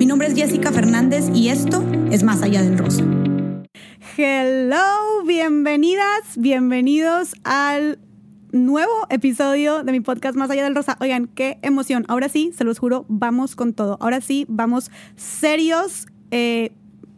Mi 0.00 0.06
nombre 0.06 0.28
es 0.28 0.34
Jessica 0.34 0.72
Fernández 0.72 1.28
y 1.34 1.50
esto 1.50 1.84
es 2.10 2.22
Más 2.22 2.42
Allá 2.42 2.62
del 2.62 2.78
Rosa. 2.78 3.04
Hello, 4.16 5.22
bienvenidas, 5.26 6.38
bienvenidos 6.38 7.34
al 7.44 7.98
nuevo 8.50 8.94
episodio 9.10 9.84
de 9.84 9.92
mi 9.92 10.00
podcast 10.00 10.36
Más 10.36 10.48
Allá 10.48 10.64
del 10.64 10.74
Rosa. 10.74 10.96
Oigan, 11.00 11.26
qué 11.26 11.58
emoción. 11.60 12.06
Ahora 12.08 12.30
sí, 12.30 12.50
se 12.56 12.64
los 12.64 12.78
juro, 12.78 13.04
vamos 13.08 13.56
con 13.56 13.74
todo. 13.74 13.98
Ahora 14.00 14.22
sí, 14.22 14.46
vamos 14.48 14.90
serios. 15.16 16.06
Eh, 16.30 16.72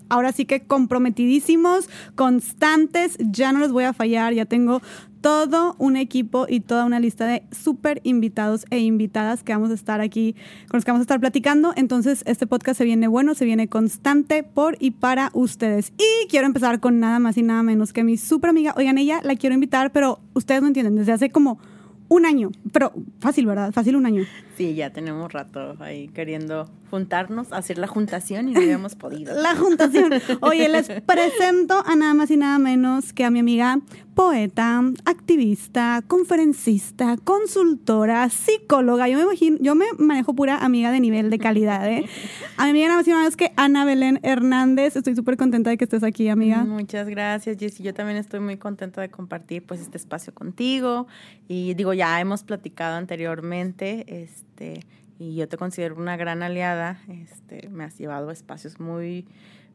ahora 0.09 0.33
sí 0.33 0.45
que 0.45 0.63
comprometidísimos, 0.63 1.89
constantes, 2.17 3.17
ya 3.21 3.53
no 3.53 3.61
les 3.61 3.71
voy 3.71 3.85
a 3.85 3.93
fallar, 3.93 4.35
ya 4.35 4.45
tengo 4.45 4.83
todo 5.23 5.77
un 5.79 5.97
equipo 5.97 6.47
y 6.49 6.61
toda 6.61 6.85
una 6.85 7.01
lista 7.01 7.27
de 7.27 7.45
súper 7.51 8.01
invitados 8.05 8.67
e 8.71 8.81
invitadas 8.81 9.43
que 9.43 9.53
vamos 9.53 9.71
a 9.71 9.75
estar 9.75 10.01
aquí, 10.01 10.35
con 10.69 10.79
los 10.79 10.85
que 10.85 10.91
vamos 10.91 11.01
a 11.01 11.05
estar 11.05 11.21
platicando. 11.21 11.73
Entonces, 11.77 12.23
este 12.27 12.47
podcast 12.47 12.77
se 12.77 12.85
viene 12.85 13.07
bueno, 13.07 13.35
se 13.35 13.45
viene 13.45 13.69
constante 13.69 14.43
por 14.43 14.77
y 14.81 14.91
para 14.91 15.31
ustedes. 15.33 15.93
Y 15.97 16.29
quiero 16.29 16.47
empezar 16.47 16.81
con 16.81 17.01
nada 17.01 17.21
más 17.21 17.39
y 17.39 17.43
nada 17.43 17.63
menos 17.63 17.93
que 17.93 18.05
mi 18.05 18.19
súper 18.19 18.51
amiga. 18.51 18.75
Oigan, 18.77 18.99
ella 18.99 19.21
la 19.23 19.37
quiero 19.37 19.55
invitar, 19.55 19.93
pero 19.93 20.19
ustedes 20.35 20.61
no 20.61 20.67
entienden, 20.67 20.97
desde 20.97 21.13
hace 21.13 21.31
como 21.31 21.59
un 22.09 22.27
año, 22.27 22.51
pero 22.73 22.93
fácil, 23.21 23.47
¿verdad? 23.47 23.73
Fácil 23.73 23.97
un 23.97 24.05
año. 24.05 24.25
Sí, 24.63 24.77
ya 24.77 24.91
tenemos 24.91 25.33
rato 25.33 25.75
ahí 25.81 26.07
queriendo 26.07 26.71
juntarnos, 26.89 27.53
hacer 27.53 27.79
la 27.79 27.89
juntación 27.89 28.49
y 28.49 28.53
no 28.53 28.61
habíamos 28.61 28.95
podido. 28.95 29.35
la 29.35 29.57
juntación. 29.57 30.13
Oye, 30.41 30.69
les 30.69 30.89
presento 31.07 31.83
a 31.85 31.97
nada 31.97 32.15
más 32.15 32.31
y 32.31 32.37
nada 32.37 32.61
menos 32.61 33.13
que 33.13 33.25
a 33.25 33.31
mi 33.31 33.41
amiga 33.41 33.81
poeta, 34.15 34.83
activista, 35.05 36.05
conferencista, 36.07 37.17
consultora, 37.25 38.29
psicóloga. 38.29 39.09
Yo 39.09 39.17
me 39.17 39.25
imagino, 39.25 39.57
yo 39.61 39.75
me 39.75 39.87
manejo 39.99 40.35
pura 40.35 40.59
amiga 40.59 40.93
de 40.93 41.01
nivel 41.01 41.31
de 41.31 41.39
calidad, 41.39 41.91
¿eh? 41.91 42.05
A 42.57 42.65
mi 42.65 42.71
amiga 42.71 42.89
nada 42.89 42.99
más 42.99 43.07
y 43.09 43.11
nada 43.11 43.23
menos 43.23 43.37
que 43.37 43.53
Ana 43.57 43.85
Belén 43.85 44.21
Hernández. 44.23 44.95
Estoy 44.95 45.17
súper 45.17 45.37
contenta 45.37 45.71
de 45.71 45.79
que 45.79 45.85
estés 45.85 46.05
aquí, 46.05 46.29
amiga. 46.29 46.63
Muchas 46.65 47.09
gracias, 47.09 47.57
Jessy. 47.59 47.83
Yo 47.83 47.95
también 47.95 48.19
estoy 48.19 48.39
muy 48.41 48.59
contenta 48.59 49.01
de 49.01 49.11
compartir 49.11 49.65
pues 49.67 49.81
este 49.81 49.97
espacio 49.97 50.33
contigo. 50.35 51.09
Y 51.49 51.75
digo, 51.75 51.95
ya 51.95 52.21
hemos 52.21 52.43
platicado 52.45 52.97
anteriormente, 52.97 54.23
este 54.23 54.52
y 55.19 55.35
yo 55.35 55.49
te 55.49 55.57
considero 55.57 55.97
una 55.97 56.17
gran 56.17 56.43
aliada. 56.43 57.01
Este, 57.09 57.69
me 57.69 57.85
has 57.85 57.99
llevado 57.99 58.31
a 58.31 58.33
espacios 58.33 58.81
muy 58.81 59.27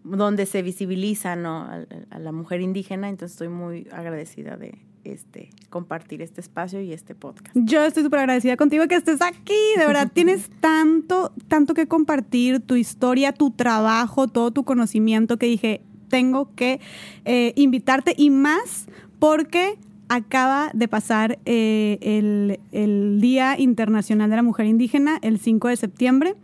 donde 0.04 0.46
se 0.46 0.62
visibiliza 0.62 1.36
¿no? 1.36 1.68
a, 2.12 2.20
la 2.20 2.32
mujer 2.32 2.62
indígena, 2.62 3.10
entonces 3.10 3.34
estoy 3.34 3.50
muy 3.50 3.88
agradecida 3.92 4.58
de 4.58 4.78
este 5.04 5.50
compartir 5.70 6.22
este 6.22 6.42
espacio 6.42 6.82
y 6.82 6.92
este 6.92 7.16
podcast. 7.16 7.56
Yo 7.56 7.84
estoy 7.84 8.04
súper 8.04 8.20
agradecida 8.20 8.58
contigo 8.58 8.88
que 8.88 8.96
estés 8.96 9.22
aquí, 9.22 9.60
de 9.78 9.86
verdad 9.86 10.12
tienes 10.14 10.50
tanto, 10.60 11.34
tanto 11.48 11.74
que 11.74 11.88
compartir, 11.88 12.60
tu 12.60 12.76
historia, 12.76 13.32
tu 13.32 13.52
trabajo, 13.52 14.28
todo 14.28 14.52
tu 14.52 14.64
conocimiento 14.64 15.38
que 15.38 15.46
dije, 15.46 15.82
tengo 16.10 16.54
que 16.56 16.80
eh, 17.26 17.54
invitarte 17.56 18.14
y 18.18 18.30
más 18.30 18.88
porque 19.20 19.78
acaba 20.10 20.72
de 20.74 20.88
pasar 20.88 21.40
eh, 21.46 21.98
el, 22.02 22.60
el, 22.72 23.20
Día 23.22 23.60
Internacional 23.60 24.30
de 24.30 24.36
la 24.36 24.44
Mujer 24.44 24.66
Indígena, 24.66 25.20
el 25.22 25.40
5 25.40 25.68
de 25.68 25.76
septiembre. 25.78 26.36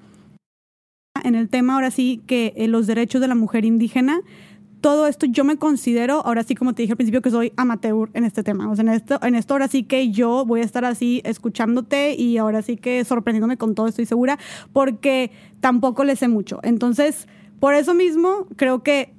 En 1.23 1.35
el 1.35 1.49
tema, 1.49 1.75
ahora 1.75 1.91
sí, 1.91 2.21
que 2.25 2.53
eh, 2.55 2.67
los 2.67 2.87
derechos 2.87 3.21
de 3.21 3.27
la 3.27 3.35
mujer 3.35 3.65
indígena, 3.65 4.21
todo 4.81 5.07
esto 5.07 5.25
yo 5.25 5.45
me 5.45 5.57
considero, 5.57 6.25
ahora 6.25 6.43
sí, 6.43 6.55
como 6.55 6.73
te 6.73 6.81
dije 6.81 6.91
al 6.91 6.97
principio, 6.97 7.21
que 7.21 7.31
soy 7.31 7.53
amateur 7.55 8.09
en 8.13 8.25
este 8.25 8.43
tema. 8.43 8.69
O 8.69 8.75
sea, 8.75 8.83
en 8.83 8.89
esto, 8.89 9.17
en 9.23 9.35
esto 9.35 9.53
ahora 9.53 9.69
sí 9.69 9.83
que 9.83 10.11
yo 10.11 10.43
voy 10.45 10.59
a 10.59 10.63
estar 10.63 10.83
así 10.83 11.21
escuchándote 11.23 12.15
y 12.15 12.37
ahora 12.37 12.61
sí 12.61 12.75
que 12.75 13.05
sorprendiéndome 13.05 13.55
con 13.55 13.75
todo, 13.75 13.87
estoy 13.87 14.05
segura, 14.05 14.37
porque 14.73 15.31
tampoco 15.61 16.03
le 16.03 16.17
sé 16.17 16.27
mucho. 16.27 16.59
Entonces, 16.63 17.29
por 17.61 17.75
eso 17.75 17.93
mismo, 17.93 18.47
creo 18.57 18.83
que 18.83 19.13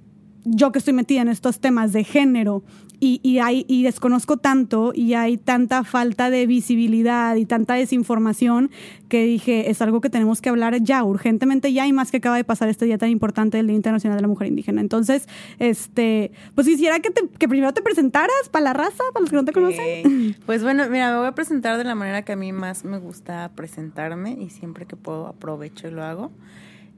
yo 0.44 0.72
que 0.72 0.78
estoy 0.78 0.94
metida 0.94 1.22
en 1.22 1.28
estos 1.28 1.60
temas 1.60 1.92
de 1.92 2.04
género 2.04 2.62
y, 3.00 3.38
hay, 3.38 3.66
y 3.68 3.82
desconozco 3.82 4.38
tanto 4.38 4.92
y 4.94 5.14
hay 5.14 5.36
tanta 5.36 5.84
falta 5.84 6.30
de 6.30 6.46
visibilidad 6.46 7.36
y 7.36 7.44
tanta 7.44 7.74
desinformación 7.74 8.70
que 9.08 9.24
dije, 9.24 9.70
es 9.70 9.82
algo 9.82 10.00
que 10.00 10.08
tenemos 10.08 10.40
que 10.40 10.48
hablar 10.48 10.80
ya, 10.80 11.04
urgentemente 11.04 11.72
ya, 11.72 11.86
y 11.86 11.92
más 11.92 12.10
que 12.10 12.16
acaba 12.16 12.36
de 12.36 12.44
pasar 12.44 12.68
este 12.68 12.86
día 12.86 12.96
tan 12.96 13.10
importante 13.10 13.58
del 13.58 13.66
Día 13.66 13.76
Internacional 13.76 14.16
de 14.16 14.22
la 14.22 14.28
Mujer 14.28 14.48
Indígena. 14.48 14.80
Entonces, 14.80 15.28
este, 15.58 16.32
pues 16.54 16.66
quisiera 16.66 17.00
que, 17.00 17.12
que 17.12 17.48
primero 17.48 17.74
te 17.74 17.82
presentaras 17.82 18.48
para 18.50 18.64
la 18.64 18.72
raza, 18.72 19.02
para 19.12 19.20
los 19.20 19.30
que 19.30 19.36
no 19.36 19.44
te 19.44 19.52
conocen. 19.52 20.34
Pues 20.46 20.62
bueno, 20.62 20.88
mira, 20.88 21.10
me 21.10 21.18
voy 21.18 21.26
a 21.26 21.32
presentar 21.32 21.76
de 21.78 21.84
la 21.84 21.94
manera 21.94 22.22
que 22.22 22.32
a 22.32 22.36
mí 22.36 22.52
más 22.52 22.84
me 22.84 22.98
gusta 22.98 23.50
presentarme 23.54 24.32
y 24.32 24.50
siempre 24.50 24.86
que 24.86 24.96
puedo 24.96 25.26
aprovecho 25.26 25.88
y 25.88 25.90
lo 25.90 26.02
hago. 26.02 26.30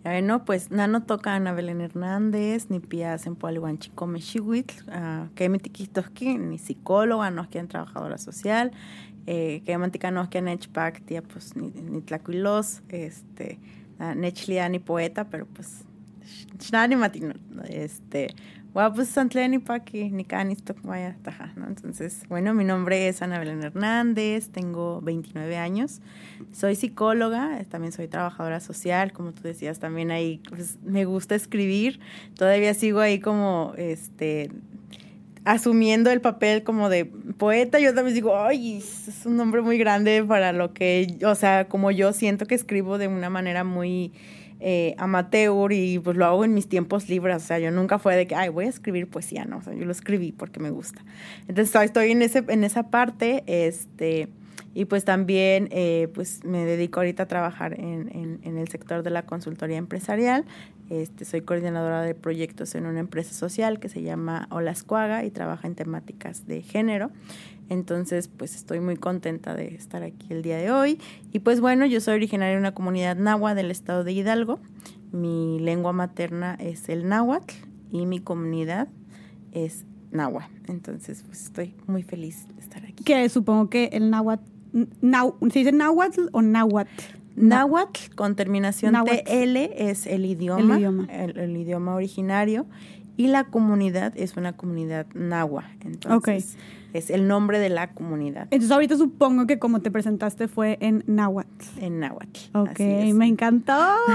Bueno, 0.07 0.45
pues 0.45 0.71
nano 0.71 1.03
toca 1.03 1.35
Ana 1.35 1.53
Belén 1.53 1.81
Hernández, 1.81 2.71
ni 2.71 2.79
pias 2.79 3.27
en 3.27 3.35
Pualihuanchico 3.35 4.07
Mexihuitl, 4.07 4.89
uh, 4.89 5.35
que 5.35 5.49
mitiquistoski, 5.49 6.39
ni 6.39 6.59
psicóloga, 6.59 7.33
no 7.33 7.43
es 7.43 7.49
quien 7.49 7.67
trabajadora 7.67 8.17
social, 8.17 8.71
eh, 9.27 9.63
que 9.67 9.77
mantica 9.79 10.13
no 10.13 10.23
es 10.23 10.29
quien 10.29 10.47
echpac, 10.47 11.05
tía, 11.05 11.23
pues 11.23 11.57
ni, 11.57 11.73
ni 11.73 12.03
tlacuilos, 12.03 12.83
este, 12.89 13.59
nechlia 14.15 14.69
ni 14.69 14.79
poeta, 14.79 15.29
pero 15.29 15.45
pues, 15.45 15.85
ni 16.89 16.95
matino, 16.95 17.35
este, 17.69 18.29
pues 18.93 19.09
¿no? 21.57 21.67
Entonces, 21.67 22.25
bueno, 22.29 22.53
mi 22.53 22.63
nombre 22.63 23.09
es 23.09 23.23
Ana 23.23 23.39
Belén 23.39 23.63
Hernández, 23.63 24.51
tengo 24.51 25.01
29 25.01 25.57
años, 25.57 26.03
soy 26.53 26.77
psicóloga, 26.77 27.65
también 27.71 27.93
soy 27.93 28.07
trabajadora 28.07 28.61
social, 28.61 29.15
como 29.15 29.33
tú 29.33 29.45
decías, 29.45 29.79
también 29.79 30.11
ahí 30.11 30.43
pues, 30.51 30.77
me 30.85 31.07
gusta 31.07 31.35
escribir, 31.35 32.01
todavía 32.37 32.75
sigo 32.75 33.01
ahí 33.01 33.19
como, 33.19 33.73
este, 33.79 34.51
asumiendo 35.47 36.11
el 36.11 36.21
papel 36.21 36.63
como 36.63 36.91
de 36.91 37.07
poeta, 37.07 37.79
yo 37.79 37.95
también 37.95 38.15
digo, 38.15 38.39
ay, 38.39 38.77
es 38.77 39.25
un 39.25 39.39
nombre 39.39 39.63
muy 39.63 39.79
grande 39.79 40.23
para 40.23 40.53
lo 40.53 40.75
que, 40.75 41.17
o 41.25 41.35
sea, 41.35 41.67
como 41.67 41.93
yo 41.93 42.13
siento 42.13 42.45
que 42.45 42.55
escribo 42.55 42.99
de 42.99 43.09
una 43.09 43.31
manera 43.31 43.65
muy 43.65 44.13
eh, 44.61 44.95
amateur 44.99 45.73
y 45.73 45.99
pues 45.99 46.17
lo 46.17 46.25
hago 46.25 46.45
en 46.45 46.55
mis 46.55 46.69
tiempos 46.69 47.09
libres. 47.09 47.37
O 47.37 47.41
sea, 47.41 47.59
yo 47.59 47.71
nunca 47.71 47.99
fue 47.99 48.17
de 48.17 48.27
que, 48.27 48.35
ay, 48.35 48.49
voy 48.49 48.67
a 48.67 48.69
escribir 48.69 49.09
poesía, 49.09 49.45
no. 49.45 49.59
O 49.59 49.63
sea, 49.63 49.75
yo 49.75 49.85
lo 49.85 49.93
escribí 49.93 50.33
porque 50.33 50.61
me 50.61 50.71
gusta. 50.71 51.05
Entonces 51.49 51.75
estoy 51.83 52.13
en, 52.13 52.23
ese, 52.23 52.45
en 52.49 52.65
esa 52.65 52.91
parte, 52.91 53.45
este, 53.47 54.29
y 54.75 54.85
pues 54.85 55.05
también 55.05 55.69
eh, 55.71 56.09
pues 56.15 56.45
me 56.45 56.65
dedico 56.65 57.01
ahorita 57.01 57.23
a 57.23 57.27
trabajar 57.27 57.81
en, 57.81 58.41
en, 58.43 58.59
el 58.59 58.69
sector 58.69 59.03
de 59.03 59.09
la 59.11 59.23
consultoría 59.23 59.79
empresarial. 59.79 60.45
Este, 60.91 61.25
soy 61.25 61.41
coordinadora 61.41 62.03
de 62.03 62.15
proyectos 62.15 62.75
en 62.75 62.87
una 62.87 63.01
empresa 63.01 63.33
social 63.33 63.81
que 63.81 63.89
se 63.89 64.03
llama 64.03 64.47
Olascuaga 64.51 65.25
y 65.25 65.31
trabaja 65.31 65.67
en 65.67 65.75
temáticas 65.75 66.47
de 66.47 66.63
género. 66.63 67.11
Entonces, 67.69 68.29
pues 68.29 68.55
estoy 68.55 68.81
muy 68.81 68.97
contenta 68.97 69.55
de 69.55 69.75
estar 69.75 70.03
aquí 70.03 70.29
el 70.31 70.43
día 70.43 70.57
de 70.59 70.71
hoy. 70.71 71.01
Y 71.33 71.41
pues 71.41 71.61
bueno, 71.61 71.87
yo 71.87 72.01
soy 72.01 72.15
originaria 72.15 72.55
de 72.55 72.61
una 72.61 72.75
comunidad 72.75 73.17
náhuatl 73.17 73.57
del 73.57 73.71
estado 73.71 74.05
de 74.05 74.13
Hidalgo. 74.13 74.61
Mi 75.13 75.59
lengua 75.61 75.93
materna 75.93 76.57
es 76.61 76.89
el 76.89 77.09
náhuatl 77.09 77.55
y 77.91 78.07
mi 78.07 78.21
comunidad 78.21 78.89
es 79.53 79.85
náhuatl. 80.11 80.53
Entonces, 80.69 81.25
pues 81.27 81.45
estoy 81.45 81.75
muy 81.87 82.03
feliz 82.03 82.47
de 82.55 82.61
estar 82.61 82.85
aquí. 82.85 83.05
Que 83.05 83.29
supongo 83.29 83.69
que 83.71 83.91
el 83.93 84.11
náhuatl, 84.11 84.45
¿se 85.51 85.59
dice 85.59 85.73
náhuatl 85.73 86.29
o 86.33 86.43
náhuatl? 86.43 86.91
Náhuatl 87.37 88.15
con 88.15 88.35
terminación 88.35 88.95
TL 88.95 89.57
es 89.77 90.07
el 90.07 90.25
idioma, 90.25 90.75
el 90.75 90.81
idioma. 90.81 91.05
El, 91.13 91.57
idioma 91.57 91.95
originario 91.95 92.67
y 93.17 93.29
la 93.29 93.45
comunidad 93.45 94.15
es 94.17 94.37
una 94.37 94.55
comunidad 94.55 95.07
náhuatl. 95.15 95.87
Entonces, 95.87 96.57
es 96.97 97.11
el 97.11 97.29
nombre 97.29 97.59
de 97.59 97.69
la 97.69 97.93
comunidad. 97.93 98.43
Entonces 98.45 98.71
ahorita 98.71 98.97
supongo 98.97 99.47
que 99.47 99.59
como 99.59 99.81
te 99.81 99.91
presentaste 99.91 100.49
fue 100.49 100.79
en 100.81 101.05
Nahuatl. 101.07 101.65
En 101.81 102.01
Nahuatl. 102.01 102.41
Ok, 102.55 102.81
me 103.15 103.27
encantó. 103.27 103.75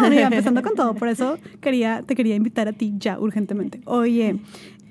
Mira, 0.09 0.23
empezando 0.31 0.61
con 0.61 0.75
todo, 0.75 0.95
por 0.95 1.07
eso 1.07 1.37
quería, 1.59 2.03
te 2.05 2.15
quería 2.15 2.35
invitar 2.35 2.67
a 2.67 2.73
ti 2.73 2.93
ya 2.97 3.19
urgentemente. 3.19 3.81
Oye, 3.85 4.39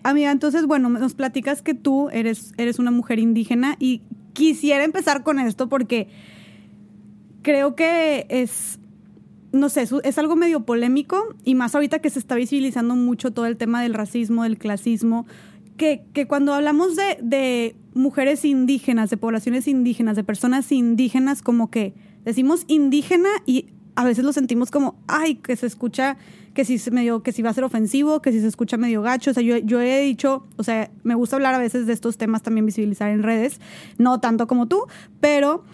amiga, 0.02 0.30
entonces, 0.30 0.66
bueno, 0.66 0.88
nos 0.88 1.14
platicas 1.14 1.62
que 1.62 1.74
tú 1.74 2.08
eres, 2.10 2.52
eres 2.56 2.78
una 2.78 2.90
mujer 2.90 3.18
indígena 3.18 3.76
y 3.78 4.02
quisiera 4.32 4.84
empezar 4.84 5.22
con 5.22 5.38
esto 5.38 5.68
porque 5.68 6.08
creo 7.42 7.74
que 7.74 8.26
es 8.28 8.78
no 9.52 9.68
sé, 9.68 9.86
es 10.04 10.18
algo 10.18 10.36
medio 10.36 10.64
polémico 10.64 11.34
y 11.44 11.54
más 11.54 11.74
ahorita 11.74 11.98
que 11.98 12.10
se 12.10 12.18
está 12.18 12.36
visibilizando 12.36 12.94
mucho 12.94 13.32
todo 13.32 13.46
el 13.46 13.56
tema 13.56 13.82
del 13.82 13.94
racismo, 13.94 14.44
del 14.44 14.58
clasismo, 14.58 15.26
que, 15.76 16.04
que 16.12 16.26
cuando 16.26 16.54
hablamos 16.54 16.94
de, 16.94 17.18
de, 17.20 17.76
mujeres 17.94 18.44
indígenas, 18.44 19.10
de 19.10 19.16
poblaciones 19.16 19.68
indígenas, 19.68 20.16
de 20.16 20.24
personas 20.24 20.70
indígenas, 20.72 21.42
como 21.42 21.70
que 21.70 21.94
decimos 22.24 22.64
indígena 22.68 23.28
y 23.46 23.66
a 23.96 24.04
veces 24.04 24.24
lo 24.24 24.32
sentimos 24.32 24.70
como, 24.70 24.98
ay, 25.08 25.36
que 25.36 25.56
se 25.56 25.66
escucha 25.66 26.16
que 26.54 26.64
si, 26.64 26.78
medio, 26.90 27.22
que 27.22 27.32
si 27.32 27.42
va 27.42 27.50
a 27.50 27.54
ser 27.54 27.64
ofensivo, 27.64 28.22
que 28.22 28.32
si 28.32 28.40
se 28.40 28.46
escucha 28.46 28.76
medio 28.76 29.02
gacho. 29.02 29.30
O 29.30 29.34
sea, 29.34 29.42
yo, 29.42 29.58
yo 29.58 29.80
he 29.80 30.00
dicho, 30.00 30.46
o 30.56 30.62
sea, 30.62 30.90
me 31.02 31.14
gusta 31.14 31.36
hablar 31.36 31.54
a 31.54 31.58
veces 31.58 31.86
de 31.86 31.92
estos 31.92 32.16
temas 32.16 32.42
también, 32.42 32.66
visibilizar 32.66 33.10
en 33.10 33.22
redes, 33.22 33.60
no 33.98 34.20
tanto 34.20 34.46
como 34.46 34.66
tú, 34.66 34.86
pero... 35.20 35.64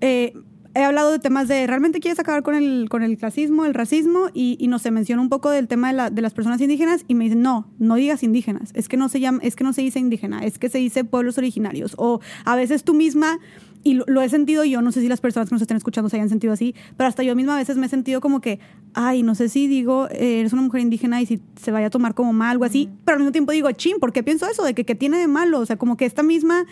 Eh, 0.00 0.34
he 0.76 0.84
hablado 0.84 1.10
de 1.10 1.18
temas 1.18 1.48
de 1.48 1.66
realmente 1.66 2.00
quieres 2.00 2.18
acabar 2.18 2.42
con 2.42 2.54
el, 2.54 2.88
con 2.90 3.02
el 3.02 3.16
clasismo, 3.16 3.64
el 3.64 3.74
racismo, 3.74 4.28
y, 4.34 4.56
y 4.60 4.68
no 4.68 4.78
se 4.78 4.90
menciona 4.90 5.22
un 5.22 5.28
poco 5.28 5.50
del 5.50 5.68
tema 5.68 5.88
de, 5.88 5.94
la, 5.94 6.10
de, 6.10 6.22
las 6.22 6.34
personas 6.34 6.60
indígenas, 6.60 7.04
y 7.08 7.14
me 7.14 7.24
dicen, 7.24 7.40
no, 7.40 7.72
no 7.78 7.94
digas 7.94 8.22
indígenas, 8.22 8.70
es 8.74 8.88
que 8.88 8.96
no 8.96 9.08
se 9.08 9.20
llama, 9.20 9.40
es 9.42 9.56
que 9.56 9.64
no 9.64 9.72
se 9.72 9.80
dice 9.82 9.98
indígena, 9.98 10.44
es 10.44 10.58
que 10.58 10.68
se 10.68 10.78
dice 10.78 11.04
pueblos 11.04 11.38
originarios. 11.38 11.94
O 11.96 12.20
a 12.44 12.56
veces 12.56 12.84
tú 12.84 12.92
misma 12.92 13.38
y 13.86 13.94
lo, 13.94 14.20
he 14.20 14.28
sentido 14.28 14.64
yo, 14.64 14.82
no 14.82 14.90
sé 14.90 15.00
si 15.00 15.06
las 15.06 15.20
personas 15.20 15.48
que 15.48 15.54
nos 15.54 15.62
estén 15.62 15.76
escuchando 15.76 16.08
se 16.08 16.16
hayan 16.16 16.28
sentido 16.28 16.52
así, 16.52 16.74
pero 16.96 17.06
hasta 17.06 17.22
yo 17.22 17.36
misma 17.36 17.54
a 17.54 17.58
veces 17.58 17.76
me 17.76 17.86
he 17.86 17.88
sentido 17.88 18.20
como 18.20 18.40
que, 18.40 18.58
ay, 18.94 19.22
no 19.22 19.36
sé 19.36 19.48
si 19.48 19.68
digo, 19.68 20.08
eh, 20.10 20.40
eres 20.40 20.52
una 20.52 20.62
mujer 20.62 20.80
indígena 20.80 21.22
y 21.22 21.26
si 21.26 21.40
se 21.54 21.70
vaya 21.70 21.86
a 21.86 21.90
tomar 21.90 22.14
como 22.14 22.32
mal, 22.32 22.50
algo 22.50 22.64
así, 22.64 22.90
pero 23.04 23.14
al 23.14 23.20
mismo 23.20 23.30
tiempo 23.30 23.52
digo, 23.52 23.70
chin, 23.70 23.98
¿por 24.00 24.12
qué 24.12 24.24
pienso 24.24 24.48
eso? 24.48 24.64
De 24.64 24.74
que, 24.74 24.84
que 24.84 24.96
tiene 24.96 25.18
de 25.18 25.28
malo, 25.28 25.60
o 25.60 25.66
sea, 25.66 25.76
como 25.76 25.96
que 25.96 26.04
esta 26.04 26.24
misma 26.24 26.66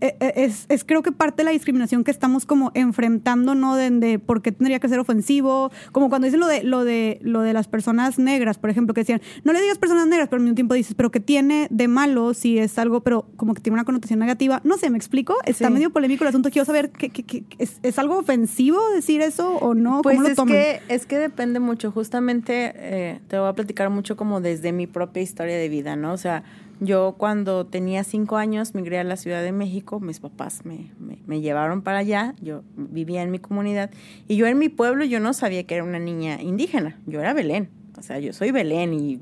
es, 0.00 0.66
es, 0.68 0.84
creo 0.84 1.02
que 1.02 1.12
parte 1.12 1.38
de 1.38 1.44
la 1.44 1.50
discriminación 1.50 2.04
que 2.04 2.10
estamos 2.10 2.46
como 2.46 2.70
enfrentando, 2.74 3.54
¿no? 3.54 3.76
De, 3.76 4.18
por 4.18 4.42
qué 4.42 4.52
tendría 4.52 4.78
que 4.80 4.88
ser 4.88 4.98
ofensivo, 4.98 5.70
como 5.92 6.08
cuando 6.08 6.26
dicen 6.26 6.40
lo 6.40 6.46
de, 6.46 6.62
lo 6.62 6.84
de, 6.84 7.18
lo 7.22 7.40
de 7.40 7.52
las 7.52 7.68
personas 7.68 8.18
negras, 8.18 8.58
por 8.58 8.70
ejemplo, 8.70 8.94
que 8.94 9.02
decían, 9.02 9.20
no 9.44 9.52
le 9.52 9.60
digas 9.60 9.78
personas 9.78 10.06
negras, 10.06 10.28
pero 10.28 10.38
al 10.38 10.44
mismo 10.44 10.54
tiempo 10.54 10.74
dices, 10.74 10.94
pero 10.94 11.10
¿qué 11.10 11.20
tiene 11.20 11.68
de 11.70 11.88
malo 11.88 12.34
si 12.34 12.58
es 12.58 12.78
algo, 12.78 13.00
pero 13.00 13.26
como 13.36 13.54
que 13.54 13.60
tiene 13.60 13.74
una 13.74 13.84
connotación 13.84 14.18
negativa? 14.18 14.60
No 14.64 14.76
sé, 14.76 14.90
¿me 14.90 14.98
explico? 14.98 15.36
Está 15.44 15.70
medio 15.70 15.90
polémico 15.90 16.24
el 16.24 16.28
asunto, 16.28 16.50
quiero 16.50 16.64
saber, 16.64 16.90
¿qué, 16.90 17.10
qué, 17.10 17.44
es, 17.58 17.78
es, 17.82 17.98
algo 17.98 18.18
ofensivo 18.18 18.80
decir 18.90 19.20
eso 19.20 19.56
o 19.56 19.74
no? 19.74 20.02
Pues 20.02 20.16
¿Cómo 20.36 20.54
es, 20.54 20.80
que, 20.88 20.94
es 20.94 21.06
que 21.06 21.18
depende 21.18 21.60
mucho, 21.60 21.90
justamente 21.90 22.72
eh, 22.74 23.20
te 23.28 23.38
voy 23.38 23.48
a 23.48 23.52
platicar 23.52 23.90
mucho 23.90 24.16
como 24.16 24.40
desde 24.40 24.72
mi 24.72 24.86
propia 24.86 25.22
historia 25.22 25.56
de 25.56 25.68
vida, 25.68 25.96
¿no? 25.96 26.12
O 26.12 26.16
sea, 26.16 26.44
yo 26.80 27.14
cuando 27.18 27.66
tenía 27.66 28.04
cinco 28.04 28.36
años 28.36 28.74
migré 28.74 28.98
a 28.98 29.04
la 29.04 29.16
Ciudad 29.16 29.42
de 29.42 29.52
México, 29.52 30.00
mis 30.00 30.20
papás 30.20 30.64
me, 30.64 30.90
me, 30.98 31.40
llevaron 31.40 31.82
para 31.82 31.98
allá, 31.98 32.34
yo 32.40 32.62
vivía 32.76 33.22
en 33.22 33.30
mi 33.30 33.38
comunidad 33.38 33.90
y 34.28 34.36
yo 34.36 34.46
en 34.46 34.58
mi 34.58 34.68
pueblo 34.68 35.04
yo 35.04 35.20
no 35.20 35.32
sabía 35.32 35.64
que 35.64 35.76
era 35.76 35.84
una 35.84 35.98
niña 35.98 36.40
indígena, 36.42 36.98
yo 37.06 37.20
era 37.20 37.32
Belén, 37.32 37.70
o 37.98 38.02
sea, 38.02 38.18
yo 38.18 38.32
soy 38.32 38.50
Belén 38.50 38.94
y 38.94 39.20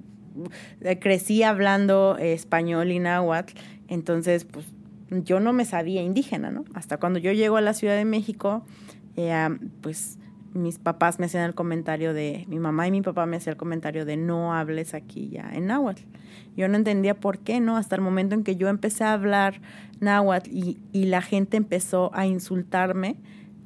eh, 0.80 0.98
crecí 0.98 1.42
hablando 1.42 2.16
español 2.18 2.90
y 2.90 2.98
náhuatl, 2.98 3.54
entonces 3.88 4.44
pues 4.44 4.66
yo 5.10 5.40
no 5.40 5.52
me 5.52 5.64
sabía 5.64 6.02
indígena, 6.02 6.50
¿no? 6.50 6.64
Hasta 6.74 6.96
cuando 6.96 7.18
yo 7.18 7.32
llego 7.32 7.58
a 7.58 7.60
la 7.60 7.74
Ciudad 7.74 7.96
de 7.96 8.06
México, 8.06 8.64
eh, 9.16 9.48
pues 9.82 10.18
mis 10.54 10.78
papás 10.78 11.18
me 11.18 11.26
hacían 11.26 11.44
el 11.44 11.54
comentario 11.54 12.14
de, 12.14 12.44
mi 12.48 12.58
mamá 12.58 12.86
y 12.86 12.90
mi 12.90 13.02
papá 13.02 13.26
me 13.26 13.36
hacían 13.36 13.52
el 13.52 13.58
comentario 13.58 14.04
de 14.04 14.16
no 14.16 14.54
hables 14.54 14.94
aquí 14.94 15.28
ya 15.28 15.50
en 15.52 15.66
náhuatl. 15.66 16.02
Yo 16.56 16.68
no 16.68 16.76
entendía 16.76 17.14
por 17.14 17.38
qué, 17.38 17.60
¿no? 17.60 17.76
Hasta 17.76 17.96
el 17.96 18.02
momento 18.02 18.34
en 18.34 18.44
que 18.44 18.56
yo 18.56 18.68
empecé 18.68 19.04
a 19.04 19.12
hablar 19.12 19.60
náhuatl 20.00 20.50
y, 20.50 20.78
y 20.92 21.06
la 21.06 21.22
gente 21.22 21.56
empezó 21.56 22.10
a 22.14 22.26
insultarme 22.26 23.16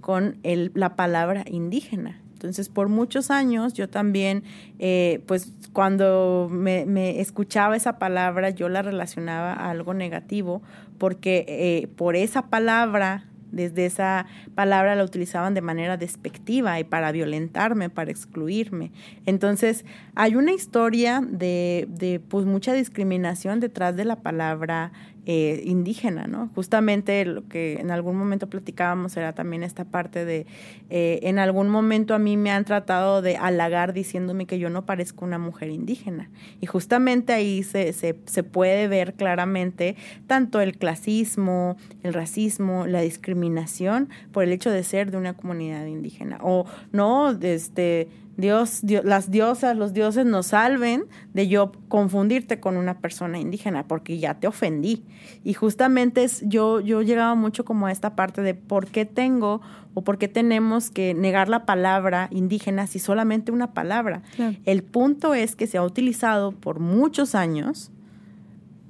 con 0.00 0.38
el, 0.44 0.70
la 0.74 0.94
palabra 0.94 1.44
indígena. 1.50 2.20
Entonces, 2.36 2.68
por 2.68 2.88
muchos 2.88 3.30
años 3.30 3.72
yo 3.72 3.88
también, 3.88 4.44
eh, 4.78 5.20
pues 5.26 5.52
cuando 5.72 6.48
me, 6.50 6.84
me, 6.84 7.20
escuchaba 7.20 7.76
esa 7.76 7.98
palabra, 7.98 8.50
yo 8.50 8.68
la 8.68 8.82
relacionaba 8.82 9.54
a 9.54 9.70
algo 9.70 9.94
negativo, 9.94 10.62
porque 10.98 11.46
eh, 11.48 11.88
por 11.96 12.14
esa 12.14 12.42
palabra 12.42 13.24
desde 13.56 13.86
esa 13.86 14.26
palabra 14.54 14.94
la 14.94 15.02
utilizaban 15.04 15.54
de 15.54 15.62
manera 15.62 15.96
despectiva 15.96 16.78
y 16.78 16.84
para 16.84 17.10
violentarme, 17.10 17.90
para 17.90 18.10
excluirme. 18.10 18.92
Entonces, 19.24 19.84
hay 20.14 20.36
una 20.36 20.52
historia 20.52 21.20
de, 21.26 22.20
pues 22.28 22.46
mucha 22.46 22.72
discriminación 22.72 23.58
detrás 23.58 23.96
de 23.96 24.04
la 24.04 24.16
palabra 24.16 24.92
eh, 25.28 25.60
indígena, 25.64 26.28
¿no? 26.28 26.50
Justamente 26.54 27.24
lo 27.24 27.48
que 27.48 27.80
en 27.80 27.90
algún 27.90 28.16
momento 28.16 28.48
platicábamos 28.48 29.16
era 29.16 29.32
también 29.32 29.64
esta 29.64 29.84
parte 29.84 30.24
de, 30.24 30.46
eh, 30.88 31.18
en 31.24 31.40
algún 31.40 31.68
momento 31.68 32.14
a 32.14 32.20
mí 32.20 32.36
me 32.36 32.52
han 32.52 32.64
tratado 32.64 33.22
de 33.22 33.36
halagar 33.36 33.92
diciéndome 33.92 34.46
que 34.46 34.60
yo 34.60 34.70
no 34.70 34.86
parezco 34.86 35.24
una 35.24 35.38
mujer 35.38 35.70
indígena. 35.70 36.30
Y 36.60 36.66
justamente 36.66 37.32
ahí 37.32 37.64
se, 37.64 37.92
se, 37.92 38.14
se 38.26 38.42
puede 38.44 38.86
ver 38.86 39.14
claramente 39.14 39.96
tanto 40.28 40.60
el 40.60 40.78
clasismo, 40.78 41.76
el 42.04 42.14
racismo, 42.14 42.86
la 42.86 43.00
discriminación 43.00 44.08
por 44.30 44.44
el 44.44 44.52
hecho 44.52 44.70
de 44.70 44.84
ser 44.84 45.10
de 45.10 45.16
una 45.16 45.34
comunidad 45.34 45.86
indígena. 45.86 46.38
O 46.40 46.66
no, 46.92 47.30
este 47.32 48.08
Dios, 48.36 48.82
las 48.82 49.30
diosas, 49.30 49.76
los 49.76 49.94
dioses 49.94 50.26
nos 50.26 50.48
salven 50.48 51.06
de 51.32 51.48
yo 51.48 51.72
confundirte 51.88 52.60
con 52.60 52.76
una 52.76 52.98
persona 52.98 53.38
indígena, 53.38 53.88
porque 53.88 54.18
ya 54.18 54.34
te 54.34 54.46
ofendí. 54.46 55.04
Y 55.42 55.54
justamente 55.54 56.24
es, 56.24 56.42
yo, 56.46 56.80
yo 56.80 57.00
llegaba 57.02 57.34
mucho 57.34 57.64
como 57.64 57.86
a 57.86 57.92
esta 57.92 58.14
parte 58.14 58.42
de 58.42 58.54
por 58.54 58.88
qué 58.88 59.06
tengo 59.06 59.62
o 59.94 60.02
por 60.02 60.18
qué 60.18 60.28
tenemos 60.28 60.90
que 60.90 61.14
negar 61.14 61.48
la 61.48 61.64
palabra 61.64 62.28
indígena 62.30 62.86
si 62.86 62.98
solamente 62.98 63.52
una 63.52 63.72
palabra. 63.72 64.22
El 64.66 64.82
punto 64.82 65.32
es 65.32 65.56
que 65.56 65.66
se 65.66 65.78
ha 65.78 65.82
utilizado 65.82 66.52
por 66.52 66.78
muchos 66.78 67.34
años 67.34 67.90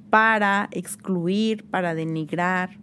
para 0.09 0.67
excluir, 0.71 1.63
para 1.63 1.95
denigrar, 1.95 2.77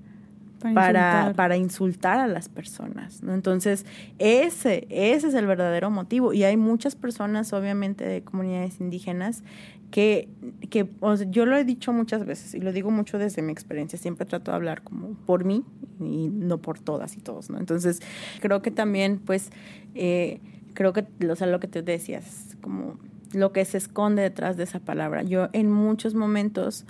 para, 0.72 1.32
para, 1.36 1.56
insultar. 1.56 2.18
a 2.18 2.26
las 2.26 2.48
personas. 2.48 3.22
¿no? 3.22 3.34
Entonces, 3.34 3.84
ese, 4.18 4.86
ese 4.88 5.28
es 5.28 5.34
el 5.34 5.46
verdadero 5.46 5.90
motivo. 5.90 6.32
Y 6.32 6.44
hay 6.44 6.56
muchas 6.56 6.96
personas, 6.96 7.52
obviamente, 7.52 8.04
de 8.04 8.22
comunidades 8.22 8.80
indígenas 8.80 9.42
que, 9.90 10.28
que 10.70 10.88
yo 11.28 11.46
lo 11.46 11.56
he 11.56 11.64
dicho 11.64 11.92
muchas 11.92 12.24
veces 12.24 12.54
y 12.54 12.60
lo 12.60 12.72
digo 12.72 12.90
mucho 12.90 13.18
desde 13.18 13.42
mi 13.42 13.52
experiencia. 13.52 13.98
Siempre 13.98 14.26
trato 14.26 14.50
de 14.50 14.56
hablar 14.56 14.82
como 14.82 15.14
por 15.26 15.44
mí 15.44 15.64
y 16.00 16.28
no 16.28 16.58
por 16.58 16.78
todas 16.78 17.16
y 17.16 17.20
todos. 17.20 17.50
¿no? 17.50 17.58
Entonces, 17.58 18.00
creo 18.40 18.62
que 18.62 18.70
también, 18.70 19.18
pues, 19.18 19.50
eh, 19.94 20.40
creo 20.72 20.92
que, 20.92 21.06
o 21.28 21.36
sea, 21.36 21.46
lo 21.46 21.60
que 21.60 21.68
te 21.68 21.82
decías, 21.82 22.56
como 22.60 22.98
lo 23.32 23.52
que 23.52 23.64
se 23.64 23.78
esconde 23.78 24.22
detrás 24.22 24.56
de 24.56 24.64
esa 24.64 24.80
palabra. 24.80 25.22
Yo 25.22 25.48
en 25.52 25.70
muchos 25.70 26.14
momentos, 26.14 26.86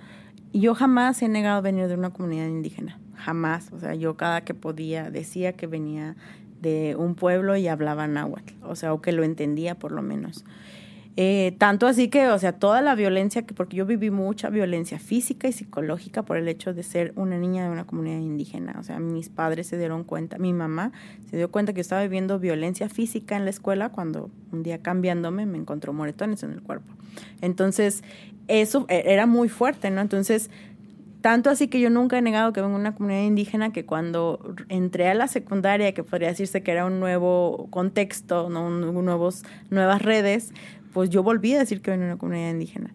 yo 0.53 0.75
jamás 0.75 1.23
he 1.23 1.29
negado 1.29 1.63
venir 1.63 1.89
de 1.89 1.95
una 1.95 2.11
comunidad 2.11 2.47
indígena 2.47 2.99
jamás. 3.25 3.73
O 3.73 3.81
sea, 3.81 3.95
yo 3.95 4.17
cada 4.17 4.43
que 4.43 4.55
podía 4.55 5.11
decía 5.11 5.53
que 5.53 5.67
venía 5.67 6.17
de 6.61 6.97
un 6.97 7.15
pueblo 7.15 7.57
y 7.57 7.69
hablaba 7.69 8.07
náhuatl, 8.07 8.55
o 8.63 8.77
sea, 8.77 8.93
o 8.93 9.03
que 9.03 9.13
lo 9.13 9.23
entendía 9.23 9.75
por 9.75 9.93
lo 9.93 10.03
menos. 10.03 10.45
Eh, 11.17 11.55
tanto 11.59 11.87
así 11.87 12.09
que, 12.09 12.27
o 12.29 12.39
sea, 12.41 12.53
toda 12.53 12.81
la 12.83 12.97
violencia, 12.97 13.43
que 13.43 13.55
porque 13.55 13.77
yo 13.77 13.87
viví 13.87 14.11
mucha 14.11 14.51
violencia 14.51 14.99
física 14.99 15.47
y 15.47 15.53
psicológica 15.53 16.25
por 16.25 16.37
el 16.39 16.49
hecho 16.49 16.75
de 16.75 16.83
ser 16.83 17.13
una 17.15 17.39
niña 17.39 17.65
de 17.65 17.71
una 17.71 17.85
comunidad 17.85 18.19
indígena. 18.19 18.77
O 18.81 18.83
sea, 18.83 18.99
mis 18.99 19.29
padres 19.29 19.69
se 19.69 19.79
dieron 19.79 20.03
cuenta, 20.03 20.39
mi 20.39 20.53
mamá 20.53 20.91
se 21.31 21.37
dio 21.37 21.51
cuenta 21.53 21.73
que 21.73 21.79
yo 21.79 21.83
estaba 21.83 22.03
viviendo 22.03 22.41
violencia 22.41 22.89
física 22.89 23.37
en 23.37 23.45
la 23.45 23.51
escuela 23.51 23.91
cuando 23.91 24.29
un 24.51 24.65
día 24.65 24.79
cambiándome 24.79 25.47
me 25.47 25.57
encontró 25.57 25.93
moretones 25.93 26.43
en 26.43 26.51
el 26.51 26.63
cuerpo. 26.63 26.93
Entonces, 27.41 28.03
eso 28.49 28.87
e, 28.89 29.05
era 29.07 29.27
muy 29.27 29.49
fuerte, 29.49 29.91
¿no? 29.91 30.01
Entonces, 30.01 30.51
tanto 31.25 31.49
así 31.49 31.69
que 31.69 31.81
yo 31.81 31.89
nunca 31.89 32.19
he 32.19 32.21
negado 32.21 32.53
que 32.53 32.61
vengo 32.61 32.75
de 32.75 32.81
una 32.83 32.95
comunidad 32.95 33.23
indígena 33.23 33.73
que 33.73 33.87
cuando 33.87 34.55
entré 34.69 35.09
a 35.09 35.15
la 35.15 35.27
secundaria, 35.27 35.95
que 35.95 36.05
podría 36.05 36.29
decirse 36.29 36.63
que 36.63 36.71
era 36.71 36.85
un 36.85 37.01
nuevo 37.01 37.67
contexto, 37.71 38.51
¿no? 38.51 38.67
Un, 38.67 38.93
nuevos, 39.07 39.43
nuevas 39.71 40.03
redes, 40.03 40.53
pues 40.93 41.09
yo 41.09 41.23
volví 41.23 41.55
a 41.55 41.61
decir 41.61 41.81
que 41.81 41.93
vengo 41.93 42.03
de 42.03 42.11
una 42.11 42.19
comunidad 42.19 42.51
indígena. 42.51 42.93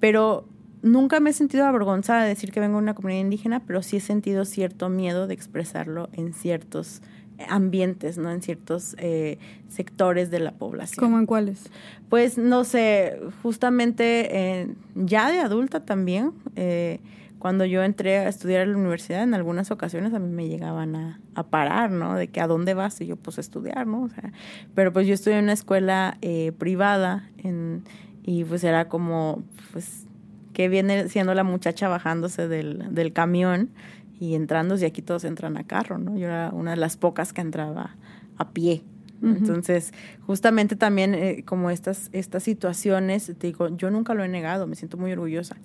Pero 0.00 0.48
nunca 0.82 1.20
me 1.20 1.30
he 1.30 1.32
sentido 1.32 1.66
avergonzada 1.66 2.24
de 2.24 2.30
decir 2.30 2.50
que 2.50 2.58
vengo 2.58 2.78
de 2.78 2.82
una 2.82 2.94
comunidad 2.94 3.20
indígena, 3.20 3.60
pero 3.64 3.80
sí 3.80 3.98
he 3.98 4.00
sentido 4.00 4.44
cierto 4.44 4.88
miedo 4.88 5.28
de 5.28 5.34
expresarlo 5.34 6.08
en 6.14 6.32
ciertos 6.32 7.00
ambientes, 7.48 8.18
¿no? 8.18 8.32
En 8.32 8.42
ciertos 8.42 8.96
eh, 8.98 9.38
sectores 9.68 10.32
de 10.32 10.40
la 10.40 10.50
población. 10.50 10.98
¿Cómo 10.98 11.20
en 11.20 11.26
cuáles? 11.26 11.70
Pues 12.08 12.38
no 12.38 12.64
sé, 12.64 13.20
justamente 13.44 14.36
eh, 14.36 14.68
ya 14.96 15.30
de 15.30 15.38
adulta 15.38 15.84
también. 15.84 16.32
Eh, 16.56 16.98
cuando 17.38 17.64
yo 17.64 17.82
entré 17.82 18.18
a 18.18 18.28
estudiar 18.28 18.62
en 18.62 18.72
la 18.72 18.78
universidad, 18.78 19.22
en 19.22 19.34
algunas 19.34 19.70
ocasiones 19.70 20.12
a 20.12 20.18
mí 20.18 20.28
me 20.28 20.48
llegaban 20.48 20.96
a, 20.96 21.20
parar, 21.50 21.92
¿no? 21.92 22.16
De 22.16 22.26
que 22.26 22.40
a 22.40 22.48
dónde 22.48 22.74
vas 22.74 23.00
y 23.00 23.06
yo 23.06 23.16
pues 23.16 23.38
a 23.38 23.40
estudiar, 23.40 23.86
¿no? 23.86 24.02
O 24.02 24.08
sea, 24.08 24.32
pero 24.74 24.92
pues 24.92 25.06
yo 25.06 25.14
estudié 25.14 25.38
en 25.38 25.44
una 25.44 25.52
escuela 25.52 26.18
eh, 26.20 26.50
privada 26.58 27.30
en, 27.38 27.84
y 28.24 28.42
pues 28.42 28.64
era 28.64 28.88
como, 28.88 29.44
pues, 29.72 30.06
que 30.52 30.68
viene 30.68 31.08
siendo 31.08 31.32
la 31.34 31.44
muchacha 31.44 31.86
bajándose 31.86 32.48
del, 32.48 32.92
del 32.92 33.12
camión 33.12 33.70
y 34.18 34.34
entrando, 34.34 34.76
y 34.76 34.84
aquí 34.84 35.00
todos 35.00 35.24
entran 35.24 35.56
a 35.56 35.64
carro, 35.64 35.98
¿no? 35.98 36.16
Yo 36.18 36.26
era 36.26 36.50
una 36.52 36.72
de 36.72 36.76
las 36.76 36.96
pocas 36.96 37.32
que 37.32 37.40
entraba 37.40 37.96
a 38.36 38.50
pie, 38.50 38.82
Entonces, 39.22 39.92
justamente 40.26 40.76
también 40.76 41.14
eh, 41.14 41.42
como 41.44 41.70
estas, 41.70 42.08
estas 42.12 42.42
situaciones, 42.42 43.26
te 43.26 43.48
digo, 43.48 43.68
yo 43.76 43.90
nunca 43.90 44.14
lo 44.14 44.22
he 44.22 44.28
negado, 44.28 44.66
me 44.66 44.76
siento 44.76 44.96
muy 44.96 45.12
orgullosa, 45.12 45.56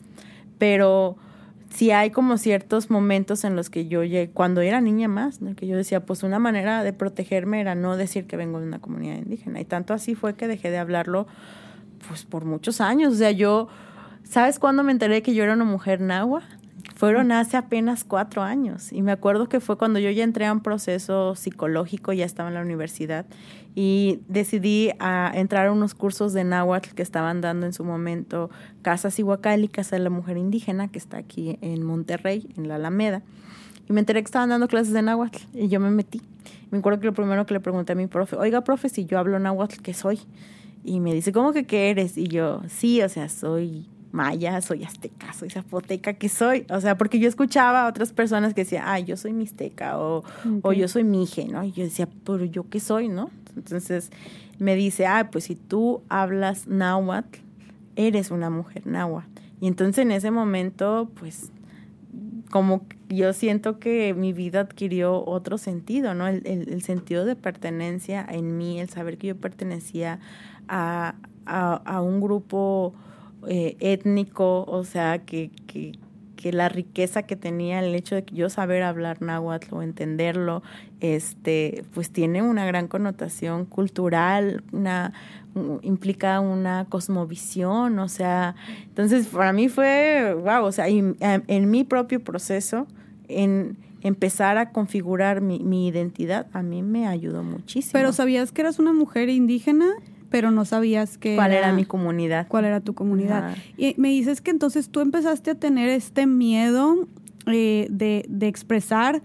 pero 0.57 1.17
sí 1.73 1.91
hay 1.91 2.11
como 2.11 2.37
ciertos 2.37 2.89
momentos 2.89 3.43
en 3.43 3.55
los 3.55 3.69
que 3.69 3.87
yo 3.87 4.03
llegué, 4.03 4.29
cuando 4.29 4.61
era 4.61 4.79
niña 4.79 5.07
más, 5.07 5.41
¿no? 5.41 5.55
que 5.55 5.67
yo 5.67 5.75
decía, 5.75 6.05
pues 6.05 6.23
una 6.23 6.39
manera 6.39 6.83
de 6.83 6.93
protegerme 6.93 7.59
era 7.59 7.73
no 7.73 7.97
decir 7.97 8.27
que 8.27 8.37
vengo 8.37 8.59
de 8.59 8.67
una 8.67 8.79
comunidad 8.79 9.17
indígena. 9.17 9.59
Y 9.59 9.65
tanto 9.65 9.93
así 9.93 10.15
fue 10.15 10.35
que 10.35 10.47
dejé 10.47 10.69
de 10.69 10.77
hablarlo, 10.77 11.27
pues 12.07 12.25
por 12.25 12.45
muchos 12.45 12.79
años. 12.79 13.13
O 13.13 13.17
sea, 13.17 13.31
yo, 13.31 13.69
¿sabes 14.23 14.59
cuándo 14.59 14.83
me 14.83 14.91
enteré 14.91 15.23
que 15.23 15.33
yo 15.33 15.43
era 15.43 15.53
una 15.53 15.65
mujer 15.65 15.99
nahua? 15.99 16.43
Fueron 17.03 17.33
hace 17.33 17.57
apenas 17.57 18.05
cuatro 18.05 18.43
años 18.43 18.93
y 18.93 19.01
me 19.01 19.11
acuerdo 19.11 19.49
que 19.49 19.59
fue 19.59 19.77
cuando 19.77 19.99
yo 19.99 20.09
ya 20.09 20.23
entré 20.23 20.45
a 20.45 20.53
un 20.53 20.61
proceso 20.61 21.35
psicológico, 21.35 22.13
ya 22.13 22.23
estaba 22.23 22.47
en 22.47 22.55
la 22.55 22.61
universidad 22.61 23.25
y 23.75 24.21
decidí 24.29 24.91
a 24.99 25.29
entrar 25.35 25.67
a 25.67 25.73
unos 25.73 25.95
cursos 25.95 26.31
de 26.31 26.45
náhuatl 26.45 26.95
que 26.95 27.01
estaban 27.01 27.41
dando 27.41 27.65
en 27.65 27.73
su 27.73 27.83
momento 27.83 28.49
Casa 28.83 29.11
Cihuacali, 29.11 29.67
Casa 29.67 29.97
de 29.97 30.01
la 30.01 30.09
Mujer 30.09 30.37
Indígena, 30.37 30.87
que 30.87 30.97
está 30.97 31.17
aquí 31.17 31.57
en 31.59 31.83
Monterrey, 31.83 32.47
en 32.55 32.69
la 32.69 32.75
Alameda. 32.75 33.21
Y 33.89 33.91
me 33.91 33.99
enteré 33.99 34.21
que 34.21 34.27
estaban 34.27 34.47
dando 34.47 34.69
clases 34.69 34.93
de 34.93 35.01
náhuatl 35.01 35.39
y 35.53 35.67
yo 35.67 35.81
me 35.81 35.91
metí. 35.91 36.21
Me 36.71 36.77
acuerdo 36.77 37.01
que 37.01 37.07
lo 37.07 37.13
primero 37.13 37.45
que 37.45 37.53
le 37.53 37.59
pregunté 37.59 37.91
a 37.91 37.95
mi 37.95 38.07
profe, 38.07 38.37
oiga, 38.37 38.61
profe, 38.61 38.87
si 38.87 39.03
yo 39.03 39.19
hablo 39.19 39.37
náhuatl, 39.39 39.81
¿qué 39.81 39.93
soy? 39.93 40.21
Y 40.85 41.01
me 41.01 41.13
dice, 41.13 41.33
¿cómo 41.33 41.51
que 41.51 41.65
qué 41.65 41.89
eres? 41.89 42.17
Y 42.17 42.29
yo, 42.29 42.61
sí, 42.69 43.01
o 43.01 43.09
sea, 43.09 43.27
soy 43.27 43.89
maya, 44.13 44.61
soy 44.61 44.83
azteca, 44.83 45.33
soy 45.33 45.49
zapoteca, 45.49 46.13
¿qué 46.13 46.29
soy? 46.29 46.65
O 46.69 46.79
sea, 46.79 46.97
porque 46.97 47.17
yo 47.17 47.27
escuchaba 47.27 47.83
a 47.83 47.89
otras 47.89 48.13
personas 48.13 48.53
que 48.53 48.61
decían, 48.61 48.83
ay, 48.85 49.05
yo 49.05 49.17
soy 49.17 49.33
mixteca 49.33 49.99
o, 49.99 50.23
o 50.61 50.71
yo 50.71 50.87
soy 50.87 51.03
mije, 51.03 51.47
¿no? 51.47 51.63
Y 51.63 51.71
yo 51.71 51.83
decía, 51.83 52.07
pero 52.23 52.45
yo 52.45 52.69
qué 52.69 52.79
soy, 52.79 53.09
¿no? 53.09 53.31
Entonces 53.55 54.11
me 54.59 54.75
dice, 54.75 55.07
ah, 55.07 55.29
pues 55.31 55.45
si 55.45 55.55
tú 55.55 56.03
hablas 56.09 56.67
náhuatl, 56.67 57.39
eres 57.95 58.29
una 58.29 58.51
mujer 58.51 58.85
náhuatl. 58.85 59.41
Y 59.59 59.67
entonces 59.67 60.03
en 60.03 60.11
ese 60.11 60.29
momento, 60.29 61.09
pues 61.19 61.51
como 62.51 62.85
yo 63.09 63.33
siento 63.33 63.79
que 63.79 64.13
mi 64.13 64.31
vida 64.31 64.59
adquirió 64.59 65.25
otro 65.25 65.57
sentido, 65.57 66.13
¿no? 66.13 66.27
El, 66.27 66.45
el, 66.45 66.83
sentido 66.83 67.25
de 67.25 67.35
pertenencia 67.35 68.23
en 68.29 68.57
mí, 68.57 68.79
el 68.79 68.89
saber 68.89 69.17
que 69.17 69.27
yo 69.27 69.35
pertenecía 69.35 70.19
a, 70.67 71.15
a, 71.47 71.73
a 71.73 72.01
un 72.01 72.21
grupo 72.21 72.93
eh, 73.47 73.75
étnico, 73.79 74.63
o 74.65 74.83
sea, 74.83 75.19
que, 75.19 75.51
que, 75.67 75.93
que, 76.35 76.51
la 76.51 76.69
riqueza 76.69 77.23
que 77.23 77.35
tenía 77.35 77.79
el 77.79 77.95
hecho 77.95 78.15
de 78.15 78.23
que 78.23 78.35
yo 78.35 78.49
saber 78.49 78.83
hablar 78.83 79.21
náhuatl 79.21 79.73
o 79.75 79.81
entenderlo, 79.81 80.61
este, 80.99 81.85
pues 81.93 82.11
tiene 82.11 82.41
una 82.41 82.65
gran 82.65 82.87
connotación 82.87 83.65
cultural, 83.65 84.63
una 84.71 85.13
implica 85.83 86.39
una 86.39 86.85
cosmovisión, 86.89 87.99
o 87.99 88.09
sea, 88.09 88.55
entonces 88.85 89.27
para 89.27 89.53
mí 89.53 89.69
fue, 89.69 90.33
wow, 90.33 90.65
o 90.65 90.71
sea, 90.71 90.87
en, 90.87 91.15
en 91.19 91.69
mi 91.69 91.83
propio 91.83 92.23
proceso, 92.23 92.87
en 93.27 93.77
empezar 94.03 94.57
a 94.57 94.71
configurar 94.71 95.41
mi, 95.41 95.59
mi, 95.59 95.87
identidad, 95.87 96.47
a 96.53 96.61
mí 96.61 96.81
me 96.81 97.07
ayudó 97.07 97.43
muchísimo. 97.43 97.93
Pero 97.93 98.11
¿sabías 98.13 98.51
que 98.51 98.61
eras 98.61 98.77
una 98.79 98.93
mujer 98.93 99.29
indígena? 99.29 99.87
Pero 100.33 100.49
no 100.49 100.65
sabías 100.65 101.19
que 101.19 101.35
cuál 101.35 101.51
era, 101.51 101.71
mi 101.73 101.85
comunidad. 101.85 102.47
Cuál 102.47 102.65
era 102.65 102.79
tu 102.79 102.95
comunidad. 102.95 103.55
Y 103.77 103.93
me 103.99 104.07
dices 104.07 104.41
que 104.41 104.49
entonces 104.49 104.89
tú 104.89 104.99
empezaste 104.99 105.51
a 105.51 105.55
tener 105.55 105.89
este 105.89 106.25
miedo 106.25 107.07
eh, 107.45 107.85
de, 107.91 108.25
de, 108.27 108.47
expresar 108.47 109.21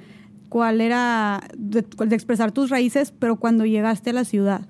cuál 0.51 0.83
era, 0.83 1.41
de, 1.57 1.83
de 1.83 2.15
expresar 2.15 2.53
tus 2.53 2.69
raíces, 2.69 3.15
pero 3.19 3.37
cuando 3.37 3.65
llegaste 3.65 4.11
a 4.11 4.13
la 4.13 4.25
ciudad. 4.27 4.61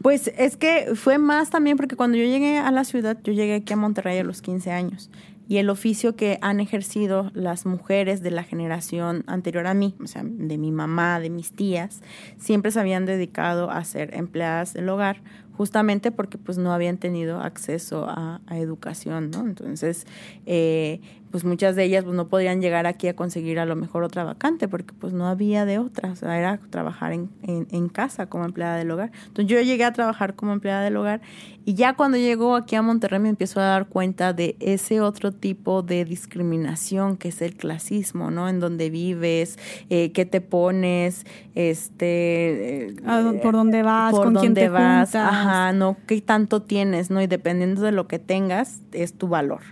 Pues 0.00 0.30
es 0.38 0.56
que 0.56 0.92
fue 0.94 1.18
más 1.18 1.50
también 1.50 1.76
porque 1.76 1.96
cuando 1.96 2.16
yo 2.18 2.24
llegué 2.24 2.58
a 2.58 2.70
la 2.70 2.84
ciudad, 2.84 3.18
yo 3.24 3.32
llegué 3.32 3.56
aquí 3.56 3.72
a 3.72 3.76
Monterrey 3.76 4.18
a 4.18 4.22
los 4.22 4.42
15 4.42 4.70
años 4.70 5.10
y 5.52 5.58
el 5.58 5.68
oficio 5.68 6.16
que 6.16 6.38
han 6.40 6.60
ejercido 6.60 7.30
las 7.34 7.66
mujeres 7.66 8.22
de 8.22 8.30
la 8.30 8.42
generación 8.42 9.22
anterior 9.26 9.66
a 9.66 9.74
mí, 9.74 9.94
o 10.02 10.06
sea, 10.06 10.22
de 10.24 10.56
mi 10.56 10.72
mamá, 10.72 11.20
de 11.20 11.28
mis 11.28 11.52
tías, 11.52 12.00
siempre 12.38 12.70
se 12.70 12.80
habían 12.80 13.04
dedicado 13.04 13.70
a 13.70 13.84
ser 13.84 14.16
empleadas 14.16 14.72
del 14.72 14.88
hogar, 14.88 15.20
justamente 15.52 16.10
porque 16.10 16.38
pues 16.38 16.56
no 16.56 16.72
habían 16.72 16.96
tenido 16.96 17.42
acceso 17.42 18.06
a, 18.08 18.40
educación, 18.52 19.30
¿no? 19.30 19.40
Entonces, 19.40 20.06
eh, 20.46 21.02
pues 21.32 21.44
muchas 21.44 21.74
de 21.74 21.84
ellas 21.84 22.04
pues 22.04 22.14
no 22.14 22.28
podían 22.28 22.60
llegar 22.60 22.86
aquí 22.86 23.08
a 23.08 23.16
conseguir 23.16 23.58
a 23.58 23.64
lo 23.64 23.74
mejor 23.74 24.04
otra 24.04 24.22
vacante 24.22 24.68
porque 24.68 24.92
pues 24.92 25.14
no 25.14 25.26
había 25.26 25.64
de 25.64 25.78
otra, 25.78 26.12
o 26.12 26.14
sea, 26.16 26.38
era 26.38 26.60
trabajar 26.68 27.12
en, 27.12 27.30
en, 27.42 27.88
casa 27.88 28.26
como 28.26 28.44
empleada 28.44 28.76
del 28.76 28.90
hogar. 28.90 29.10
Entonces 29.26 29.46
yo 29.46 29.60
llegué 29.62 29.84
a 29.84 29.92
trabajar 29.92 30.34
como 30.34 30.52
empleada 30.52 30.84
del 30.84 30.96
hogar 30.96 31.22
y 31.64 31.74
ya 31.74 31.94
cuando 31.94 32.18
llegó 32.18 32.54
aquí 32.54 32.76
a 32.76 32.82
Monterrey 32.82 33.18
me 33.18 33.30
empiezo 33.30 33.60
a 33.60 33.64
dar 33.64 33.86
cuenta 33.86 34.34
de 34.34 34.56
ese 34.60 35.00
otro 35.00 35.32
tipo 35.32 35.82
de 35.82 36.04
discriminación 36.04 37.16
que 37.16 37.28
es 37.28 37.40
el 37.40 37.56
clasismo, 37.56 38.30
¿no? 38.30 38.48
En 38.48 38.60
donde 38.60 38.90
vives, 38.90 39.58
eh, 39.88 40.12
qué 40.12 40.26
te 40.26 40.42
pones, 40.42 41.24
este... 41.54 42.88
Eh, 42.88 42.96
por 43.42 43.54
dónde 43.54 43.82
vas, 43.82 44.12
por 44.12 44.24
con 44.24 44.34
quién 44.34 44.52
te 44.52 44.68
vas, 44.68 45.14
ajá, 45.14 45.72
no, 45.72 45.96
qué 46.06 46.20
tanto 46.20 46.60
tienes, 46.60 47.10
¿no? 47.10 47.22
Y 47.22 47.26
dependiendo 47.26 47.80
de 47.80 47.92
lo 47.92 48.06
que 48.06 48.18
tengas, 48.18 48.82
es 48.92 49.14
tu 49.14 49.28
valor. 49.28 49.62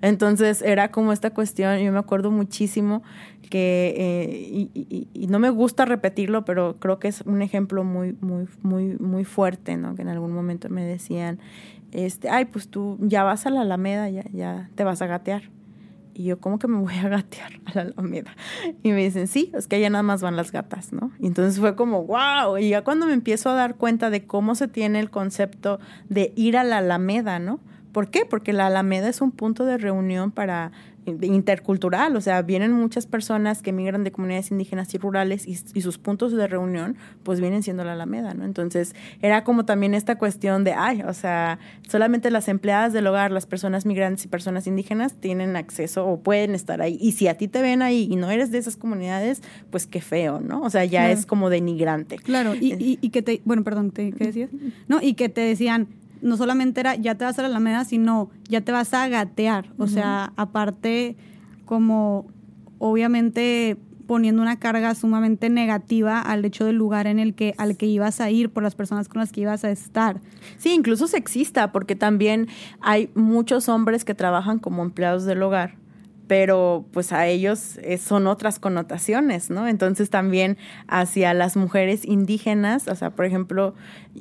Entonces 0.00 0.62
era 0.62 0.90
como 0.90 1.12
esta 1.12 1.30
cuestión, 1.30 1.78
yo 1.78 1.92
me 1.92 1.98
acuerdo 1.98 2.30
muchísimo 2.30 3.02
que, 3.48 3.94
eh, 3.96 4.68
y, 4.74 5.26
no 5.28 5.38
me 5.38 5.50
gusta 5.50 5.84
repetirlo, 5.84 6.44
pero 6.44 6.76
creo 6.78 6.98
que 6.98 7.08
es 7.08 7.22
un 7.22 7.42
ejemplo 7.42 7.84
muy, 7.84 8.16
muy, 8.20 8.46
muy, 8.62 8.96
muy 8.98 9.24
fuerte, 9.24 9.76
¿no? 9.76 9.94
Que 9.94 10.02
en 10.02 10.08
algún 10.08 10.32
momento 10.32 10.68
me 10.68 10.84
decían, 10.84 11.38
este, 11.92 12.28
ay, 12.28 12.46
pues 12.46 12.68
tú 12.68 12.98
ya 13.00 13.22
vas 13.22 13.46
a 13.46 13.50
la 13.50 13.62
Alameda, 13.62 14.08
ya, 14.10 14.24
ya 14.32 14.70
te 14.74 14.84
vas 14.84 15.02
a 15.02 15.06
gatear. 15.06 15.50
Y 16.14 16.24
yo, 16.24 16.40
¿cómo 16.40 16.58
que 16.58 16.66
me 16.66 16.78
voy 16.78 16.94
a 16.94 17.08
gatear 17.08 17.52
a 17.66 17.74
la 17.74 17.80
Alameda? 17.82 18.34
Y 18.82 18.90
me 18.92 19.04
dicen, 19.04 19.26
sí, 19.26 19.50
es 19.54 19.68
que 19.68 19.76
allá 19.76 19.90
nada 19.90 20.02
más 20.02 20.22
van 20.22 20.34
las 20.34 20.50
gatas, 20.50 20.92
¿no? 20.92 21.12
Y 21.18 21.26
entonces 21.26 21.60
fue 21.60 21.76
como, 21.76 22.04
wow. 22.04 22.56
Y 22.58 22.70
ya 22.70 22.82
cuando 22.82 23.06
me 23.06 23.12
empiezo 23.12 23.50
a 23.50 23.54
dar 23.54 23.76
cuenta 23.76 24.10
de 24.10 24.26
cómo 24.26 24.54
se 24.54 24.66
tiene 24.66 24.98
el 25.00 25.10
concepto 25.10 25.78
de 26.08 26.32
ir 26.34 26.56
a 26.56 26.64
la 26.64 26.78
Alameda, 26.78 27.38
¿no? 27.38 27.60
¿Por 27.96 28.10
qué? 28.10 28.26
Porque 28.26 28.52
la 28.52 28.66
Alameda 28.66 29.08
es 29.08 29.22
un 29.22 29.30
punto 29.30 29.64
de 29.64 29.78
reunión 29.78 30.30
para 30.30 30.70
intercultural, 31.06 32.14
o 32.14 32.20
sea, 32.20 32.42
vienen 32.42 32.72
muchas 32.72 33.06
personas 33.06 33.62
que 33.62 33.72
migran 33.72 34.04
de 34.04 34.12
comunidades 34.12 34.50
indígenas 34.50 34.92
y 34.92 34.98
rurales 34.98 35.46
y, 35.48 35.80
sus 35.80 35.96
puntos 35.96 36.32
de 36.32 36.46
reunión 36.46 36.96
pues 37.22 37.40
vienen 37.40 37.62
siendo 37.62 37.84
la 37.84 37.92
Alameda, 37.94 38.34
¿no? 38.34 38.44
Entonces 38.44 38.94
era 39.22 39.44
como 39.44 39.64
también 39.64 39.94
esta 39.94 40.18
cuestión 40.18 40.62
de, 40.62 40.74
ay, 40.74 41.04
o 41.08 41.14
sea, 41.14 41.58
solamente 41.88 42.30
las 42.30 42.48
empleadas 42.48 42.92
del 42.92 43.06
hogar, 43.06 43.30
las 43.30 43.46
personas 43.46 43.86
migrantes 43.86 44.26
y 44.26 44.28
personas 44.28 44.66
indígenas 44.66 45.14
tienen 45.14 45.56
acceso 45.56 46.06
o 46.06 46.20
pueden 46.20 46.54
estar 46.54 46.82
ahí. 46.82 46.98
Y 47.00 47.12
si 47.12 47.28
a 47.28 47.38
ti 47.38 47.48
te 47.48 47.62
ven 47.62 47.80
ahí 47.80 48.08
y 48.10 48.16
no 48.16 48.30
eres 48.30 48.50
de 48.50 48.58
esas 48.58 48.76
comunidades, 48.76 49.42
pues 49.70 49.86
qué 49.86 50.02
feo, 50.02 50.42
¿no? 50.42 50.60
O 50.60 50.68
sea, 50.68 50.84
ya 50.84 51.10
es 51.10 51.24
como 51.24 51.48
denigrante. 51.48 52.18
Claro, 52.18 52.54
y, 52.54 52.74
y, 52.74 52.98
y 53.00 53.08
que 53.08 53.22
te, 53.22 53.40
bueno, 53.46 53.64
perdón, 53.64 53.90
¿qué 53.90 54.12
decías? 54.12 54.50
No, 54.86 55.00
y 55.00 55.14
que 55.14 55.30
te 55.30 55.40
decían, 55.40 55.88
no 56.26 56.36
solamente 56.36 56.80
era 56.80 56.96
ya 56.96 57.14
te 57.14 57.24
vas 57.24 57.38
a 57.38 57.42
la 57.42 57.48
Alameda, 57.48 57.84
sino 57.84 58.30
ya 58.48 58.60
te 58.60 58.72
vas 58.72 58.92
a 58.94 59.08
gatear. 59.08 59.72
O 59.78 59.86
sea, 59.86 60.32
aparte, 60.36 61.16
como 61.64 62.26
obviamente 62.78 63.78
poniendo 64.06 64.40
una 64.40 64.58
carga 64.58 64.94
sumamente 64.94 65.50
negativa 65.50 66.20
al 66.20 66.44
hecho 66.44 66.64
del 66.64 66.76
lugar 66.76 67.06
en 67.06 67.18
el 67.18 67.34
que 67.34 67.54
al 67.58 67.76
que 67.76 67.86
ibas 67.86 68.20
a 68.20 68.30
ir 68.30 68.50
por 68.50 68.62
las 68.62 68.74
personas 68.74 69.08
con 69.08 69.20
las 69.20 69.32
que 69.32 69.40
ibas 69.42 69.64
a 69.64 69.70
estar. 69.70 70.20
Sí, 70.58 70.72
incluso 70.72 71.08
sexista, 71.08 71.72
porque 71.72 71.96
también 71.96 72.48
hay 72.80 73.10
muchos 73.14 73.68
hombres 73.68 74.04
que 74.04 74.14
trabajan 74.14 74.58
como 74.58 74.82
empleados 74.82 75.24
del 75.24 75.42
hogar 75.42 75.76
pero 76.26 76.84
pues 76.92 77.12
a 77.12 77.26
ellos 77.26 77.78
eh, 77.82 77.98
son 77.98 78.26
otras 78.26 78.58
connotaciones, 78.58 79.50
¿no? 79.50 79.68
Entonces 79.68 80.10
también 80.10 80.58
hacia 80.88 81.34
las 81.34 81.56
mujeres 81.56 82.04
indígenas, 82.04 82.88
o 82.88 82.96
sea, 82.96 83.10
por 83.10 83.26
ejemplo, 83.26 83.74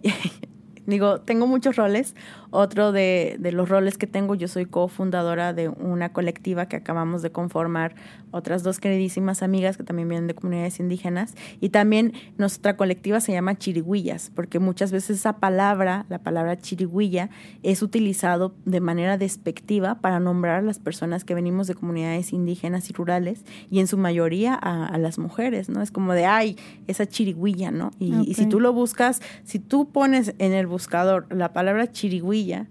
digo, 0.86 1.20
tengo 1.22 1.48
muchos 1.48 1.76
roles, 1.76 2.16
otro 2.52 2.92
de, 2.92 3.38
de, 3.40 3.52
los 3.52 3.70
roles 3.70 3.98
que 3.98 4.08
tengo, 4.08 4.36
yo 4.36 4.48
soy 4.48 4.66
cofundadora 4.66 5.54
de 5.54 5.70
una 5.70 6.14
colectiva 6.14 6.68
que 6.68 6.76
acabamos 6.76 7.22
de 7.22 7.32
conformar, 7.32 7.96
otras 8.32 8.64
dos 8.64 8.80
queridísimas 8.80 9.44
amigas 9.44 9.78
que 9.78 9.84
también 9.84 10.10
vienen 10.10 10.28
de 10.28 10.36
comunidades 10.36 10.80
indígenas, 10.80 11.36
y 11.60 11.70
también 11.70 12.14
nuestra 12.38 12.78
colectiva 12.78 13.20
se 13.20 13.32
llama 13.32 13.58
chirigüillas, 13.58 14.32
porque 14.36 14.60
muchas 14.60 14.92
veces 14.92 15.18
esa 15.18 15.38
palabra, 15.38 16.06
la 16.10 16.20
palabra 16.20 16.58
chirigüilla, 16.58 17.30
es 17.64 17.82
utilizado 17.82 18.54
de 18.66 18.80
manera 18.80 19.18
despectiva 19.18 19.96
para 19.96 20.20
nombrar 20.20 20.60
a 20.60 20.62
las 20.62 20.80
personas 20.80 21.24
que 21.24 21.34
venimos 21.34 21.68
de 21.68 21.76
comunidades 21.76 22.34
indígenas 22.34 22.90
y 22.90 22.94
rurales, 22.94 23.44
y 23.70 23.80
en 23.80 23.88
su 23.88 23.98
mayoría 23.98 24.54
a, 24.54 24.98
las 24.98 25.20
mujeres, 25.20 25.68
¿no? 25.68 25.82
Es 25.82 25.92
como 25.92 26.14
de, 26.14 26.26
ay, 26.26 26.58
esa 26.88 27.06
chirigüilla, 27.06 27.70
¿no? 27.72 27.92
Y, 28.00 28.16
y 28.30 28.34
si 28.34 28.46
tú 28.48 28.60
lo 28.60 28.72
buscas, 28.72 29.22
si 29.44 29.60
tú 29.60 29.90
pones 29.90 30.34
en 30.40 30.54
el 30.54 30.68
buscador 30.76 31.26
la 31.30 31.54
palabra 31.54 31.88
chirigüilla, 31.92 32.68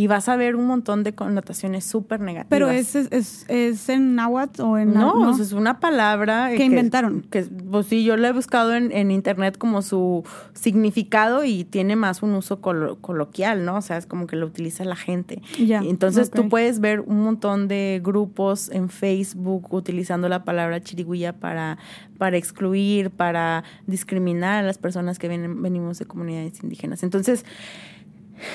y 0.00 0.06
vas 0.06 0.28
a 0.28 0.36
ver 0.36 0.54
un 0.54 0.68
montón 0.68 1.02
de 1.02 1.12
connotaciones 1.12 1.84
súper 1.84 2.20
negativas. 2.20 2.46
Pero 2.50 2.70
es, 2.70 2.94
es, 2.94 3.44
es, 3.48 3.88
en 3.88 4.14
náhuatl 4.14 4.62
o 4.62 4.78
en... 4.78 4.94
No, 4.94 5.36
es 5.36 5.52
una 5.52 5.80
palabra... 5.80 6.52
Que, 6.56 6.64
inventaron. 6.64 7.22
Que, 7.22 7.42
pues 7.42 7.88
sí, 7.88 8.04
yo 8.04 8.16
la 8.16 8.28
he 8.28 8.32
buscado 8.32 8.76
en, 8.76 8.92
en, 8.92 9.10
internet 9.10 9.58
como 9.58 9.82
su 9.82 10.22
significado 10.54 11.42
y 11.42 11.64
tiene 11.64 11.96
más 11.96 12.22
un 12.22 12.34
uso 12.34 12.60
coloquial, 12.60 13.64
¿no? 13.64 13.78
O 13.78 13.80
sea, 13.80 13.96
es 13.96 14.06
como 14.06 14.28
que 14.28 14.36
lo 14.36 14.46
utiliza 14.46 14.84
la 14.84 14.94
gente. 14.94 15.42
Ya, 15.58 15.80
Entonces 15.80 16.30
tú 16.30 16.48
puedes 16.48 16.78
ver 16.78 17.00
un 17.00 17.24
montón 17.24 17.66
de 17.66 18.00
grupos 18.00 18.70
en 18.70 18.90
Facebook 18.90 19.74
utilizando 19.74 20.28
la 20.28 20.44
palabra 20.44 20.80
chirigüilla 20.80 21.32
para, 21.32 21.76
para 22.18 22.36
excluir, 22.36 23.10
para 23.10 23.64
discriminar 23.88 24.62
a 24.62 24.66
las 24.68 24.78
personas 24.78 25.18
que 25.18 25.26
vienen, 25.26 25.60
venimos 25.60 25.98
de 25.98 26.04
comunidades 26.04 26.62
indígenas. 26.62 27.02
Entonces... 27.02 27.44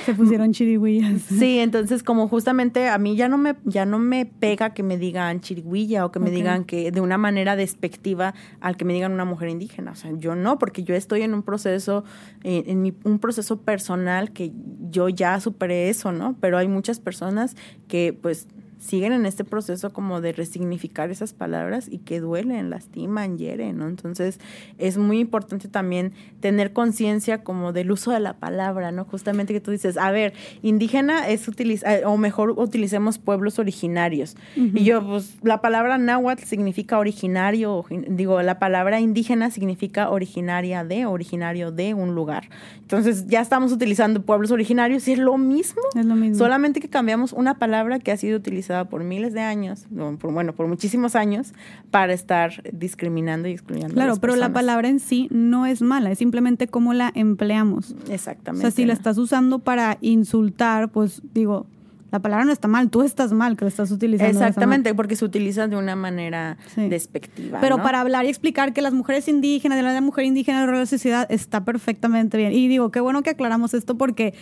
Se 0.06 0.14
pusieron 0.14 0.54
chirigüillas. 0.54 1.22
Sí, 1.24 1.60
entonces 1.60 2.04
como 2.04 2.28
justamente 2.28 2.88
a 2.88 2.98
mí 2.98 3.16
ya 3.16 3.28
no 3.28 3.38
me 3.38 3.56
ya 3.66 3.86
no 3.86 4.00
me 4.00 4.26
pega 4.26 4.74
que 4.74 4.84
me 4.84 4.98
digan 4.98 5.42
chirigüilla 5.42 6.06
o 6.06 6.12
que 6.12 6.20
me 6.20 6.32
digan 6.32 6.66
que 6.66 6.92
de 6.92 7.02
una 7.02 7.18
manera 7.18 7.56
despectiva 7.56 8.34
al 8.60 8.78
que 8.78 8.86
me 8.86 8.94
digan 8.94 9.12
una 9.12 9.26
mujer 9.26 9.50
indígena, 9.50 9.92
o 9.92 9.96
sea, 9.96 10.12
yo 10.18 10.36
no, 10.36 10.60
porque 10.60 10.84
yo 10.84 10.96
estoy 10.96 11.22
en 11.22 11.34
un 11.34 11.44
proceso 11.44 12.04
eh, 12.44 12.64
en 12.68 12.82
mi, 12.82 12.94
un 13.04 13.20
proceso 13.20 13.62
personal 13.62 14.32
que 14.32 14.52
yo 14.90 15.10
ya 15.10 15.40
superé 15.40 15.90
eso, 15.90 16.12
¿no? 16.12 16.36
Pero 16.40 16.58
hay 16.58 16.68
muchas 16.68 17.00
personas 17.00 17.56
que 17.88 18.18
pues 18.20 18.48
siguen 18.84 19.14
en 19.14 19.26
este 19.26 19.46
proceso 19.46 19.94
como 19.94 20.20
de 20.20 20.34
resignificar 20.34 21.10
esas 21.10 21.32
palabras 21.32 21.88
y 21.90 22.00
que 22.00 22.20
duelen, 22.20 22.70
lastiman, 22.70 23.38
hieren, 23.38 23.78
¿no? 23.78 23.88
Entonces 23.88 24.40
es 24.78 24.98
muy 24.98 25.20
importante 25.20 25.70
también 25.70 26.12
tener 26.42 26.74
conciencia 26.74 27.44
como 27.44 27.72
del 27.72 27.92
uso 27.92 28.12
de 28.12 28.20
la 28.20 28.34
palabra, 28.34 28.92
¿no? 28.92 29.06
Justamente 29.06 29.54
que 29.54 29.62
tú 29.62 29.72
dices, 29.72 29.96
a 29.96 30.12
ver, 30.12 30.34
indígena 30.62 31.30
es 31.30 31.48
utilizar, 31.48 32.00
eh, 32.00 32.06
o 32.06 32.18
mejor 32.18 32.52
utilicemos 32.52 33.20
pueblos 33.20 33.58
originarios. 33.58 34.36
Y 34.56 34.84
yo, 34.84 35.06
pues 35.06 35.38
la 35.42 35.62
palabra 35.62 35.98
náhuatl 35.98 36.44
significa 36.44 36.98
originario, 36.98 37.86
digo, 37.90 38.42
la 38.42 38.60
palabra 38.60 39.00
indígena 39.00 39.50
significa 39.50 40.10
originaria 40.10 40.84
de, 40.84 41.06
originario 41.06 41.72
de 41.72 41.94
un 41.94 42.16
lugar. 42.16 42.50
Entonces 42.82 43.28
ya 43.28 43.40
estamos 43.40 43.72
utilizando 43.72 44.22
pueblos 44.22 44.52
originarios 44.52 45.08
y 45.08 45.14
es 45.14 45.20
lo 45.20 45.38
mismo. 45.38 45.82
Es 45.96 46.06
lo 46.06 46.16
mismo. 46.16 46.38
Solamente 46.38 46.82
que 46.82 46.90
cambiamos 46.90 47.32
una 47.32 47.58
palabra 47.58 48.00
que 48.00 48.12
ha 48.12 48.18
sido 48.18 48.38
utilizada 48.38 48.73
por 48.86 49.04
miles 49.04 49.34
de 49.34 49.42
años, 49.42 49.86
por, 50.20 50.32
bueno, 50.34 50.54
por 50.54 50.68
muchísimos 50.68 51.16
años, 51.16 51.54
para 51.92 52.14
estar 52.14 52.64
discriminando 52.72 53.48
y 53.48 53.52
excluyendo. 53.52 53.94
Claro, 53.94 54.12
a 54.12 54.14
las 54.14 54.20
pero 54.20 54.36
la 54.36 54.52
palabra 54.52 54.90
en 54.90 55.00
sí 55.00 55.28
no 55.32 55.66
es 55.66 55.82
mala, 55.82 56.12
es 56.12 56.18
simplemente 56.18 56.68
cómo 56.68 56.94
la 56.94 57.12
empleamos. 57.16 57.96
Exactamente. 58.10 58.68
O 58.68 58.70
sea, 58.70 58.76
si 58.76 58.86
la 58.86 58.94
estás 58.94 59.18
usando 59.18 59.60
para 59.60 59.98
insultar, 60.02 60.90
pues 60.90 61.22
digo, 61.34 61.68
la 62.14 62.20
palabra 62.20 62.46
no 62.46 62.52
está 62.52 62.68
mal, 62.68 62.92
tú 62.92 63.02
estás 63.02 63.34
mal 63.34 63.58
que 63.58 63.66
la 63.66 63.70
estás 63.70 63.90
utilizando. 63.92 64.32
Exactamente, 64.40 64.94
porque 64.94 65.16
se 65.16 65.26
utiliza 65.26 65.68
de 65.68 65.76
una 65.76 65.96
manera 65.96 66.58
Sí. 66.76 66.88
despectiva. 66.88 67.60
Pero 67.60 67.78
¿no? 67.78 67.84
para 67.84 68.00
hablar 68.02 68.26
y 68.26 68.30
explicar 68.30 68.72
que 68.72 68.84
las 68.84 68.94
mujeres 68.94 69.28
indígenas, 69.28 69.78
de 69.78 69.84
la 69.84 70.00
mujer 70.00 70.26
indígena 70.26 70.64
de 70.66 70.72
la 70.72 70.86
sociedad, 70.86 71.26
está 71.32 71.66
perfectamente 71.66 72.38
bien. 72.38 72.52
Y 72.54 72.68
digo, 72.68 72.92
qué 72.92 73.00
bueno 73.00 73.24
que 73.24 73.32
aclaramos 73.32 73.74
esto 73.74 73.98
porque, 73.98 74.36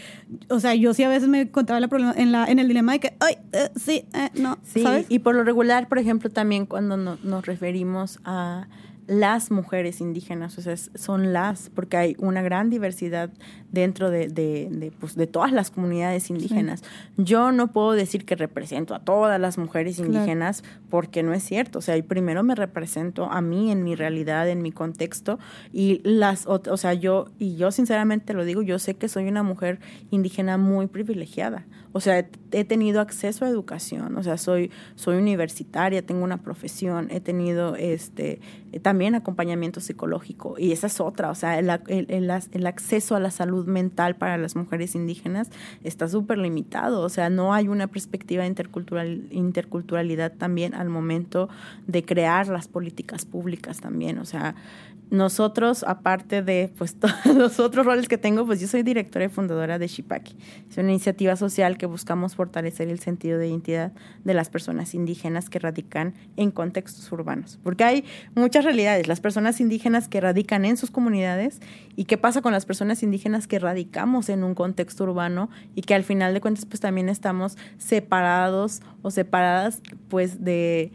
o 0.50 0.60
sea, 0.60 0.76
yo 0.76 0.94
sí 0.94 1.04
a 1.04 1.08
veces 1.10 1.30
me 1.30 1.42
encontraba 1.42 1.80
la 1.80 1.88
problema, 1.88 2.14
en, 2.18 2.34
la, 2.34 2.46
en 2.46 2.60
el 2.60 2.68
dilema 2.68 2.92
de 2.92 3.00
que, 3.00 3.14
ay, 3.22 3.38
eh, 3.54 3.70
sí, 3.78 4.04
eh, 4.14 4.30
no, 4.36 4.58
Sí, 4.64 4.84
¿sabes? 4.84 5.06
y 5.08 5.20
por 5.20 5.34
lo 5.36 5.46
regular, 5.46 5.88
por 5.88 5.98
ejemplo, 5.98 6.30
también 6.30 6.66
cuando 6.66 6.98
no- 6.98 7.18
nos 7.24 7.46
referimos 7.46 8.20
a 8.26 8.68
las 9.12 9.52
mujeres 9.52 10.00
indígenas, 10.00 10.58
o 10.58 10.62
sea, 10.62 10.78
son 10.78 11.34
las, 11.34 11.70
porque 11.70 11.98
hay 11.98 12.16
una 12.18 12.42
gran 12.42 12.70
diversidad 12.70 13.30
dentro 13.70 14.10
de, 14.10 14.30
de, 14.30 14.70
de, 14.72 14.92
pues, 14.92 15.16
de 15.16 15.28
todas 15.28 15.52
las 15.52 15.70
comunidades 15.70 16.30
indígenas. 16.30 16.82
Yo 17.18 17.52
no 17.52 17.74
puedo 17.74 17.92
decir 17.92 18.24
que 18.24 18.36
represento 18.38 18.96
a 18.96 19.00
todas 19.00 19.40
las 19.40 19.58
mujeres 19.58 19.98
Claro. 19.98 20.14
indígenas 20.14 20.64
porque 20.90 21.24
no 21.24 21.34
es 21.34 21.44
cierto. 21.44 21.80
O 21.80 21.82
sea, 21.82 22.02
primero 22.04 22.42
me 22.44 22.56
represento 22.56 23.26
a 23.26 23.42
mí 23.42 23.70
en 23.72 23.84
mi 23.84 23.96
realidad, 23.96 24.48
en 24.48 24.62
mi 24.62 24.72
contexto, 24.72 25.40
y 25.74 26.00
las, 26.06 26.48
ot- 26.48 26.70
o 26.72 26.78
sea, 26.78 26.94
yo, 26.94 27.26
y 27.38 27.58
yo 27.58 27.72
sinceramente 27.72 28.34
lo 28.34 28.46
digo, 28.46 28.62
yo 28.62 28.80
sé 28.80 28.94
que 28.96 29.10
soy 29.10 29.28
una 29.28 29.44
mujer 29.44 29.80
indígena 30.10 30.58
muy 30.58 30.88
privilegiada. 30.88 31.66
O 31.94 32.00
sea, 32.00 32.26
he, 32.52 32.64
tenido 32.64 33.02
acceso 33.02 33.46
a 33.46 33.50
educación, 33.50 34.18
o 34.18 34.24
sea, 34.24 34.38
soy, 34.38 34.72
soy 34.96 35.18
universitaria, 35.18 36.06
tengo 36.06 36.24
una 36.24 36.38
profesión, 36.38 37.08
he 37.12 37.20
tenido 37.20 37.76
este 37.76 38.40
también 38.82 39.16
acompañamiento 39.16 39.82
psicológico, 39.82 40.56
y 40.58 40.72
esa 40.72 40.88
es 40.88 41.02
otra, 41.02 41.30
o 41.30 41.36
sea, 41.36 41.60
el, 41.60 41.70
el, 41.88 42.32
el 42.52 42.68
acceso 42.68 43.16
a 43.16 43.20
la 43.20 43.30
salud 43.30 43.66
mental 43.66 44.16
para 44.16 44.38
las 44.38 44.56
mujeres 44.56 44.96
indígenas 44.96 45.50
está 45.84 46.08
súper 46.08 46.38
limitado, 46.38 47.02
o 47.02 47.10
sea, 47.10 47.30
no 47.30 47.54
hay 47.54 47.68
una 47.68 47.88
perspectiva 47.88 48.44
de 48.44 48.48
intercultural, 48.48 49.28
interculturalidad 49.32 50.32
también 50.32 50.74
al 50.74 50.88
momento 50.88 51.50
de 51.88 52.06
crear 52.06 52.48
las 52.48 52.70
políticas 52.70 53.26
públicas 53.26 53.82
también, 53.82 54.20
o 54.20 54.26
sea, 54.26 54.56
nosotros, 55.12 55.84
aparte 55.86 56.42
de 56.42 56.72
pues 56.78 56.96
todos 57.00 57.36
los 57.36 57.60
otros 57.60 57.86
roles 57.86 58.08
que 58.08 58.18
tengo, 58.18 58.46
pues 58.46 58.60
yo 58.60 58.68
soy 58.68 58.82
directora 58.82 59.26
y 59.26 59.30
fundadora 59.30 59.78
de 59.78 59.88
Shipaki. 59.88 60.36
Es 60.70 60.78
una 60.78 60.90
iniciativa 60.90 61.36
social 61.36 61.78
que 61.78 61.86
buscamos 61.86 62.36
fortalecer 62.36 62.88
el 62.88 63.00
sentido 63.00 63.38
de 63.38 63.50
identidad 63.50 63.92
de 64.24 64.34
las 64.34 64.50
personas 64.50 64.96
indígenas 64.96 65.50
que 65.50 65.60
radican 65.60 66.16
en 66.38 66.50
contextos 66.50 67.12
urbanos. 67.12 67.60
Porque 67.62 67.84
hay 67.84 68.06
muchas 68.36 68.64
realidades. 68.64 69.08
Las 69.08 69.20
personas 69.20 69.60
indígenas 69.60 70.08
que 70.08 70.22
radican 70.22 70.64
en 70.64 70.78
sus 70.78 70.92
comunidades 70.92 71.60
y 71.98 72.06
qué 72.06 72.18
pasa 72.18 72.42
con 72.42 72.54
las 72.54 72.66
personas 72.66 73.04
indígenas 73.04 73.48
que 73.48 73.60
radicamos 73.60 74.30
en 74.30 74.46
un 74.46 74.56
contexto 74.56 75.04
urbano 75.04 75.50
y 75.76 75.82
que 75.82 75.94
al 75.94 76.04
final 76.04 76.34
de 76.34 76.40
cuentas 76.40 76.66
pues 76.66 76.80
también 76.80 77.10
estamos 77.10 77.58
separados 77.78 78.82
o 79.02 79.12
separadas 79.12 79.82
pues 80.08 80.44
de 80.44 80.94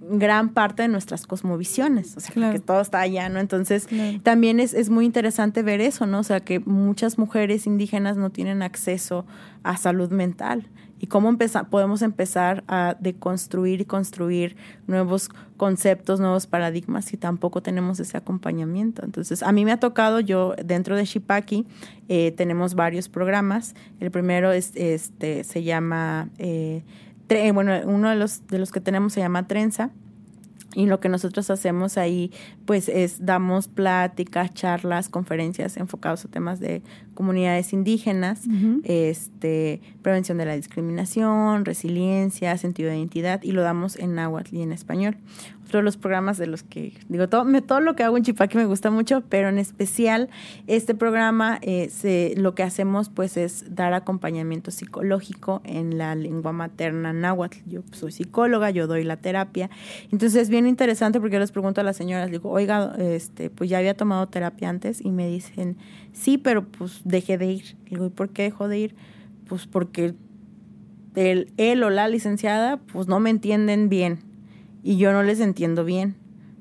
gran 0.00 0.48
parte 0.50 0.82
de 0.82 0.88
nuestras 0.88 1.26
cosmovisiones, 1.26 2.16
o 2.16 2.20
sea, 2.20 2.32
Claro. 2.32 2.52
que 2.52 2.58
todo 2.58 2.80
está 2.80 3.00
allá, 3.00 3.28
¿no? 3.28 3.38
Entonces, 3.38 3.86
Claro. 3.86 4.18
también 4.22 4.58
es, 4.60 4.72
es 4.74 4.88
muy 4.90 5.04
interesante 5.04 5.62
ver 5.62 5.80
eso, 5.80 6.06
¿no? 6.06 6.20
O 6.20 6.22
sea, 6.24 6.40
que 6.40 6.58
muchas 6.60 7.18
mujeres 7.18 7.66
indígenas 7.66 8.16
no 8.16 8.30
tienen 8.30 8.62
acceso 8.62 9.26
a 9.62 9.76
salud 9.76 10.10
mental 10.10 10.66
y 10.98 11.06
cómo 11.06 11.30
empeza- 11.30 11.68
podemos 11.68 12.02
empezar 12.02 12.64
a 12.66 12.96
deconstruir 13.00 13.82
y 13.82 13.84
construir 13.84 14.56
nuevos 14.86 15.28
conceptos, 15.58 16.18
nuevos 16.20 16.46
paradigmas 16.46 17.04
si 17.04 17.16
tampoco 17.18 17.62
tenemos 17.62 18.00
ese 18.00 18.16
acompañamiento. 18.16 19.04
Entonces, 19.04 19.42
a 19.42 19.52
mí 19.52 19.64
me 19.66 19.72
ha 19.72 19.78
tocado, 19.80 20.20
yo 20.20 20.54
dentro 20.64 20.96
de 20.96 21.04
Shipaki 21.04 21.66
eh, 22.08 22.32
tenemos 22.32 22.74
varios 22.74 23.08
programas. 23.08 23.74
El 24.00 24.10
primero 24.10 24.50
es, 24.52 24.72
este, 24.76 25.44
se 25.44 25.62
llama... 25.62 26.30
eh, 26.38 26.82
bueno, 27.52 27.72
uno 27.84 28.10
de 28.10 28.16
los, 28.16 28.46
de 28.48 28.58
los 28.58 28.72
que 28.72 28.80
tenemos 28.80 29.12
se 29.12 29.20
llama 29.20 29.46
Trenza. 29.46 29.90
Y 30.74 30.86
lo 30.86 31.00
que 31.00 31.08
nosotros 31.08 31.50
hacemos 31.50 31.98
ahí, 31.98 32.30
pues 32.64 32.88
es 32.88 33.26
damos 33.26 33.66
pláticas, 33.66 34.54
charlas, 34.54 35.08
conferencias 35.08 35.76
enfocados 35.76 36.24
a 36.24 36.28
temas 36.28 36.60
de 36.60 36.82
comunidades 37.14 37.72
indígenas, 37.72 38.42
este, 38.84 39.80
prevención 40.00 40.38
de 40.38 40.44
la 40.44 40.54
discriminación, 40.54 41.64
resiliencia, 41.64 42.56
sentido 42.56 42.88
de 42.90 42.98
identidad, 42.98 43.42
y 43.42 43.50
lo 43.50 43.62
damos 43.62 43.96
en 43.96 44.14
náhuatl 44.14 44.54
y 44.54 44.62
en 44.62 44.70
español. 44.70 45.16
De 45.70 45.82
los 45.82 45.96
programas 45.96 46.36
de 46.36 46.48
los 46.48 46.64
que, 46.64 46.94
digo, 47.08 47.28
todo, 47.28 47.44
todo 47.62 47.80
lo 47.80 47.94
que 47.94 48.02
hago 48.02 48.16
en 48.16 48.24
Chipaki 48.24 48.56
me 48.56 48.64
gusta 48.64 48.90
mucho, 48.90 49.22
pero 49.28 49.48
en 49.48 49.58
especial 49.58 50.28
este 50.66 50.96
programa, 50.96 51.60
eh, 51.62 52.34
lo 52.36 52.56
que 52.56 52.64
hacemos 52.64 53.08
pues 53.08 53.36
es 53.36 53.64
dar 53.74 53.92
acompañamiento 53.94 54.72
psicológico 54.72 55.60
en 55.64 55.96
la 55.96 56.16
lengua 56.16 56.52
materna 56.52 57.12
náhuatl. 57.12 57.58
Yo 57.66 57.82
pues, 57.82 58.00
soy 58.00 58.10
psicóloga, 58.10 58.70
yo 58.70 58.88
doy 58.88 59.04
la 59.04 59.16
terapia. 59.18 59.70
Entonces 60.10 60.42
es 60.42 60.48
bien 60.48 60.66
interesante 60.66 61.20
porque 61.20 61.34
yo 61.34 61.40
les 61.40 61.52
pregunto 61.52 61.80
a 61.80 61.84
las 61.84 61.96
señoras, 61.96 62.30
digo, 62.30 62.50
oiga, 62.50 62.94
este, 62.98 63.48
pues 63.48 63.70
ya 63.70 63.78
había 63.78 63.96
tomado 63.96 64.26
terapia 64.26 64.68
antes 64.68 65.00
y 65.00 65.12
me 65.12 65.28
dicen, 65.28 65.76
sí, 66.12 66.36
pero 66.36 66.64
pues 66.64 67.02
dejé 67.04 67.38
de 67.38 67.46
ir. 67.46 67.76
Digo, 67.88 68.06
¿y 68.06 68.10
por 68.10 68.30
qué 68.30 68.42
dejó 68.42 68.66
de 68.66 68.78
ir? 68.78 68.94
Pues 69.48 69.66
porque 69.66 70.14
el, 71.14 71.52
él 71.56 71.82
o 71.84 71.90
la 71.90 72.08
licenciada 72.08 72.78
pues 72.78 73.06
no 73.06 73.20
me 73.20 73.30
entienden 73.30 73.88
bien 73.88 74.29
y 74.82 74.96
yo 74.96 75.12
no 75.12 75.22
les 75.22 75.40
entiendo 75.40 75.84
bien. 75.84 76.14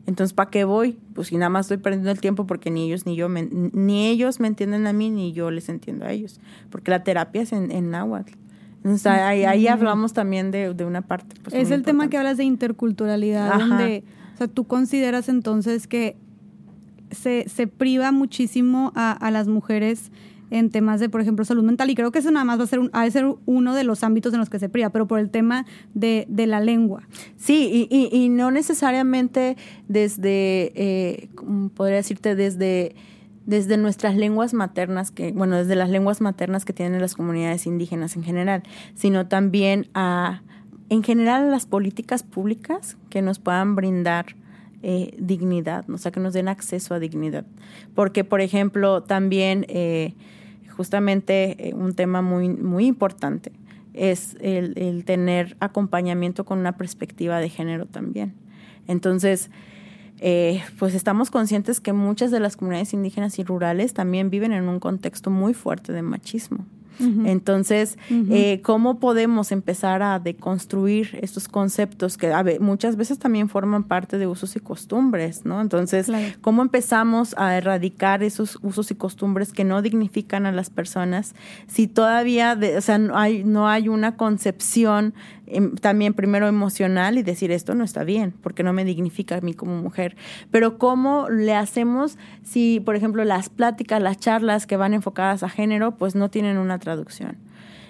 Entonces, 0.06 0.34
¿para 0.34 0.50
qué 0.50 0.64
voy? 0.64 0.98
Pues 1.14 1.28
si 1.28 1.38
nada 1.38 1.50
más 1.50 1.66
estoy 1.68 1.78
perdiendo 1.78 2.10
el 2.10 2.20
tiempo 2.20 2.48
porque 2.48 2.72
ni 2.72 2.86
ellos 2.88 3.06
ni 3.06 3.16
yo, 3.16 3.30
me- 3.30 3.48
ni 3.52 4.08
ellos 4.08 4.40
me 4.40 4.48
entienden 4.48 4.88
a 4.88 4.94
mí, 4.94 5.10
ni 5.12 5.34
yo 5.34 5.52
les 5.52 5.70
entiendo 5.70 6.06
a 6.06 6.12
ellos. 6.12 6.40
Porque 6.72 6.90
la 6.90 7.04
terapia 7.04 7.44
es 7.44 7.52
en, 7.54 7.70
en 7.72 7.92
náhuatl. 7.92 8.34
Entonces, 8.78 9.06
ahí, 9.08 9.44
ahí 9.44 9.68
hablamos 9.68 10.14
también 10.14 10.52
de, 10.52 10.74
de 10.74 10.86
una 10.86 11.02
parte. 11.02 11.36
pues, 11.44 11.54
es 11.54 11.70
el 11.70 11.84
tema 11.84 12.10
que 12.10 12.18
hablas 12.18 12.38
de 12.38 12.46
interculturalidad, 12.46 13.52
Ajá. 13.52 13.66
donde, 13.68 14.04
o 14.34 14.38
sea, 14.38 14.48
tú 14.48 14.64
consideras 14.66 15.30
entonces 15.30 15.86
que 15.86 16.16
se, 17.12 17.48
se 17.50 17.68
priva 17.68 18.12
muchísimo 18.12 18.92
a, 18.96 19.12
a 19.12 19.32
las 19.32 19.48
mujeres 19.48 20.12
en 20.52 20.70
temas 20.70 21.00
de, 21.00 21.10
por 21.10 21.22
ejemplo, 21.22 21.46
salud 21.46 21.64
mental, 21.64 21.90
y 21.90 21.96
creo 21.96 22.12
que 22.12 22.20
eso 22.20 22.32
nada 22.32 22.46
más 22.46 22.60
va 22.60 22.64
a 22.64 22.68
ser, 22.68 22.80
un- 22.80 22.90
ha 22.94 23.10
ser 23.10 23.26
uno 23.46 23.76
de 23.76 23.84
los 23.84 24.04
ámbitos 24.04 24.34
en 24.34 24.40
los 24.40 24.50
que 24.50 24.60
se 24.60 24.70
priva, 24.70 24.90
pero 24.90 25.08
por 25.08 25.20
el 25.20 25.30
tema 25.30 25.66
de, 25.94 26.26
de 26.30 26.48
la 26.48 26.60
lengua. 26.60 27.08
Sí, 27.38 27.88
y, 27.90 27.96
y, 27.96 28.16
y 28.16 28.30
no 28.30 28.52
necesariamente 28.52 29.58
desde, 29.88 30.72
eh, 30.76 31.30
¿cómo 31.36 31.70
podría 31.70 31.98
decirte, 31.98 32.36
desde 32.36 32.96
desde 33.46 33.78
nuestras 33.78 34.16
lenguas 34.16 34.54
maternas, 34.54 35.10
que, 35.10 35.32
bueno, 35.32 35.56
desde 35.56 35.76
las 35.76 35.90
lenguas 35.90 36.22
maternas 36.22 36.66
que 36.66 36.74
tienen 36.74 37.02
las 37.02 37.16
comunidades 37.16 37.66
indígenas 37.66 38.16
en 38.16 38.24
general, 38.24 38.62
sino 38.94 39.26
también 39.26 39.88
a, 39.96 40.44
en 40.90 41.02
general, 41.02 41.46
a 41.46 41.50
las 41.50 41.66
políticas 41.66 42.22
públicas 42.22 42.96
que 43.10 43.24
nos 43.24 43.40
puedan 43.40 43.76
brindar 43.76 44.36
eh, 44.84 45.16
dignidad, 45.18 45.90
o 45.90 45.98
sea, 45.98 46.12
que 46.12 46.20
nos 46.20 46.34
den 46.34 46.48
acceso 46.48 46.94
a 46.94 47.00
dignidad. 47.00 47.44
Porque, 47.96 48.24
por 48.24 48.40
ejemplo, 48.42 49.02
también 49.02 49.66
eh, 49.68 50.14
justamente 50.80 51.68
eh, 51.68 51.74
un 51.74 51.94
tema 51.94 52.22
muy, 52.22 52.48
muy 52.48 52.86
importante 52.86 53.52
es 53.94 54.38
el, 54.40 55.04
tener 55.04 55.58
acompañamiento 55.60 56.46
con 56.46 56.58
una 56.58 56.78
perspectiva 56.78 57.38
de 57.40 57.50
género 57.50 57.86
también. 57.86 58.34
Entonces, 58.88 59.50
eh, 60.22 60.64
pues 60.80 60.96
estamos 60.96 61.32
conscientes 61.32 61.82
que 61.82 61.92
muchas 61.92 62.32
de 62.32 62.40
las 62.40 62.56
comunidades 62.56 62.94
indígenas 62.94 63.40
y 63.40 63.44
rurales 63.44 63.94
también 63.94 64.30
viven 64.30 64.54
en 64.54 64.70
un 64.70 64.80
contexto 64.80 65.30
muy 65.30 65.54
fuerte 65.54 65.92
de 65.92 66.02
machismo. 66.02 66.66
Entonces, 67.00 67.98
eh, 68.10 68.62
¿cómo 68.62 69.00
podemos 69.00 69.52
empezar 69.52 70.04
a 70.04 70.20
deconstruir 70.20 71.18
estos 71.22 71.48
conceptos 71.48 72.18
que 72.18 72.34
muchas 72.60 72.96
veces 72.96 73.20
también 73.20 73.50
forman 73.50 73.84
parte 73.84 74.18
de 74.18 74.28
usos 74.28 74.56
y 74.56 74.60
costumbres, 74.60 75.46
¿no? 75.46 75.62
Entonces, 75.62 76.12
¿cómo 76.42 76.62
empezamos 76.62 77.36
a 77.38 77.56
erradicar 77.56 78.24
esos 78.24 78.60
usos 78.62 78.92
y 78.92 78.96
costumbres 78.96 79.54
que 79.54 79.64
no 79.64 79.82
dignifican 79.82 80.46
a 80.46 80.52
las 80.52 80.70
personas 80.70 81.36
si 81.68 81.88
todavía, 81.88 82.58
o 82.78 82.82
sea, 82.82 82.98
no 82.98 83.18
hay, 83.18 83.44
no 83.44 83.68
hay 83.68 83.88
una 83.88 84.16
concepción 84.16 85.14
también 85.82 86.14
primero 86.14 86.48
emocional 86.48 87.18
y 87.18 87.24
decir 87.24 87.52
esto 87.52 87.76
no 87.76 87.84
está 87.84 88.04
bien, 88.04 88.34
porque 88.42 88.64
no 88.64 88.74
me 88.74 88.86
dignifica 88.86 89.38
a 89.38 89.42
mí 89.42 89.54
como 89.54 89.76
mujer. 89.78 90.16
Pero 90.52 90.78
¿cómo 90.78 91.30
le 91.30 91.56
hacemos 91.56 92.18
si, 92.44 92.80
por 92.80 92.96
ejemplo, 92.96 93.24
las 93.24 93.50
pláticas, 93.50 94.02
las 94.02 94.18
charlas 94.18 94.68
que 94.68 94.78
van 94.78 94.94
enfocadas 94.94 95.44
a 95.44 95.50
género, 95.50 95.96
pues 95.96 96.16
no 96.16 96.30
tienen 96.30 96.58
una 96.58 96.80
traducción? 96.80 97.38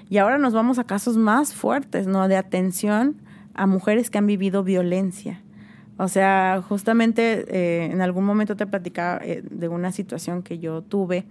Y 0.10 0.18
ahora 0.18 0.38
nos 0.38 0.54
vamos 0.54 0.80
a 0.80 0.86
casos 0.86 1.18
más 1.18 1.54
fuertes, 1.54 2.08
¿no? 2.08 2.28
De 2.28 2.36
atención 2.36 3.18
a 3.54 3.68
mujeres 3.68 4.10
que 4.10 4.18
han 4.18 4.26
vivido 4.26 4.64
violencia. 4.64 5.42
O 5.98 6.08
sea, 6.08 6.64
justamente 6.68 7.46
eh, 7.50 7.92
en 7.92 8.02
algún 8.02 8.24
momento 8.24 8.56
te 8.56 8.66
platicaba 8.66 9.20
eh, 9.22 9.44
de 9.44 9.68
una 9.68 9.92
situación 9.92 10.44
que 10.44 10.58
yo 10.58 10.82
tuve 10.82 11.26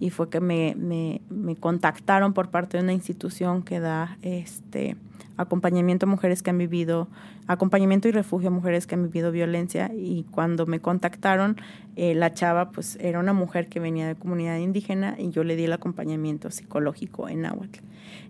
y 0.00 0.10
fue 0.10 0.28
que 0.28 0.40
me, 0.40 0.74
me, 0.76 1.56
contactaron 1.56 2.32
por 2.32 2.50
parte 2.50 2.76
de 2.76 2.82
una 2.82 2.92
institución 2.92 3.62
que 3.62 3.80
da 3.80 4.18
este 4.22 4.96
acompañamiento 5.38 6.04
a 6.04 6.08
mujeres 6.08 6.42
que 6.42 6.50
han 6.50 6.58
vivido, 6.58 7.08
acompañamiento 7.46 8.08
y 8.08 8.12
refugio 8.12 8.48
a 8.48 8.50
mujeres 8.50 8.86
que 8.86 8.94
han 8.94 9.04
vivido 9.04 9.32
violencia 9.32 9.90
y 9.94 10.24
cuando 10.30 10.66
me 10.66 10.80
contactaron, 10.80 11.56
eh, 11.96 12.14
la 12.14 12.34
chava 12.34 12.70
pues 12.70 12.98
era 13.00 13.18
una 13.18 13.32
mujer 13.32 13.68
que 13.68 13.80
venía 13.80 14.06
de 14.06 14.14
comunidad 14.14 14.58
indígena 14.58 15.16
y 15.18 15.30
yo 15.30 15.44
le 15.44 15.56
di 15.56 15.64
el 15.64 15.72
acompañamiento 15.72 16.50
psicológico 16.50 17.28
en 17.28 17.42
Nahuatl. 17.42 17.80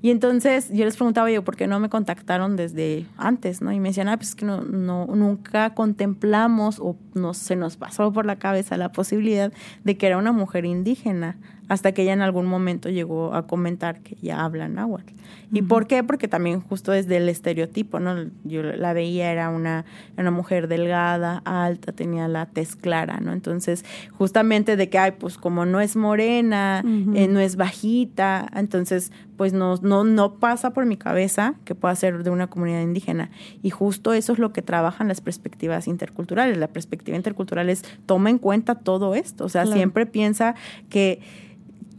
Y 0.01 0.11
entonces 0.11 0.71
yo 0.73 0.85
les 0.85 0.97
preguntaba 0.97 1.31
yo, 1.31 1.42
¿por 1.42 1.57
qué 1.57 1.66
no 1.66 1.81
me 1.81 1.88
contactaron 1.88 2.57
desde 2.57 3.07
antes? 3.16 3.62
¿no? 3.62 3.73
Y 3.73 3.81
me 3.81 3.88
decían, 3.88 4.09
ah, 4.09 4.16
pues 4.16 4.31
es 4.31 4.35
que 4.37 4.44
no, 4.44 4.62
no, 4.62 5.07
nunca 5.07 5.75
contemplamos 5.75 6.79
o 6.79 6.97
no 7.14 7.35
se 7.35 7.57
nos 7.57 7.77
pasó 7.77 8.12
por 8.12 8.25
la 8.25 8.37
cabeza 8.37 8.77
la 8.77 8.92
posibilidad 8.92 9.53
de 9.85 9.97
que 9.97 10.07
era 10.07 10.18
una 10.18 10.33
mujer 10.33 10.64
indígena 10.64 11.37
hasta 11.68 11.92
que 11.92 12.02
ella 12.02 12.12
en 12.12 12.22
algún 12.22 12.46
momento 12.46 12.88
llegó 12.88 13.35
a 13.35 13.46
comentar 13.46 14.00
que 14.00 14.16
ella 14.22 14.44
habla 14.44 14.68
náhuatl. 14.68 15.12
¿Y 15.52 15.62
por 15.62 15.87
qué? 15.87 16.02
Porque 16.02 16.28
también 16.28 16.61
justo 16.61 16.92
desde 16.92 17.16
el 17.16 17.28
estereotipo, 17.28 18.00
¿no? 18.00 18.26
Yo 18.44 18.62
la 18.62 18.92
veía, 18.92 19.33
era 19.33 19.48
una, 19.48 19.87
una 20.16 20.31
mujer 20.31 20.68
delgada, 20.68 21.42
alta, 21.44 21.92
tenía 21.92 22.28
la 22.28 22.46
tez 22.46 22.76
clara, 22.76 23.18
¿no? 23.20 23.33
Entonces, 23.33 23.85
justamente 24.12 24.76
de 24.76 24.90
que, 24.90 24.98
ay, 24.98 25.12
pues 25.12 25.38
como 25.38 25.64
no 25.64 25.81
es 25.81 25.96
morena, 25.96 26.83
eh, 27.14 27.28
no 27.28 27.40
es 27.40 27.57
bajita, 27.57 28.46
entonces, 28.54 29.11
pues 29.37 29.52
no, 29.52 29.76
no, 29.83 30.04
no 30.04 30.35
pasa 30.35 30.70
por 30.72 30.85
mi 30.85 30.96
cabeza 30.96 31.54
que 31.64 31.74
pueda 31.74 31.94
ser 31.94 32.24
de 32.24 32.31
una 32.31 32.48
comunidad 32.48 32.83
indígena. 32.83 33.31
Y 33.62 33.70
justo 33.70 34.12
eso 34.12 34.33
es 34.35 34.38
lo 34.38 34.52
que 34.52 34.62
trabajan 34.62 35.09
las 35.09 35.20
perspectivas 35.20 35.88
interculturales. 35.88 36.59
La 36.59 36.68
perspectiva 36.68 37.16
intercultural 37.16 37.70
es, 37.70 37.83
toma 38.04 38.31
en 38.31 38.38
cuenta 38.38 38.74
todo 38.74 39.14
esto, 39.14 39.44
o 39.44 39.48
sea, 39.48 39.66
siempre 39.66 40.04
piensa 40.07 40.54
que 40.90 41.20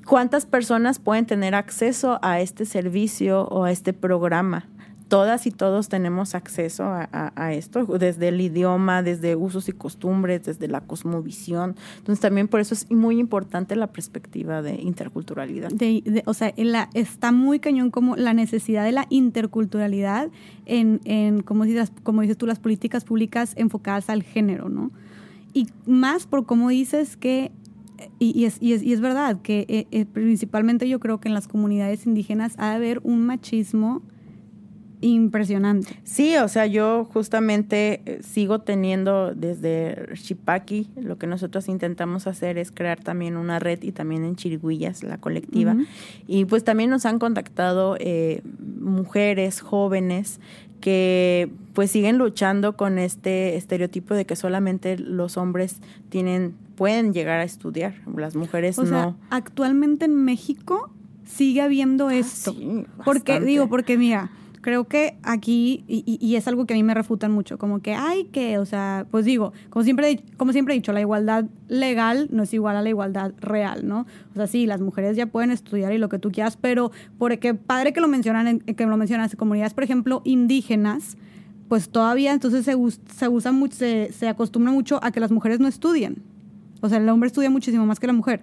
¿Cuántas 0.10 0.48
personas 0.48 0.98
pueden 0.98 1.28
tener 1.28 1.54
acceso 1.54 2.18
a 2.24 2.42
este 2.42 2.66
servicio 2.66 3.44
o 3.44 3.66
a 3.66 3.72
este 3.72 3.94
programa? 3.94 4.68
Todas 5.08 5.46
y 5.46 5.52
todos 5.52 5.88
tenemos 5.88 6.34
acceso 6.34 6.86
a, 6.86 7.54
esto, 7.54 7.86
desde 7.86 8.30
el 8.30 8.42
idioma, 8.42 9.04
desde 9.04 9.36
usos 9.36 9.70
y 9.70 9.72
costumbres, 9.72 10.44
desde 10.46 10.68
la 10.68 10.82
cosmovisión. 10.82 11.76
Entonces 12.00 12.22
también 12.22 12.48
por 12.48 12.60
eso 12.60 12.74
es 12.74 12.90
muy 12.90 13.20
importante 13.20 13.76
la 13.76 13.86
perspectiva 13.86 14.64
de 14.64 14.82
interculturalidad. 14.82 15.72
o 16.26 16.34
sea, 16.34 16.54
la, 16.58 16.90
está 16.96 17.32
muy 17.32 17.60
cañón 17.60 17.92
como 17.92 18.16
la 18.16 18.34
necesidad 18.34 18.86
de 18.86 18.94
la 18.94 19.06
interculturalidad 19.12 20.30
en, 20.66 21.02
en 21.04 21.44
como, 21.44 21.66
dices, 21.66 21.92
como 22.02 22.22
dices 22.22 22.38
tú, 22.38 22.48
las 22.48 22.58
políticas 22.58 23.06
públicas 23.06 23.54
enfocadas 23.58 24.10
al 24.10 24.24
género, 24.24 24.70
¿no? 24.70 24.90
Y 25.54 25.68
más 25.86 26.26
por 26.26 26.48
como 26.48 26.70
dices 26.70 27.16
que 27.16 27.52
y, 28.20 28.46
es, 28.46 28.58
y, 28.62 28.74
es, 28.74 28.84
y 28.84 28.94
es 28.94 29.02
verdad 29.02 29.42
que 29.42 29.66
eh, 29.68 29.88
eh, 29.92 30.06
principalmente 30.06 30.88
yo 30.88 31.00
creo 31.00 31.20
que 31.20 31.28
en 31.28 31.34
las 31.34 31.48
comunidades 31.48 32.06
indígenas 32.06 32.56
ha 32.58 32.70
de 32.70 32.76
haber 32.76 33.00
un 33.04 33.26
machismo 33.26 34.02
impresionante. 35.02 35.98
Sí, 36.04 36.36
o 36.38 36.50
sea, 36.50 36.66
yo 36.66 37.06
justamente 37.06 38.02
eh, 38.06 38.20
sigo 38.22 38.60
teniendo 38.60 39.34
desde 39.34 40.10
Chipaki, 40.14 40.90
lo 40.98 41.18
que 41.18 41.26
nosotros 41.26 41.70
intentamos 41.70 42.28
hacer 42.28 42.58
es 42.58 42.72
crear 42.72 43.00
también 43.00 43.38
una 43.38 43.60
red 43.60 43.82
y 43.82 43.94
también 43.94 44.26
en 44.26 44.36
Chiriguillas, 44.36 45.04
la 45.04 45.18
colectiva. 45.18 45.78
Y 46.28 46.44
pues 46.46 46.66
también 46.66 46.90
nos 46.90 47.06
han 47.06 47.18
contactado 47.18 47.98
mujeres 48.82 49.62
jóvenes 49.62 50.42
que 50.82 51.50
pues 51.74 51.92
siguen 51.92 52.18
luchando 52.18 52.76
con 52.76 52.98
este 52.98 53.56
estereotipo 53.56 54.14
de 54.14 54.26
que 54.26 54.36
solamente 54.36 54.98
los 54.98 55.38
hombres 55.38 55.82
tienen 56.10 56.56
pueden 56.80 57.14
llegar 57.14 57.42
a 57.42 57.44
estudiar, 57.44 57.94
las 58.16 58.38
mujeres 58.38 58.80
o 58.80 58.84
no. 58.84 58.88
Sea, 58.88 59.16
actualmente 59.32 60.06
en 60.06 60.16
México 60.16 60.90
sigue 61.26 61.62
habiendo 61.62 62.08
ah, 62.08 62.16
esto. 62.16 62.56
porque 63.04 63.42
digo, 63.42 63.68
porque 63.68 63.98
mira, 63.98 64.32
creo 64.62 64.86
que 64.86 65.18
aquí, 65.22 65.84
y, 65.90 66.36
es 66.38 66.48
algo 66.48 66.66
que 66.66 66.76
a 66.76 66.78
mí 66.78 66.84
me 66.84 66.94
refutan 66.94 67.34
mucho, 67.34 67.58
como 67.58 67.82
que 67.82 67.96
hay 67.96 68.24
que, 68.26 68.60
o 68.60 68.66
sea, 68.66 69.06
pues 69.12 69.26
digo, 69.26 69.52
como 69.70 69.84
siempre, 69.84 70.24
como 70.38 70.54
siempre 70.54 70.74
he 70.74 70.78
dicho, 70.78 70.94
la 70.94 71.02
igualdad 71.02 71.48
legal 71.68 72.30
no 72.32 72.44
es 72.44 72.54
igual 72.54 72.78
a 72.78 72.82
la 72.82 72.88
igualdad 72.88 73.34
real, 73.42 73.86
¿no? 73.86 74.06
O 74.32 74.36
sea, 74.36 74.48
sí, 74.48 74.66
las 74.66 74.80
mujeres 74.80 75.18
ya 75.18 75.26
pueden 75.26 75.52
estudiar 75.52 75.92
y 75.92 75.98
lo 75.98 76.08
que 76.08 76.18
tú 76.18 76.32
quieras, 76.32 76.56
pero 76.56 76.94
porque 77.18 77.56
padre 77.56 77.92
que 77.92 78.00
lo 78.00 78.08
mencionan, 78.08 78.60
que 78.62 78.86
lo 78.86 78.96
mencionas, 78.96 79.36
comunidades, 79.36 79.74
por 79.74 79.84
ejemplo, 79.84 80.22
indígenas, 80.24 81.18
pues 81.68 81.90
todavía 81.90 82.32
entonces 82.32 82.64
se, 82.64 82.76
se 83.14 83.28
usa 83.28 83.52
mucho, 83.52 83.76
se, 83.76 84.14
se 84.14 84.30
acostumbra 84.30 84.72
mucho 84.72 85.04
a 85.04 85.12
que 85.12 85.20
las 85.20 85.32
mujeres 85.32 85.60
no 85.60 85.68
estudien. 85.68 86.39
O 86.82 86.90
sea, 86.90 86.98
el 86.98 87.10
hombre 87.10 87.28
estudia 87.28 87.50
muchísimo 87.50 87.86
más 87.86 88.00
que 88.00 88.08
la 88.08 88.14
mujer. 88.14 88.42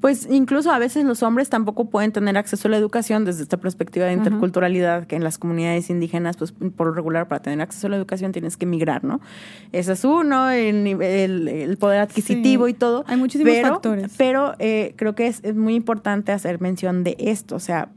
Pues 0.00 0.28
incluso 0.30 0.70
a 0.70 0.78
veces 0.78 1.04
los 1.04 1.22
hombres 1.22 1.48
tampoco 1.48 1.86
pueden 1.90 2.12
tener 2.12 2.36
acceso 2.36 2.68
a 2.68 2.70
la 2.70 2.76
educación 2.76 3.24
desde 3.24 3.42
esta 3.42 3.56
perspectiva 3.56 4.06
de 4.06 4.12
interculturalidad, 4.12 5.06
que 5.06 5.16
en 5.16 5.24
las 5.24 5.38
comunidades 5.38 5.90
indígenas, 5.90 6.36
pues 6.36 6.52
por 6.52 6.88
lo 6.88 6.92
regular, 6.92 7.28
para 7.28 7.42
tener 7.42 7.60
acceso 7.60 7.86
a 7.86 7.90
la 7.90 7.96
educación 7.96 8.32
tienes 8.32 8.56
que 8.56 8.64
emigrar, 8.64 9.04
¿no? 9.04 9.20
Ese 9.72 9.92
es 9.92 10.04
uno, 10.04 10.50
el, 10.50 10.86
el, 11.00 11.76
poder 11.78 12.00
adquisitivo 12.00 12.68
y 12.68 12.74
todo. 12.74 13.04
Hay 13.06 13.16
muchísimos 13.16 13.54
factores. 13.62 14.12
Pero 14.16 14.54
eh, 14.58 14.94
creo 14.96 15.14
que 15.14 15.26
es, 15.26 15.40
es 15.42 15.54
muy 15.54 15.74
importante 15.74 16.32
hacer 16.32 16.60
mención 16.60 17.04
de 17.04 17.16
esto, 17.18 17.56
o 17.56 17.60
sea, 17.60 17.88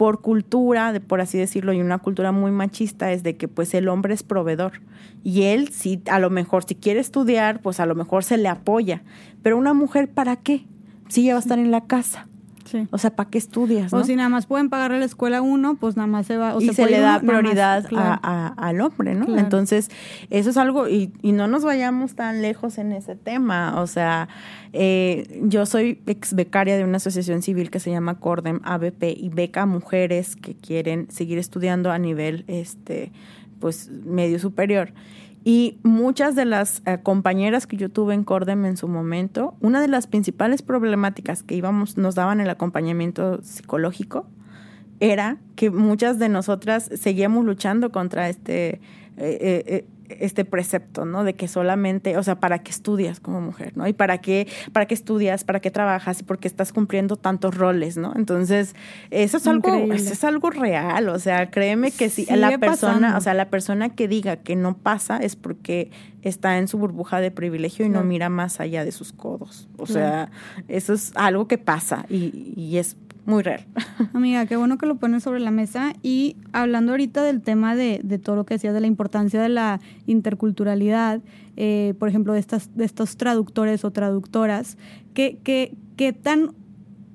por 0.00 0.22
cultura, 0.22 0.94
de, 0.94 1.00
por 1.00 1.20
así 1.20 1.36
decirlo, 1.36 1.74
y 1.74 1.80
una 1.82 1.98
cultura 1.98 2.32
muy 2.32 2.50
machista, 2.52 3.12
es 3.12 3.22
de 3.22 3.36
que 3.36 3.48
pues 3.48 3.74
el 3.74 3.86
hombre 3.86 4.14
es 4.14 4.22
proveedor. 4.22 4.80
Y 5.22 5.42
él, 5.42 5.68
si 5.68 6.00
a 6.10 6.18
lo 6.18 6.30
mejor, 6.30 6.64
si 6.64 6.74
quiere 6.74 7.00
estudiar, 7.00 7.60
pues 7.60 7.80
a 7.80 7.84
lo 7.84 7.94
mejor 7.94 8.24
se 8.24 8.38
le 8.38 8.48
apoya. 8.48 9.02
Pero 9.42 9.58
una 9.58 9.74
mujer, 9.74 10.08
¿para 10.08 10.36
qué? 10.36 10.64
Si 11.08 11.24
ella 11.24 11.34
va 11.34 11.40
a 11.40 11.42
estar 11.42 11.58
en 11.58 11.70
la 11.70 11.82
casa. 11.82 12.29
O 12.90 12.98
sea, 12.98 13.10
¿para 13.10 13.30
qué 13.30 13.38
estudias? 13.38 13.92
O 13.92 14.04
si 14.04 14.16
nada 14.16 14.28
más 14.28 14.46
pueden 14.46 14.70
pagarle 14.70 14.98
la 14.98 15.04
escuela 15.04 15.42
uno, 15.42 15.76
pues 15.76 15.96
nada 15.96 16.06
más 16.06 16.26
se 16.26 16.36
va. 16.36 16.54
y 16.60 16.72
se, 16.72 16.86
le 16.86 17.00
da 17.00 17.20
prioridad 17.20 17.84
al 17.92 18.80
hombre, 18.80 19.14
¿no? 19.14 19.38
Entonces, 19.38 19.90
eso 20.30 20.50
es 20.50 20.56
algo, 20.56 20.88
y, 20.88 21.12
y, 21.22 21.32
no 21.32 21.46
nos 21.46 21.64
vayamos 21.64 22.14
tan 22.14 22.42
lejos 22.42 22.78
en 22.78 22.92
ese 22.92 23.16
tema. 23.16 23.80
O 23.80 23.86
sea, 23.86 24.28
eh, 24.72 25.40
yo 25.42 25.66
soy 25.66 26.00
ex 26.06 26.34
becaria 26.34 26.76
de 26.76 26.84
una 26.84 26.98
asociación 26.98 27.42
civil 27.42 27.70
que 27.70 27.80
se 27.80 27.90
llama 27.90 28.20
Cordem 28.20 28.60
ABP 28.64 29.14
y 29.16 29.28
beca 29.28 29.62
a 29.62 29.66
mujeres 29.66 30.36
que 30.36 30.54
quieren 30.54 31.10
seguir 31.10 31.38
estudiando 31.38 31.90
a 31.90 31.98
nivel, 31.98 32.44
este, 32.46 33.12
pues, 33.58 33.90
medio 34.04 34.38
superior. 34.38 34.92
Y 35.42 35.78
muchas 35.82 36.36
de 36.36 36.44
las 36.44 36.82
eh, 36.84 36.98
compañeras 37.02 37.66
que 37.66 37.76
yo 37.76 37.88
tuve 37.88 38.14
en 38.14 38.24
Cordem 38.24 38.66
en 38.66 38.76
su 38.76 38.88
momento, 38.88 39.54
una 39.60 39.80
de 39.80 39.88
las 39.88 40.06
principales 40.06 40.60
problemáticas 40.60 41.42
que 41.42 41.54
íbamos, 41.54 41.96
nos 41.96 42.14
daban 42.14 42.40
el 42.40 42.50
acompañamiento 42.50 43.42
psicológico 43.42 44.26
era 45.00 45.38
que 45.56 45.70
muchas 45.70 46.18
de 46.18 46.28
nosotras 46.28 46.90
seguíamos 46.94 47.44
luchando 47.46 47.90
contra 47.90 48.28
este, 48.28 48.80
eh, 49.16 49.64
eh, 49.66 49.86
este 50.20 50.44
precepto, 50.44 51.04
¿no? 51.04 51.24
De 51.24 51.34
que 51.34 51.48
solamente, 51.48 52.16
o 52.16 52.22
sea, 52.22 52.40
¿para 52.40 52.60
qué 52.60 52.70
estudias 52.70 53.20
como 53.20 53.40
mujer, 53.40 53.76
¿no? 53.76 53.86
Y 53.86 53.92
para 53.92 54.18
qué, 54.18 54.48
para 54.72 54.86
qué 54.86 54.94
estudias, 54.94 55.44
para 55.44 55.60
qué 55.60 55.70
trabajas 55.70 56.20
y 56.20 56.24
por 56.24 56.38
qué 56.38 56.48
estás 56.48 56.72
cumpliendo 56.72 57.16
tantos 57.16 57.56
roles, 57.56 57.96
¿no? 57.96 58.12
Entonces, 58.16 58.74
eso 59.10 59.36
es 59.36 59.46
algo, 59.46 59.74
eso 59.92 60.12
es 60.12 60.24
algo 60.24 60.50
real, 60.50 61.08
o 61.08 61.18
sea, 61.18 61.50
créeme 61.50 61.90
que 61.90 62.08
si 62.10 62.26
la 62.26 62.58
persona, 62.58 63.16
o 63.16 63.20
sea, 63.20 63.34
la 63.34 63.50
persona 63.50 63.90
que 63.90 64.08
diga 64.08 64.36
que 64.36 64.56
no 64.56 64.76
pasa 64.76 65.18
es 65.18 65.36
porque 65.36 65.90
está 66.22 66.58
en 66.58 66.68
su 66.68 66.78
burbuja 66.78 67.20
de 67.20 67.30
privilegio 67.30 67.86
y 67.86 67.88
no 67.88 68.04
mira 68.04 68.28
más 68.28 68.60
allá 68.60 68.84
de 68.84 68.92
sus 68.92 69.12
codos. 69.12 69.68
O 69.78 69.86
sea, 69.86 70.30
eso 70.68 70.92
es 70.92 71.12
algo 71.14 71.48
que 71.48 71.58
pasa 71.58 72.04
y, 72.08 72.52
y 72.56 72.78
es 72.78 72.96
muy 73.30 73.42
real. 73.42 73.64
Amiga, 74.12 74.44
qué 74.44 74.56
bueno 74.56 74.76
que 74.76 74.86
lo 74.86 74.96
pones 74.96 75.22
sobre 75.22 75.40
la 75.40 75.50
mesa. 75.50 75.94
Y 76.02 76.36
hablando 76.52 76.92
ahorita 76.92 77.22
del 77.22 77.40
tema 77.40 77.74
de, 77.74 78.00
de 78.02 78.18
todo 78.18 78.36
lo 78.36 78.44
que 78.44 78.54
decías, 78.54 78.74
de 78.74 78.80
la 78.80 78.86
importancia 78.86 79.40
de 79.40 79.48
la 79.48 79.80
interculturalidad, 80.06 81.20
eh, 81.56 81.94
por 81.98 82.08
ejemplo, 82.08 82.32
de, 82.34 82.40
estas, 82.40 82.76
de 82.76 82.84
estos 82.84 83.16
traductores 83.16 83.84
o 83.84 83.90
traductoras, 83.90 84.76
¿qué, 85.14 85.38
qué, 85.42 85.74
qué 85.96 86.12
tan, 86.12 86.52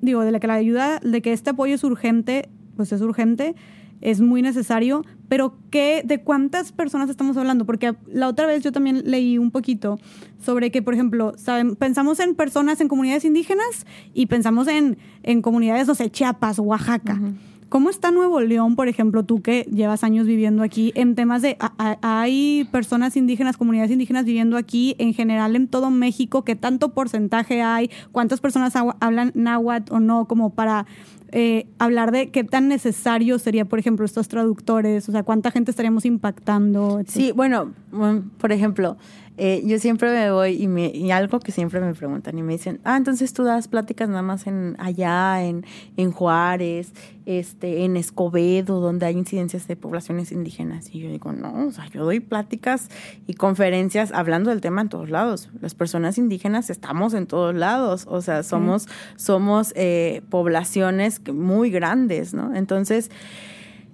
digo, 0.01 0.21
de 0.21 0.31
la 0.31 0.39
que 0.39 0.47
la 0.47 0.53
ayuda, 0.55 0.99
de 0.99 1.21
que 1.21 1.33
este 1.33 1.51
apoyo 1.51 1.75
es 1.75 1.83
urgente, 1.83 2.49
pues 2.75 2.91
es 2.91 3.01
urgente, 3.01 3.55
es 4.01 4.21
muy 4.21 4.41
necesario, 4.41 5.03
pero 5.27 5.57
¿qué, 5.71 6.03
¿de 6.05 6.21
cuántas 6.21 6.71
personas 6.71 7.09
estamos 7.09 7.37
hablando? 7.37 7.65
Porque 7.65 7.95
la 8.07 8.27
otra 8.27 8.45
vez 8.45 8.63
yo 8.63 8.71
también 8.71 9.03
leí 9.05 9.37
un 9.37 9.51
poquito 9.51 9.99
sobre 10.43 10.71
que, 10.71 10.81
por 10.81 10.93
ejemplo, 10.93 11.33
¿saben? 11.37 11.75
pensamos 11.75 12.19
en 12.19 12.35
personas 12.35 12.81
en 12.81 12.87
comunidades 12.87 13.25
indígenas 13.25 13.85
y 14.13 14.27
pensamos 14.27 14.67
en, 14.67 14.97
en 15.23 15.41
comunidades, 15.41 15.87
no 15.87 15.95
sé, 15.95 16.09
Chiapas, 16.09 16.59
Oaxaca. 16.59 17.19
¿Cómo 17.67 17.89
está 17.89 18.11
Nuevo 18.11 18.39
León, 18.41 18.75
por 18.75 18.87
ejemplo, 18.87 19.25
tú 19.25 19.41
que 19.41 19.63
llevas 19.63 20.03
años 20.03 20.27
viviendo 20.27 20.61
aquí, 20.61 20.93
en 20.95 21.15
temas 21.15 21.41
de, 21.41 21.57
hay 21.77 22.69
personas 22.71 23.17
indígenas, 23.17 23.57
comunidades 23.57 23.91
indígenas 23.91 24.23
viviendo 24.23 24.55
aquí, 24.55 24.95
en 24.99 25.13
general 25.13 25.55
en 25.55 25.67
todo 25.67 25.89
México, 25.89 26.43
qué 26.43 26.55
tanto 26.55 26.93
porcentaje 26.93 27.63
hay, 27.63 27.89
cuántas 28.11 28.39
personas 28.39 28.73
hablan 28.75 29.31
náhuatl 29.33 29.93
o 29.93 29.99
no, 29.99 30.27
como 30.27 30.51
para 30.53 30.85
eh, 31.37 31.67
hablar 31.79 32.13
de 32.13 32.31
qué 32.31 32.45
tan 32.45 32.69
necesario 32.69 33.37
sería, 33.39 33.65
por 33.65 33.77
ejemplo, 33.77 34.05
estos 34.05 34.29
traductores, 34.29 35.09
o 35.09 35.11
sea, 35.11 35.23
cuánta 35.23 35.51
gente 35.51 35.69
estaríamos 35.69 36.05
impactando. 36.05 37.01
Sí, 37.07 37.33
bueno, 37.33 37.73
por 38.37 38.53
ejemplo, 38.53 38.95
eh, 39.37 39.61
yo 39.65 39.79
siempre 39.79 40.11
me 40.11 40.31
voy 40.31 40.61
y, 40.61 40.67
me, 40.67 40.87
y 40.87 41.11
algo 41.11 41.39
que 41.39 41.51
siempre 41.51 41.81
me 41.81 41.93
preguntan 41.93 42.37
y 42.37 42.43
me 42.43 42.53
dicen, 42.53 42.79
ah, 42.85 42.95
entonces 42.95 43.33
tú 43.33 43.43
das 43.43 43.67
pláticas 43.67 44.07
nada 44.07 44.21
más 44.21 44.47
en 44.47 44.75
allá, 44.79 45.43
en, 45.43 45.65
en 45.97 46.11
Juárez, 46.11 46.93
este, 47.25 47.83
en 47.83 47.97
Escobedo, 47.97 48.79
donde 48.79 49.05
hay 49.07 49.17
incidencias 49.17 49.67
de 49.67 49.75
poblaciones 49.75 50.31
indígenas. 50.31 50.89
Y 50.93 50.99
yo 50.99 51.09
digo, 51.09 51.33
no, 51.33 51.67
o 51.67 51.71
sea, 51.71 51.87
yo 51.87 52.05
doy 52.05 52.21
pláticas 52.21 52.89
y 53.27 53.33
conferencias 53.33 54.11
hablando 54.13 54.51
del 54.51 54.61
tema 54.61 54.81
en 54.81 54.89
todos 54.89 55.09
lados. 55.09 55.49
Las 55.59 55.75
personas 55.75 56.17
indígenas 56.17 56.69
estamos 56.69 57.13
en 57.13 57.27
todos 57.27 57.53
lados, 57.55 58.05
o 58.09 58.21
sea, 58.21 58.43
somos, 58.43 58.87
somos 59.17 59.73
eh, 59.75 60.21
poblaciones 60.29 61.21
muy 61.27 61.71
grandes, 61.71 62.33
¿no? 62.33 62.55
Entonces, 62.55 63.11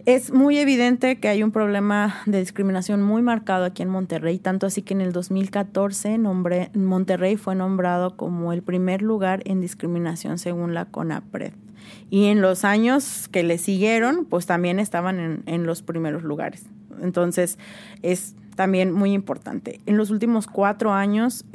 es 0.05 0.31
muy 0.31 0.57
evidente 0.57 1.19
que 1.19 1.27
hay 1.27 1.43
un 1.43 1.51
problema 1.51 2.21
de 2.25 2.39
discriminación 2.39 3.01
muy 3.01 3.21
marcado 3.21 3.65
aquí 3.65 3.83
en 3.83 3.89
Monterrey, 3.89 4.39
tanto 4.39 4.67
así 4.67 4.81
que 4.81 4.93
en 4.93 5.01
el 5.01 5.11
2014 5.11 6.17
nombre, 6.17 6.69
Monterrey 6.73 7.37
fue 7.37 7.55
nombrado 7.55 8.15
como 8.15 8.53
el 8.53 8.63
primer 8.63 9.01
lugar 9.01 9.41
en 9.45 9.61
discriminación 9.61 10.37
según 10.37 10.73
la 10.73 10.85
CONAPRED. 10.85 11.53
Y 12.11 12.25
en 12.25 12.41
los 12.41 12.63
años 12.65 13.27
que 13.29 13.41
le 13.41 13.57
siguieron, 13.57 14.25
pues 14.25 14.45
también 14.45 14.77
estaban 14.77 15.19
en, 15.19 15.43
en 15.47 15.65
los 15.65 15.81
primeros 15.81 16.21
lugares. 16.21 16.65
Entonces, 17.01 17.57
es 18.03 18.35
también 18.55 18.91
muy 18.91 19.13
importante. 19.13 19.79
En 19.85 19.97
los 19.97 20.11
últimos 20.11 20.45
cuatro 20.47 20.93
años, 20.93 21.45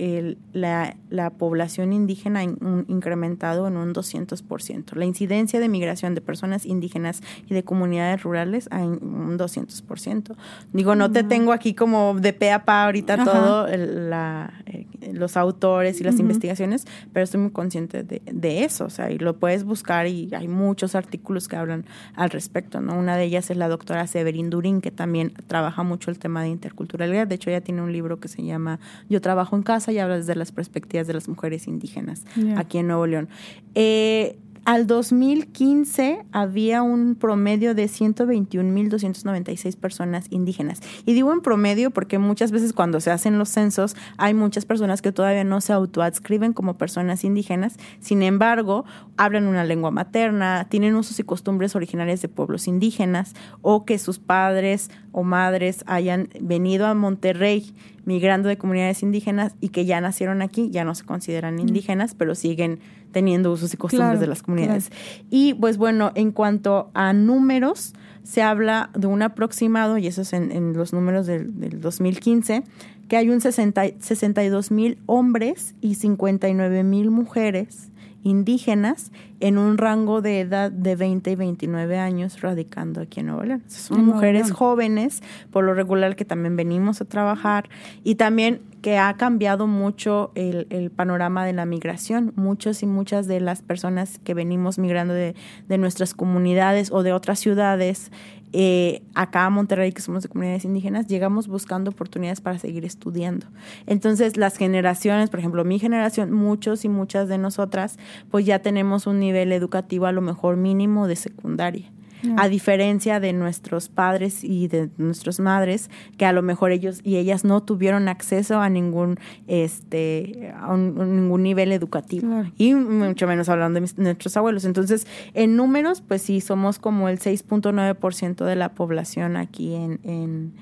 la, 0.52 0.96
población 1.38 1.92
indígena 1.92 2.40
ha 2.40 2.42
incrementado 2.42 3.68
en 3.68 3.76
un 3.76 3.94
200%. 3.94 4.94
La 4.94 5.04
incidencia 5.04 5.60
de 5.60 5.68
migración 5.68 6.14
de 6.14 6.20
personas 6.20 6.66
indígenas 6.66 7.22
y 7.48 7.54
de 7.54 7.62
comunidades 7.62 8.22
rurales 8.22 8.68
en 8.72 8.98
un 9.02 9.38
200%. 9.38 10.34
Digo, 10.72 10.94
no 10.94 11.10
te 11.12 11.22
tengo 11.22 11.52
aquí 11.52 11.74
como 11.74 12.14
de 12.18 12.32
pe 12.32 12.50
a 12.50 12.64
pa 12.64 12.84
ahorita 12.84 13.24
todo 13.24 13.68
la, 13.68 14.52
eh, 14.66 14.86
los 15.12 15.36
autores 15.36 16.00
y 16.00 16.04
las 16.04 16.18
investigaciones, 16.18 16.86
pero 17.12 17.24
estoy 17.24 17.40
muy 17.40 17.50
consciente 17.50 18.02
de, 18.02 18.22
de, 18.24 18.64
eso. 18.64 18.84
O 18.84 18.90
sea, 18.90 19.10
y 19.10 19.18
lo 19.18 19.38
puedes 19.38 19.64
buscar 19.64 20.06
y 20.06 20.28
hay 20.34 20.45
muchos 20.48 20.94
artículos 20.94 21.48
que 21.48 21.56
hablan 21.56 21.84
al 22.14 22.30
respecto. 22.30 22.80
¿no? 22.80 22.98
Una 22.98 23.16
de 23.16 23.24
ellas 23.24 23.50
es 23.50 23.56
la 23.56 23.68
doctora 23.68 24.06
Severin 24.06 24.50
Durín, 24.50 24.80
que 24.80 24.90
también 24.90 25.32
trabaja 25.46 25.82
mucho 25.82 26.10
el 26.10 26.18
tema 26.18 26.42
de 26.42 26.48
interculturalidad 26.48 26.96
de 27.26 27.34
hecho, 27.34 27.50
ella 27.50 27.60
tiene 27.60 27.82
un 27.82 27.92
libro 27.92 28.18
que 28.18 28.28
se 28.28 28.42
llama 28.42 28.78
Yo 29.08 29.20
trabajo 29.20 29.56
en 29.56 29.62
casa 29.62 29.92
y 29.92 29.98
habla 29.98 30.16
desde 30.16 30.34
las 30.34 30.52
perspectivas 30.52 31.06
de 31.06 31.14
las 31.14 31.28
mujeres 31.28 31.66
indígenas 31.66 32.24
aquí 32.56 32.78
en 32.78 32.88
Nuevo 32.88 33.06
León. 33.06 33.28
Eh, 33.74 34.38
al 34.66 34.88
2015 34.88 36.26
había 36.32 36.82
un 36.82 37.14
promedio 37.14 37.76
de 37.76 37.84
121.296 37.84 39.76
personas 39.76 40.26
indígenas. 40.30 40.80
Y 41.06 41.14
digo 41.14 41.32
en 41.32 41.40
promedio 41.40 41.92
porque 41.92 42.18
muchas 42.18 42.50
veces 42.50 42.72
cuando 42.72 43.00
se 43.00 43.12
hacen 43.12 43.38
los 43.38 43.48
censos 43.48 43.94
hay 44.18 44.34
muchas 44.34 44.64
personas 44.64 45.02
que 45.02 45.12
todavía 45.12 45.44
no 45.44 45.60
se 45.60 45.72
autoadscriben 45.72 46.52
como 46.52 46.76
personas 46.76 47.22
indígenas. 47.22 47.76
Sin 48.00 48.24
embargo, 48.24 48.84
hablan 49.16 49.46
una 49.46 49.62
lengua 49.64 49.92
materna, 49.92 50.66
tienen 50.68 50.96
usos 50.96 51.20
y 51.20 51.22
costumbres 51.22 51.76
originarias 51.76 52.20
de 52.20 52.28
pueblos 52.28 52.66
indígenas 52.66 53.34
o 53.62 53.84
que 53.84 54.00
sus 54.00 54.18
padres 54.18 54.90
o 55.12 55.22
madres 55.22 55.84
hayan 55.86 56.28
venido 56.40 56.86
a 56.86 56.94
Monterrey 56.94 57.72
migrando 58.04 58.48
de 58.48 58.58
comunidades 58.58 59.02
indígenas 59.02 59.54
y 59.60 59.68
que 59.68 59.84
ya 59.84 60.00
nacieron 60.00 60.42
aquí, 60.42 60.70
ya 60.70 60.84
no 60.84 60.94
se 60.94 61.04
consideran 61.04 61.56
mm. 61.56 61.60
indígenas, 61.60 62.14
pero 62.14 62.34
siguen 62.34 62.80
teniendo 63.16 63.50
usos 63.50 63.72
y 63.72 63.78
costumbres 63.78 64.20
de 64.20 64.26
las 64.26 64.42
comunidades. 64.42 64.90
Y 65.30 65.54
pues 65.54 65.78
bueno, 65.78 66.12
en 66.14 66.32
cuanto 66.32 66.90
a 66.92 67.14
números, 67.14 67.94
se 68.24 68.42
habla 68.42 68.90
de 68.94 69.06
un 69.06 69.22
aproximado, 69.22 69.96
y 69.96 70.06
eso 70.06 70.20
es 70.20 70.34
en, 70.34 70.74
los 70.74 70.92
números 70.92 71.26
del, 71.26 71.58
del, 71.58 71.80
2015, 71.80 72.62
que 73.08 73.16
hay 73.16 73.30
un 73.30 73.40
60, 73.40 73.84
62 74.00 74.70
mil 74.70 74.98
hombres 75.06 75.74
y 75.80 75.94
59 75.94 76.84
mil 76.84 77.10
mujeres 77.10 77.88
indígenas 78.26 79.12
en 79.38 79.56
un 79.56 79.78
rango 79.78 80.20
de 80.20 80.40
edad 80.40 80.72
de 80.72 80.96
20 80.96 81.30
y 81.30 81.36
29 81.36 81.98
años 81.98 82.40
radicando 82.40 83.00
aquí 83.02 83.20
en 83.20 83.26
Nuevo 83.26 83.44
León. 83.44 83.62
Son 83.68 84.04
mujeres 84.04 84.50
jóvenes, 84.50 85.22
por 85.52 85.64
lo 85.64 85.74
regular 85.74 86.16
que 86.16 86.24
también 86.24 86.56
venimos 86.56 87.00
a 87.00 87.04
trabajar 87.04 87.68
y 88.02 88.16
también 88.16 88.62
que 88.82 88.98
ha 88.98 89.16
cambiado 89.16 89.66
mucho 89.68 90.32
el, 90.34 90.66
el, 90.70 90.90
panorama 90.90 91.44
de 91.44 91.52
la 91.52 91.66
migración. 91.66 92.32
Muchos 92.36 92.82
y 92.82 92.86
muchas 92.86 93.26
de 93.26 93.40
las 93.40 93.62
personas 93.62 94.18
que 94.18 94.34
venimos 94.34 94.78
migrando 94.78 95.14
de, 95.14 95.34
de 95.68 95.78
nuestras 95.78 96.14
comunidades 96.14 96.90
o 96.90 97.02
de 97.02 97.12
otras 97.12 97.38
ciudades 97.38 98.10
eh, 98.52 99.02
acá 99.14 99.44
a 99.46 99.50
Monterrey, 99.50 99.92
que 99.92 100.02
somos 100.02 100.22
de 100.22 100.28
comunidades 100.28 100.64
indígenas, 100.64 101.06
llegamos 101.06 101.48
buscando 101.48 101.90
oportunidades 101.90 102.40
para 102.40 102.58
seguir 102.58 102.84
estudiando. 102.84 103.46
Entonces, 103.86 104.36
las 104.36 104.56
generaciones, 104.56 105.30
por 105.30 105.40
ejemplo, 105.40 105.64
mi 105.64 105.78
generación, 105.78 106.32
muchos 106.32 106.84
y 106.84 106.88
muchas 106.88 107.28
de 107.28 107.38
nosotras, 107.38 107.98
pues 108.30 108.46
ya 108.46 108.60
tenemos 108.60 109.06
un 109.06 109.20
nivel 109.20 109.52
educativo 109.52 110.06
a 110.06 110.12
lo 110.12 110.20
mejor 110.20 110.56
mínimo 110.56 111.06
de 111.06 111.16
secundaria 111.16 111.90
a 112.36 112.48
diferencia 112.48 113.20
de 113.20 113.32
nuestros 113.32 113.88
padres 113.88 114.44
y 114.44 114.68
de 114.68 114.90
nuestras 114.98 115.40
madres, 115.40 115.90
que 116.16 116.24
a 116.24 116.32
lo 116.32 116.42
mejor 116.42 116.70
ellos 116.70 117.00
y 117.02 117.16
ellas 117.16 117.44
no 117.44 117.62
tuvieron 117.62 118.08
acceso 118.08 118.60
a 118.60 118.68
ningún, 118.68 119.18
este, 119.46 120.52
a 120.56 120.76
ningún 120.76 121.42
nivel 121.42 121.72
educativo. 121.72 122.44
Y 122.56 122.74
mucho 122.74 123.26
menos 123.26 123.48
hablando 123.48 123.80
de 123.80 123.88
nuestros 123.96 124.36
abuelos. 124.36 124.64
Entonces, 124.64 125.06
en 125.34 125.56
números, 125.56 126.02
pues 126.06 126.22
sí, 126.22 126.40
somos 126.40 126.78
como 126.78 127.08
el 127.08 127.18
6.9% 127.18 128.44
de 128.44 128.56
la 128.56 128.70
población 128.70 129.36
aquí 129.36 129.74
en, 129.74 130.00
en 130.04 130.52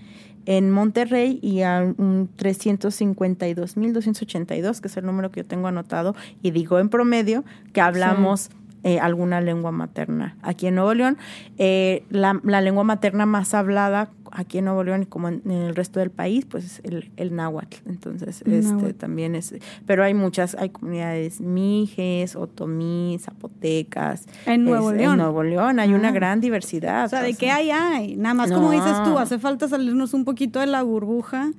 en 0.46 0.70
Monterrey 0.70 1.38
y 1.42 1.60
a 1.62 1.92
un 1.96 2.30
352.282, 2.36 4.80
que 4.80 4.88
es 4.88 4.96
el 4.96 5.06
número 5.06 5.30
que 5.30 5.40
yo 5.40 5.46
tengo 5.46 5.68
anotado, 5.68 6.16
y 6.42 6.50
digo 6.50 6.78
en 6.78 6.88
promedio 6.88 7.44
que 7.72 7.80
hablamos 7.80 8.50
eh, 8.84 9.00
alguna 9.00 9.40
lengua 9.40 9.72
materna. 9.72 10.36
Aquí 10.42 10.66
en 10.66 10.74
Nuevo 10.74 10.92
León, 10.92 11.16
eh, 11.56 12.04
la, 12.10 12.34
lengua 12.60 12.84
materna 12.84 13.24
más 13.24 13.54
hablada 13.54 14.10
aquí 14.30 14.58
en 14.58 14.66
Nuevo 14.66 14.84
León 14.84 15.04
y 15.04 15.06
como 15.06 15.28
en, 15.28 15.42
el 15.50 15.74
resto 15.74 16.00
del 16.00 16.10
país, 16.10 16.44
pues 16.44 16.66
es 16.66 16.80
el, 16.84 17.10
el 17.16 17.34
náhuatl. 17.34 17.78
Entonces, 17.86 18.42
este 18.44 18.92
también 18.92 19.36
es, 19.36 19.54
pero 19.86 20.04
hay 20.04 20.12
muchas, 20.12 20.54
hay 20.56 20.68
comunidades 20.68 21.40
mijes, 21.40 22.36
otomí, 22.36 23.16
zapotecas. 23.22 24.26
En 24.44 24.64
Nuevo 24.64 24.92
León. 24.92 25.12
En 25.12 25.18
Nuevo 25.18 25.42
León 25.42 25.80
hay 25.80 25.94
una 25.94 26.08
ah. 26.08 26.12
gran 26.12 26.42
diversidad. 26.42 27.06
O 27.06 27.08
sea, 27.08 27.22
¿de 27.22 27.32
qué 27.32 27.50
hay? 27.50 27.70
hay? 27.70 28.16
Nada 28.16 28.34
más 28.34 28.52
como 28.52 28.70
dices 28.70 29.02
tú, 29.02 29.18
hace 29.18 29.38
falta 29.38 29.66
salirnos 29.66 30.12
un 30.12 30.26
poquito 30.26 30.60
de 30.60 30.66
la 30.66 30.82
burbuja 30.82 31.52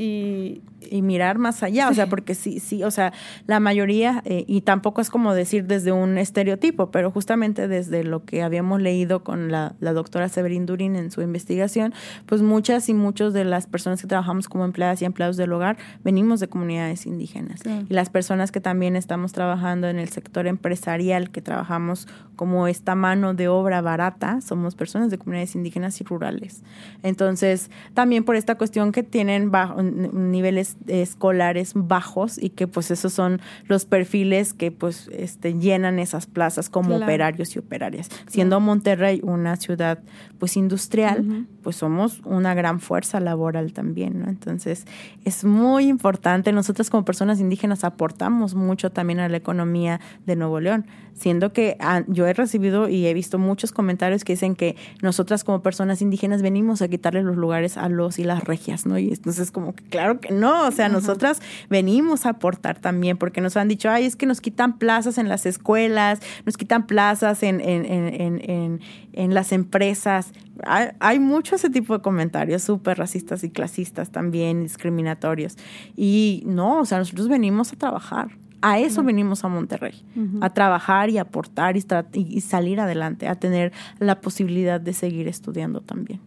Y, 0.00 0.62
y 0.80 1.02
mirar 1.02 1.38
más 1.38 1.64
allá, 1.64 1.88
o 1.88 1.94
sea, 1.94 2.06
porque 2.06 2.36
sí, 2.36 2.60
sí, 2.60 2.84
o 2.84 2.90
sea, 2.92 3.12
la 3.48 3.58
mayoría, 3.58 4.22
eh, 4.24 4.44
y 4.46 4.60
tampoco 4.60 5.00
es 5.00 5.10
como 5.10 5.34
decir 5.34 5.66
desde 5.66 5.90
un 5.90 6.18
estereotipo, 6.18 6.92
pero 6.92 7.10
justamente 7.10 7.66
desde 7.66 8.04
lo 8.04 8.24
que 8.24 8.42
habíamos 8.42 8.80
leído 8.80 9.24
con 9.24 9.50
la, 9.50 9.74
la 9.80 9.92
doctora 9.92 10.28
Severin 10.28 10.66
Durin 10.66 10.94
en 10.94 11.10
su 11.10 11.20
investigación, 11.20 11.94
pues 12.26 12.42
muchas 12.42 12.88
y 12.88 12.94
muchos 12.94 13.32
de 13.32 13.44
las 13.44 13.66
personas 13.66 14.00
que 14.00 14.06
trabajamos 14.06 14.48
como 14.48 14.64
empleadas 14.64 15.02
y 15.02 15.04
empleados 15.04 15.36
del 15.36 15.52
hogar 15.52 15.76
venimos 16.04 16.40
de 16.40 16.48
comunidades 16.48 17.06
indígenas. 17.06 17.60
Y 17.88 17.92
las 17.92 18.10
personas 18.10 18.52
que 18.52 18.60
también 18.60 18.96
estamos 18.96 19.32
trabajando 19.32 19.88
en 19.88 19.98
el 19.98 20.08
sector 20.08 20.46
empresarial, 20.46 21.30
que 21.30 21.42
trabajamos 21.42 22.06
como 22.36 22.68
esta 22.68 22.94
mano 22.94 23.34
de 23.34 23.48
obra 23.48 23.80
barata, 23.80 24.40
somos 24.40 24.76
personas 24.76 25.10
de 25.10 25.18
comunidades 25.18 25.56
indígenas 25.56 26.00
y 26.00 26.04
rurales. 26.04 26.62
Entonces, 27.02 27.70
también 27.94 28.24
por 28.24 28.36
esta 28.36 28.54
cuestión 28.56 28.92
que 28.92 29.02
tienen 29.02 29.50
bajo, 29.50 29.82
niveles 29.88 30.76
escolares 30.86 31.72
bajos 31.74 32.38
y 32.40 32.50
que 32.50 32.66
pues 32.66 32.90
esos 32.90 33.12
son 33.12 33.40
los 33.66 33.84
perfiles 33.84 34.54
que 34.54 34.70
pues 34.70 35.08
este, 35.12 35.54
llenan 35.54 35.98
esas 35.98 36.26
plazas 36.26 36.68
como 36.68 36.96
operarios 36.96 37.54
y 37.56 37.58
operarias. 37.58 38.08
Siendo 38.28 38.60
Monterrey 38.60 39.20
una 39.22 39.56
ciudad 39.56 39.98
pues 40.38 40.56
industrial, 40.56 41.46
pues 41.62 41.76
somos 41.76 42.20
una 42.24 42.54
gran 42.54 42.80
fuerza 42.80 43.20
laboral 43.20 43.72
también, 43.72 44.20
¿no? 44.20 44.28
Entonces 44.28 44.86
es 45.24 45.44
muy 45.44 45.88
importante, 45.88 46.52
nosotros 46.52 46.90
como 46.90 47.04
personas 47.04 47.40
indígenas 47.40 47.84
aportamos 47.84 48.54
mucho 48.54 48.90
también 48.90 49.20
a 49.20 49.28
la 49.28 49.36
economía 49.36 50.00
de 50.26 50.36
Nuevo 50.36 50.60
León, 50.60 50.86
siendo 51.14 51.52
que 51.52 51.76
ah, 51.80 52.04
yo 52.06 52.26
he 52.26 52.32
recibido 52.32 52.88
y 52.88 53.06
he 53.06 53.14
visto 53.14 53.38
muchos 53.38 53.72
comentarios 53.72 54.22
que 54.22 54.34
dicen 54.34 54.54
que 54.54 54.76
nosotras 55.02 55.42
como 55.42 55.62
personas 55.62 56.00
indígenas 56.00 56.42
venimos 56.42 56.80
a 56.82 56.88
quitarle 56.88 57.22
los 57.22 57.36
lugares 57.36 57.76
a 57.76 57.88
los 57.88 58.18
y 58.18 58.24
las 58.24 58.44
regias, 58.44 58.86
¿no? 58.86 58.98
Y 58.98 59.08
entonces 59.08 59.50
como 59.50 59.74
que 59.74 59.84
claro 59.84 60.20
que 60.20 60.32
no, 60.32 60.66
o 60.66 60.70
sea, 60.70 60.88
nosotras 60.88 61.42
venimos 61.68 62.26
a 62.26 62.30
aportar 62.30 62.78
también, 62.78 63.16
porque 63.16 63.40
nos 63.40 63.56
han 63.56 63.66
dicho, 63.66 63.90
ay, 63.90 64.04
es 64.04 64.14
que 64.14 64.26
nos 64.26 64.40
quitan 64.40 64.78
plazas 64.78 65.18
en 65.18 65.28
las 65.28 65.46
escuelas, 65.46 66.20
nos 66.46 66.56
quitan 66.56 66.86
plazas 66.86 67.42
en, 67.42 67.60
en, 67.60 67.84
en, 67.84 68.50
en, 68.50 68.80
en 69.12 69.34
las 69.34 69.52
empresas. 69.52 70.27
Hay, 70.64 70.88
hay, 71.00 71.18
mucho 71.18 71.56
ese 71.56 71.70
tipo 71.70 71.94
de 71.94 72.02
comentarios, 72.02 72.62
súper 72.62 72.98
racistas 72.98 73.44
y 73.44 73.50
clasistas 73.50 74.10
también, 74.10 74.62
discriminatorios. 74.62 75.56
Y 75.96 76.42
no, 76.46 76.80
o 76.80 76.84
sea, 76.84 76.98
nosotros 76.98 77.28
venimos 77.28 77.72
a 77.72 77.76
trabajar. 77.76 78.30
A 78.60 78.80
eso 78.80 79.04
venimos 79.04 79.44
a 79.44 79.48
Monterrey, 79.48 80.02
a 80.40 80.52
trabajar 80.52 81.10
y 81.10 81.18
aportar 81.18 81.76
y, 81.76 81.84
y 82.12 82.40
salir 82.40 82.80
adelante, 82.80 83.28
a 83.28 83.36
tener 83.36 83.72
la 84.00 84.20
posibilidad 84.20 84.80
de 84.80 84.94
seguir 84.94 85.28
estudiando 85.28 85.80
también. 85.80 86.20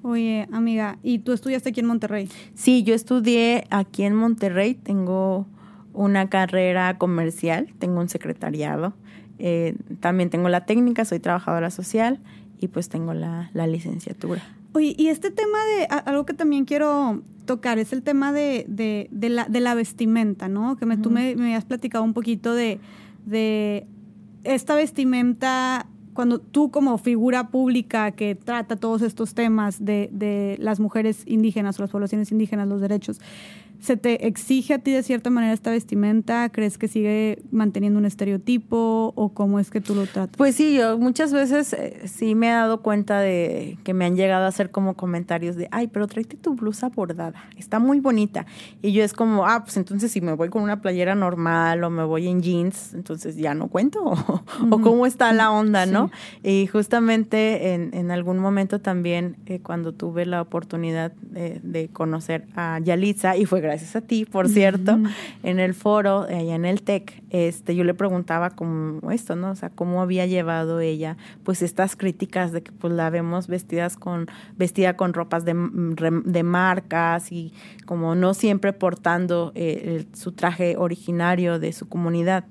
Oye, 0.00 0.48
amiga, 0.50 0.98
¿y 1.02 1.18
tú 1.18 1.32
estudiaste 1.32 1.70
aquí 1.70 1.80
en 1.80 1.86
Monterrey? 1.86 2.30
Sí, 2.54 2.84
yo 2.84 2.94
estudié 2.94 3.64
aquí 3.68 4.04
en 4.04 4.14
Monterrey, 4.14 4.74
tengo 4.74 5.46
una 5.92 6.30
carrera 6.30 6.96
comercial, 6.96 7.72
tengo 7.78 8.00
un 8.00 8.08
secretariado, 8.08 8.94
eh, 9.38 9.76
también 10.00 10.30
tengo 10.30 10.48
la 10.48 10.64
técnica, 10.64 11.04
soy 11.04 11.20
trabajadora 11.20 11.70
social 11.70 12.20
y 12.64 12.68
pues 12.68 12.88
tengo 12.88 13.14
la, 13.14 13.50
licenciatura. 13.66 14.42
Oye, 14.72 14.94
y 14.98 15.08
este 15.08 15.30
tema 15.30 15.58
de, 15.64 15.86
algo 15.86 16.26
que 16.26 16.34
también 16.34 16.64
quiero 16.64 17.22
tocar, 17.44 17.78
es 17.78 17.92
el 17.92 18.02
tema 18.02 18.32
de, 18.32 18.64
de, 18.68 19.08
de, 19.10 19.28
la, 19.28 19.44
de 19.44 19.60
la 19.60 19.74
vestimenta, 19.74 20.48
¿no? 20.48 20.76
Que 20.76 20.86
me, 20.86 20.96
tú 20.96 21.10
me, 21.10 21.36
me, 21.36 21.54
has 21.54 21.64
platicado 21.64 22.02
un 22.02 22.14
poquito 22.14 22.54
de, 22.54 22.80
de 23.26 23.86
esta 24.42 24.74
vestimenta 24.74 25.86
cuando 26.14 26.38
tú 26.38 26.70
como 26.70 26.96
figura 26.96 27.48
pública 27.48 28.12
que 28.12 28.34
trata 28.34 28.76
todos 28.76 29.02
estos 29.02 29.34
temas 29.34 29.84
de, 29.84 30.08
de 30.12 30.56
las 30.60 30.80
mujeres 30.80 31.24
indígenas 31.26 31.78
o 31.78 31.82
las 31.82 31.90
poblaciones 31.90 32.32
indígenas, 32.32 32.68
los 32.68 32.80
derechos, 32.80 33.20
¿Se 33.80 33.96
te 33.96 34.26
exige 34.26 34.74
a 34.74 34.78
ti 34.78 34.92
de 34.92 35.02
cierta 35.02 35.30
manera 35.30 35.52
esta 35.52 35.70
vestimenta? 35.70 36.48
¿Crees 36.48 36.78
que 36.78 36.88
sigue 36.88 37.42
manteniendo 37.50 37.98
un 37.98 38.06
estereotipo 38.06 39.12
o 39.14 39.28
cómo 39.34 39.58
es 39.58 39.70
que 39.70 39.80
tú 39.80 39.94
lo 39.94 40.06
tratas? 40.06 40.36
Pues 40.36 40.54
sí, 40.54 40.76
yo 40.76 40.98
muchas 40.98 41.32
veces 41.32 41.72
eh, 41.74 42.02
sí 42.06 42.34
me 42.34 42.48
he 42.48 42.52
dado 42.52 42.80
cuenta 42.82 43.20
de 43.20 43.78
que 43.84 43.92
me 43.92 44.04
han 44.06 44.16
llegado 44.16 44.44
a 44.44 44.48
hacer 44.48 44.70
como 44.70 44.94
comentarios 44.94 45.56
de, 45.56 45.68
ay, 45.70 45.88
pero 45.88 46.06
tráete 46.06 46.36
tu 46.36 46.54
blusa 46.54 46.88
bordada, 46.88 47.44
está 47.58 47.78
muy 47.78 48.00
bonita. 48.00 48.46
Y 48.80 48.92
yo 48.92 49.04
es 49.04 49.12
como, 49.12 49.46
ah, 49.46 49.64
pues 49.64 49.76
entonces 49.76 50.10
si 50.12 50.20
me 50.20 50.32
voy 50.32 50.48
con 50.48 50.62
una 50.62 50.80
playera 50.80 51.14
normal 51.14 51.84
o 51.84 51.90
me 51.90 52.04
voy 52.04 52.28
en 52.28 52.40
jeans, 52.40 52.94
entonces 52.94 53.36
ya 53.36 53.54
no 53.54 53.68
cuento. 53.68 54.02
o, 54.70 54.80
cómo 54.80 55.06
está 55.06 55.32
la 55.32 55.50
onda, 55.50 55.86
¿no? 55.86 56.10
Y 56.42 56.66
justamente 56.66 57.74
en, 57.74 57.92
en, 57.94 58.10
algún 58.10 58.38
momento 58.38 58.80
también, 58.80 59.36
eh, 59.46 59.60
cuando 59.60 59.92
tuve 59.92 60.26
la 60.26 60.40
oportunidad 60.40 61.12
de, 61.12 61.60
de 61.62 61.88
conocer 61.88 62.46
a 62.54 62.78
Yalitza, 62.80 63.36
y 63.36 63.46
fue 63.46 63.60
gracias 63.64 63.96
a 63.96 64.00
ti, 64.00 64.24
por 64.24 64.48
cierto, 64.48 64.98
en 65.42 65.58
el 65.58 65.74
foro, 65.74 66.22
allá 66.22 66.54
en 66.54 66.64
el 66.64 66.82
TEC, 66.82 67.22
este, 67.30 67.74
yo 67.74 67.82
le 67.84 67.94
preguntaba 67.94 68.50
como 68.50 69.10
esto, 69.10 69.34
¿no? 69.34 69.50
O 69.50 69.56
sea, 69.56 69.70
cómo 69.70 70.00
había 70.02 70.26
llevado 70.26 70.80
ella, 70.80 71.16
pues, 71.42 71.62
estas 71.62 71.96
críticas 71.96 72.52
de 72.52 72.62
que, 72.62 72.72
pues, 72.72 72.92
la 72.92 73.10
vemos 73.10 73.48
vestidas 73.48 73.96
con, 73.96 74.28
vestida 74.56 74.96
con 74.96 75.12
ropas 75.12 75.44
de, 75.44 75.54
de 76.24 76.42
marcas 76.42 77.32
y 77.32 77.52
como 77.86 78.14
no 78.14 78.34
siempre 78.34 78.72
portando 78.72 79.52
eh, 79.54 80.04
su 80.12 80.32
traje 80.32 80.76
originario 80.76 81.58
de 81.58 81.72
su 81.72 81.88
comunidad 81.88 82.44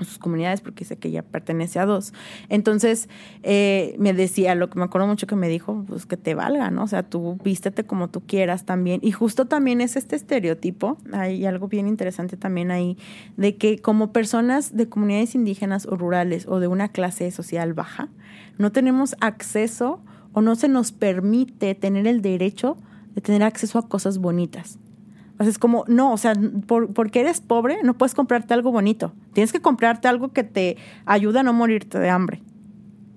sus 0.00 0.18
comunidades, 0.18 0.60
porque 0.60 0.84
sé 0.84 0.96
que 0.96 1.08
ella 1.08 1.22
pertenece 1.22 1.78
a 1.78 1.86
dos. 1.86 2.12
Entonces, 2.48 3.08
eh, 3.42 3.94
me 3.98 4.12
decía, 4.12 4.54
lo 4.54 4.70
que 4.70 4.78
me 4.78 4.84
acuerdo 4.84 5.06
mucho 5.06 5.26
que 5.26 5.36
me 5.36 5.48
dijo, 5.48 5.84
pues 5.86 6.06
que 6.06 6.16
te 6.16 6.34
valga, 6.34 6.70
¿no? 6.70 6.84
O 6.84 6.86
sea, 6.86 7.02
tú 7.04 7.38
vístete 7.44 7.84
como 7.84 8.08
tú 8.08 8.22
quieras 8.26 8.64
también. 8.64 9.00
Y 9.02 9.12
justo 9.12 9.46
también 9.46 9.80
es 9.80 9.96
este 9.96 10.16
estereotipo, 10.16 10.98
hay 11.12 11.46
algo 11.46 11.68
bien 11.68 11.86
interesante 11.86 12.36
también 12.36 12.70
ahí, 12.70 12.98
de 13.36 13.56
que 13.56 13.78
como 13.78 14.12
personas 14.12 14.76
de 14.76 14.88
comunidades 14.88 15.34
indígenas 15.34 15.86
o 15.86 15.96
rurales 15.96 16.46
o 16.48 16.60
de 16.60 16.66
una 16.66 16.88
clase 16.88 17.30
social 17.30 17.74
baja, 17.74 18.08
no 18.58 18.72
tenemos 18.72 19.16
acceso 19.20 20.00
o 20.32 20.42
no 20.42 20.56
se 20.56 20.68
nos 20.68 20.92
permite 20.92 21.74
tener 21.74 22.06
el 22.06 22.20
derecho 22.20 22.76
de 23.14 23.20
tener 23.20 23.42
acceso 23.42 23.78
a 23.78 23.88
cosas 23.88 24.18
bonitas. 24.18 24.78
Es 25.46 25.58
como, 25.58 25.84
no, 25.88 26.12
o 26.12 26.16
sea, 26.16 26.34
por, 26.66 26.92
porque 26.92 27.20
eres 27.20 27.40
pobre, 27.40 27.78
no 27.82 27.94
puedes 27.94 28.14
comprarte 28.14 28.54
algo 28.54 28.72
bonito. 28.72 29.12
Tienes 29.32 29.52
que 29.52 29.60
comprarte 29.60 30.08
algo 30.08 30.32
que 30.32 30.44
te 30.44 30.76
ayude 31.06 31.40
a 31.40 31.42
no 31.42 31.52
morirte 31.52 31.98
de 31.98 32.10
hambre. 32.10 32.42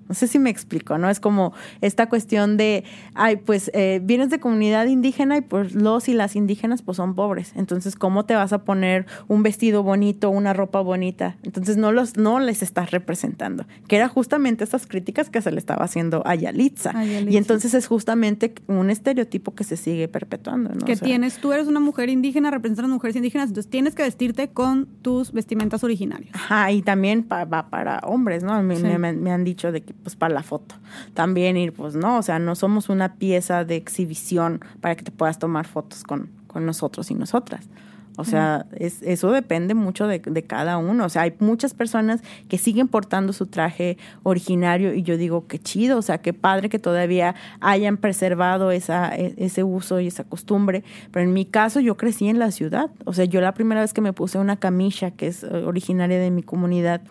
No 0.08 0.14
sé 0.14 0.26
si 0.26 0.38
me 0.38 0.50
explico, 0.50 0.98
¿no? 0.98 1.10
Es 1.10 1.20
como 1.20 1.52
esta 1.80 2.08
cuestión 2.08 2.56
de, 2.56 2.84
ay, 3.14 3.36
pues 3.36 3.70
eh, 3.74 4.00
vienes 4.02 4.30
de 4.30 4.40
comunidad 4.40 4.86
indígena 4.86 5.36
y 5.36 5.40
pues 5.42 5.74
los 5.74 6.08
y 6.08 6.14
las 6.14 6.36
indígenas 6.36 6.82
pues 6.82 6.96
son 6.96 7.14
pobres. 7.14 7.52
Entonces, 7.56 7.94
¿cómo 7.94 8.24
te 8.24 8.34
vas 8.34 8.52
a 8.52 8.64
poner 8.64 9.06
un 9.28 9.42
vestido 9.42 9.82
bonito, 9.82 10.30
una 10.30 10.52
ropa 10.52 10.80
bonita? 10.80 11.36
Entonces, 11.42 11.76
no, 11.76 11.92
los, 11.92 12.16
no 12.16 12.40
les 12.40 12.62
estás 12.62 12.90
representando. 12.90 13.66
Que 13.86 13.96
era 13.96 14.08
justamente 14.08 14.64
estas 14.64 14.86
críticas 14.86 15.30
que 15.30 15.42
se 15.42 15.50
le 15.50 15.58
estaba 15.58 15.84
haciendo 15.84 16.22
a 16.26 16.34
Yalitza. 16.34 16.92
Y 17.04 17.36
entonces 17.36 17.74
es 17.74 17.86
justamente 17.86 18.54
un 18.66 18.90
estereotipo 18.90 19.54
que 19.54 19.64
se 19.64 19.76
sigue 19.76 20.08
perpetuando, 20.08 20.70
¿no? 20.70 20.86
Que 20.86 20.96
tienes, 20.96 21.38
tú 21.38 21.52
eres 21.52 21.66
una 21.66 21.80
mujer 21.80 22.08
indígena, 22.08 22.50
representas 22.50 22.84
a 22.84 22.88
las 22.88 22.94
mujeres 22.94 23.16
indígenas, 23.16 23.48
entonces 23.48 23.70
tienes 23.70 23.94
que 23.94 24.02
vestirte 24.02 24.48
con 24.48 24.86
tus 25.02 25.32
vestimentas 25.32 25.84
originarias. 25.84 26.34
Ajá, 26.34 26.72
y 26.72 26.82
también 26.82 27.26
va 27.30 27.70
para 27.70 27.98
hombres, 28.00 28.42
¿no? 28.42 28.62
Me, 28.62 28.98
me 28.98 29.30
han 29.32 29.44
dicho 29.44 29.72
de 29.72 29.82
que 29.82 29.94
pues 30.02 30.16
para 30.16 30.34
la 30.34 30.42
foto. 30.42 30.74
También 31.14 31.56
ir, 31.56 31.72
pues 31.72 31.94
no, 31.94 32.18
o 32.18 32.22
sea, 32.22 32.38
no 32.38 32.54
somos 32.54 32.88
una 32.88 33.14
pieza 33.14 33.64
de 33.64 33.76
exhibición 33.76 34.60
para 34.80 34.96
que 34.96 35.04
te 35.04 35.10
puedas 35.10 35.38
tomar 35.38 35.66
fotos 35.66 36.02
con, 36.02 36.30
con 36.46 36.66
nosotros 36.66 37.10
y 37.10 37.14
nosotras. 37.14 37.68
O 38.18 38.24
sea, 38.24 38.66
es, 38.74 39.00
eso 39.02 39.30
depende 39.30 39.74
mucho 39.74 40.08
de, 40.08 40.18
de, 40.18 40.42
cada 40.42 40.76
uno. 40.76 41.04
O 41.04 41.08
sea, 41.08 41.22
hay 41.22 41.34
muchas 41.38 41.72
personas 41.72 42.20
que 42.48 42.58
siguen 42.58 42.88
portando 42.88 43.32
su 43.32 43.46
traje 43.46 43.96
originario 44.24 44.92
y 44.92 45.04
yo 45.04 45.16
digo, 45.16 45.46
qué 45.46 45.60
chido, 45.60 45.98
o 45.98 46.02
sea, 46.02 46.18
qué 46.18 46.32
padre 46.32 46.68
que 46.68 46.80
todavía 46.80 47.36
hayan 47.60 47.96
preservado 47.96 48.72
esa, 48.72 49.14
e, 49.14 49.34
ese 49.36 49.62
uso 49.62 50.00
y 50.00 50.08
esa 50.08 50.24
costumbre. 50.24 50.82
Pero 51.12 51.26
en 51.26 51.32
mi 51.32 51.44
caso, 51.44 51.78
yo 51.78 51.96
crecí 51.96 52.28
en 52.28 52.40
la 52.40 52.50
ciudad. 52.50 52.90
O 53.04 53.12
sea, 53.12 53.24
yo 53.24 53.40
la 53.40 53.54
primera 53.54 53.82
vez 53.82 53.94
que 53.94 54.00
me 54.00 54.12
puse 54.12 54.36
una 54.38 54.56
camisa 54.56 55.12
que 55.12 55.28
es 55.28 55.44
eh, 55.44 55.46
originaria 55.64 56.18
de 56.18 56.32
mi 56.32 56.42
comunidad, 56.42 57.02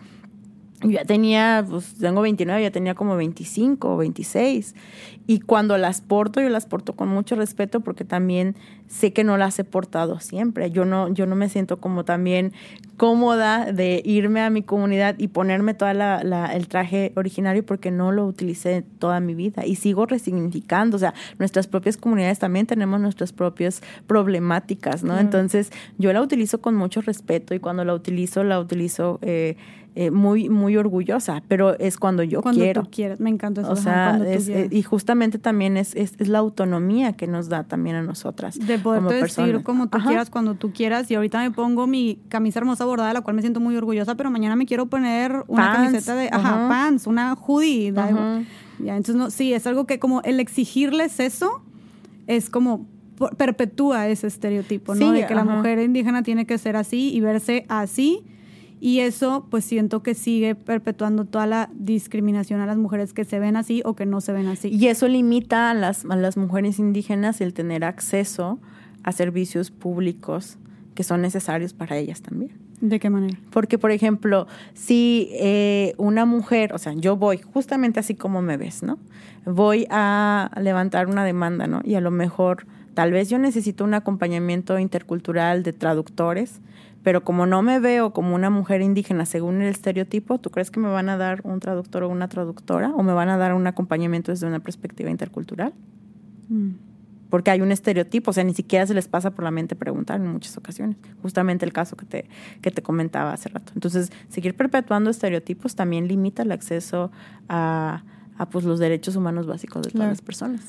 yo 0.82 0.90
ya 0.90 1.04
tenía, 1.04 1.64
pues 1.68 1.94
tengo 1.94 2.20
29, 2.20 2.62
ya 2.62 2.70
tenía 2.70 2.94
como 2.94 3.16
25 3.16 3.94
o 3.94 3.96
26. 3.96 4.74
Y 5.26 5.40
cuando 5.40 5.76
las 5.76 6.00
porto, 6.00 6.40
yo 6.40 6.48
las 6.48 6.66
porto 6.66 6.94
con 6.94 7.08
mucho 7.08 7.34
respeto 7.34 7.80
porque 7.80 8.04
también 8.04 8.54
sé 8.86 9.12
que 9.12 9.24
no 9.24 9.36
las 9.36 9.58
he 9.58 9.64
portado 9.64 10.20
siempre. 10.20 10.70
Yo 10.70 10.84
no, 10.84 11.12
yo 11.12 11.26
no 11.26 11.34
me 11.34 11.48
siento 11.48 11.78
como 11.78 12.04
también 12.04 12.52
cómoda 12.96 13.72
de 13.72 14.00
irme 14.04 14.40
a 14.40 14.50
mi 14.50 14.62
comunidad 14.62 15.16
y 15.18 15.28
ponerme 15.28 15.74
toda 15.74 15.94
la, 15.94 16.22
la, 16.22 16.54
el 16.54 16.68
traje 16.68 17.12
originario 17.16 17.66
porque 17.66 17.90
no 17.90 18.12
lo 18.12 18.24
utilicé 18.24 18.84
toda 18.98 19.20
mi 19.20 19.34
vida 19.34 19.66
y 19.66 19.74
sigo 19.74 20.06
resignificando. 20.06 20.96
O 20.96 21.00
sea, 21.00 21.12
nuestras 21.38 21.66
propias 21.66 21.96
comunidades 21.96 22.38
también 22.38 22.66
tenemos 22.66 23.00
nuestras 23.00 23.32
propias 23.32 23.82
problemáticas, 24.06 25.02
¿no? 25.02 25.18
Entonces, 25.18 25.72
yo 25.98 26.12
la 26.12 26.22
utilizo 26.22 26.60
con 26.60 26.74
mucho 26.74 27.00
respeto 27.00 27.54
y 27.54 27.58
cuando 27.58 27.84
la 27.84 27.94
utilizo, 27.94 28.44
la 28.44 28.60
utilizo... 28.60 29.18
Eh, 29.22 29.56
eh, 30.00 30.12
muy, 30.12 30.48
muy 30.48 30.76
orgullosa, 30.76 31.42
pero 31.48 31.76
es 31.76 31.96
cuando 31.96 32.22
yo 32.22 32.40
cuando 32.40 32.60
quiero. 32.60 32.84
tú 32.84 32.90
quieras, 32.92 33.18
me 33.18 33.30
encanta 33.30 33.62
eso. 33.62 33.72
O 33.72 33.74
sea, 33.74 34.10
cuando 34.10 34.26
tú 34.26 34.30
es- 34.30 34.44
quieras. 34.44 34.72
y 34.72 34.82
justamente 34.84 35.40
también 35.40 35.76
es, 35.76 35.96
es, 35.96 36.28
la 36.28 36.38
autonomía 36.38 37.14
que 37.14 37.26
nos 37.26 37.48
da 37.48 37.64
también 37.64 37.96
a 37.96 38.02
nosotras. 38.02 38.56
de 38.64 38.80
como 38.80 39.00
vestir 39.08 39.18
personas. 39.20 39.62
como 39.64 39.88
tú 39.88 39.98
Ajá. 39.98 40.06
quieras, 40.06 40.30
cuando 40.30 40.54
tú 40.54 40.72
quieras. 40.72 41.10
Y 41.10 41.16
ahorita 41.16 41.40
me 41.40 41.50
pongo 41.50 41.88
mi 41.88 42.20
camisa 42.28 42.60
hermosa 42.60 42.84
bordada, 42.84 43.12
la 43.12 43.22
cual 43.22 43.34
me 43.34 43.42
siento 43.42 43.58
muy 43.58 43.76
orgullosa, 43.76 44.14
pero 44.14 44.30
mañana 44.30 44.54
me 44.54 44.66
quiero 44.66 44.86
poner 44.86 45.42
una 45.48 45.72
Pants, 45.72 45.76
camiseta 45.88 46.14
de, 46.14 46.28
ajá, 46.30 46.48
ajá. 46.48 46.68
pants, 46.68 47.08
una 47.08 47.34
hoodie. 47.34 47.92
Ajá. 47.96 48.42
Ya, 48.78 48.96
entonces, 48.96 49.16
no, 49.16 49.30
sí, 49.30 49.52
es 49.52 49.66
algo 49.66 49.84
que 49.86 49.98
como 49.98 50.22
el 50.22 50.38
exigirles 50.38 51.18
eso 51.18 51.60
es 52.28 52.50
como 52.50 52.86
perpetúa 53.36 54.06
ese 54.06 54.28
estereotipo, 54.28 54.94
¿no? 54.94 55.08
Sí, 55.12 55.20
de 55.20 55.26
que 55.26 55.34
la 55.34 55.42
mujer 55.42 55.80
indígena 55.80 56.22
tiene 56.22 56.46
que 56.46 56.56
ser 56.56 56.76
así 56.76 57.12
y 57.12 57.18
verse 57.20 57.66
así. 57.68 58.22
Y 58.80 59.00
eso, 59.00 59.46
pues 59.50 59.64
siento 59.64 60.02
que 60.02 60.14
sigue 60.14 60.54
perpetuando 60.54 61.24
toda 61.24 61.46
la 61.46 61.70
discriminación 61.74 62.60
a 62.60 62.66
las 62.66 62.76
mujeres 62.76 63.12
que 63.12 63.24
se 63.24 63.38
ven 63.38 63.56
así 63.56 63.82
o 63.84 63.94
que 63.94 64.06
no 64.06 64.20
se 64.20 64.32
ven 64.32 64.46
así. 64.46 64.68
Y 64.68 64.86
eso 64.86 65.08
limita 65.08 65.70
a 65.70 65.74
las, 65.74 66.04
a 66.04 66.16
las 66.16 66.36
mujeres 66.36 66.78
indígenas 66.78 67.40
el 67.40 67.54
tener 67.54 67.84
acceso 67.84 68.58
a 69.02 69.12
servicios 69.12 69.70
públicos 69.70 70.58
que 70.94 71.04
son 71.04 71.22
necesarios 71.22 71.72
para 71.74 71.96
ellas 71.96 72.22
también. 72.22 72.68
¿De 72.80 73.00
qué 73.00 73.10
manera? 73.10 73.38
Porque, 73.50 73.78
por 73.78 73.90
ejemplo, 73.90 74.46
si 74.74 75.28
eh, 75.32 75.94
una 75.96 76.24
mujer, 76.24 76.72
o 76.72 76.78
sea, 76.78 76.92
yo 76.92 77.16
voy 77.16 77.38
justamente 77.38 77.98
así 77.98 78.14
como 78.14 78.40
me 78.40 78.56
ves, 78.56 78.82
¿no? 78.82 78.98
Voy 79.44 79.86
a 79.90 80.50
levantar 80.60 81.08
una 81.08 81.24
demanda, 81.24 81.66
¿no? 81.66 81.80
Y 81.84 81.94
a 81.94 82.00
lo 82.00 82.10
mejor, 82.10 82.66
tal 82.94 83.12
vez 83.12 83.28
yo 83.28 83.38
necesito 83.38 83.84
un 83.84 83.94
acompañamiento 83.94 84.78
intercultural 84.78 85.62
de 85.64 85.72
traductores, 85.72 86.60
pero 87.08 87.24
como 87.24 87.46
no 87.46 87.62
me 87.62 87.80
veo 87.80 88.12
como 88.12 88.34
una 88.34 88.50
mujer 88.50 88.82
indígena 88.82 89.24
según 89.24 89.62
el 89.62 89.68
estereotipo, 89.68 90.36
¿tú 90.38 90.50
crees 90.50 90.70
que 90.70 90.78
me 90.78 90.90
van 90.90 91.08
a 91.08 91.16
dar 91.16 91.40
un 91.42 91.58
traductor 91.58 92.02
o 92.02 92.10
una 92.10 92.28
traductora? 92.28 92.90
¿O 92.94 93.02
me 93.02 93.14
van 93.14 93.30
a 93.30 93.38
dar 93.38 93.54
un 93.54 93.66
acompañamiento 93.66 94.30
desde 94.30 94.46
una 94.46 94.60
perspectiva 94.60 95.08
intercultural? 95.08 95.72
Mm. 96.50 96.72
porque 97.30 97.50
hay 97.50 97.62
un 97.62 97.72
estereotipo, 97.72 98.30
o 98.30 98.34
sea, 98.34 98.44
ni 98.44 98.52
siquiera 98.52 98.86
se 98.86 98.92
les 98.92 99.08
pasa 99.08 99.30
por 99.30 99.42
la 99.42 99.50
mente 99.50 99.74
preguntar 99.74 100.20
en 100.20 100.26
muchas 100.30 100.58
ocasiones. 100.58 100.98
Justamente 101.22 101.64
el 101.64 101.72
caso 101.72 101.96
que 101.96 102.04
te, 102.04 102.28
que 102.60 102.70
te 102.70 102.82
comentaba 102.82 103.32
hace 103.32 103.48
rato. 103.48 103.72
Entonces, 103.74 104.12
seguir 104.28 104.54
perpetuando 104.54 105.08
estereotipos 105.08 105.74
también 105.76 106.08
limita 106.08 106.42
el 106.42 106.52
acceso 106.52 107.10
a, 107.48 108.02
a, 108.36 108.50
pues, 108.50 108.66
los 108.66 108.78
derechos 108.78 109.16
humanos 109.16 109.46
básicos 109.46 109.80
de 109.80 109.88
todas 109.90 109.94
Claro. 109.94 110.10
las 110.10 110.20
personas. 110.20 110.60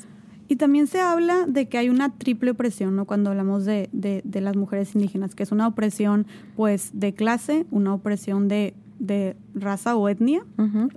Y 0.50 0.56
también 0.56 0.88
se 0.88 1.00
habla 1.00 1.45
de 1.47 1.70
que 1.70 1.78
hay 1.78 1.89
una 1.89 2.10
triple 2.18 2.52
opresión, 2.52 2.95
¿no? 2.95 3.06
Cuando 3.06 3.30
hablamos 3.30 3.66
de, 3.66 3.88
de, 3.93 4.22
de 4.26 4.41
las 4.41 4.56
mujeres 4.56 4.95
indígenas, 4.95 5.36
que 5.36 5.43
es 5.43 5.52
una 5.52 5.68
opresión, 5.68 6.26
pues, 6.56 6.89
de 6.93 7.14
clase, 7.14 7.68
una 7.70 7.93
opresión 7.93 8.47
de, 8.47 8.74
de 8.97 9.38
raza 9.54 9.95
o 9.95 10.10
etnia 10.10 10.43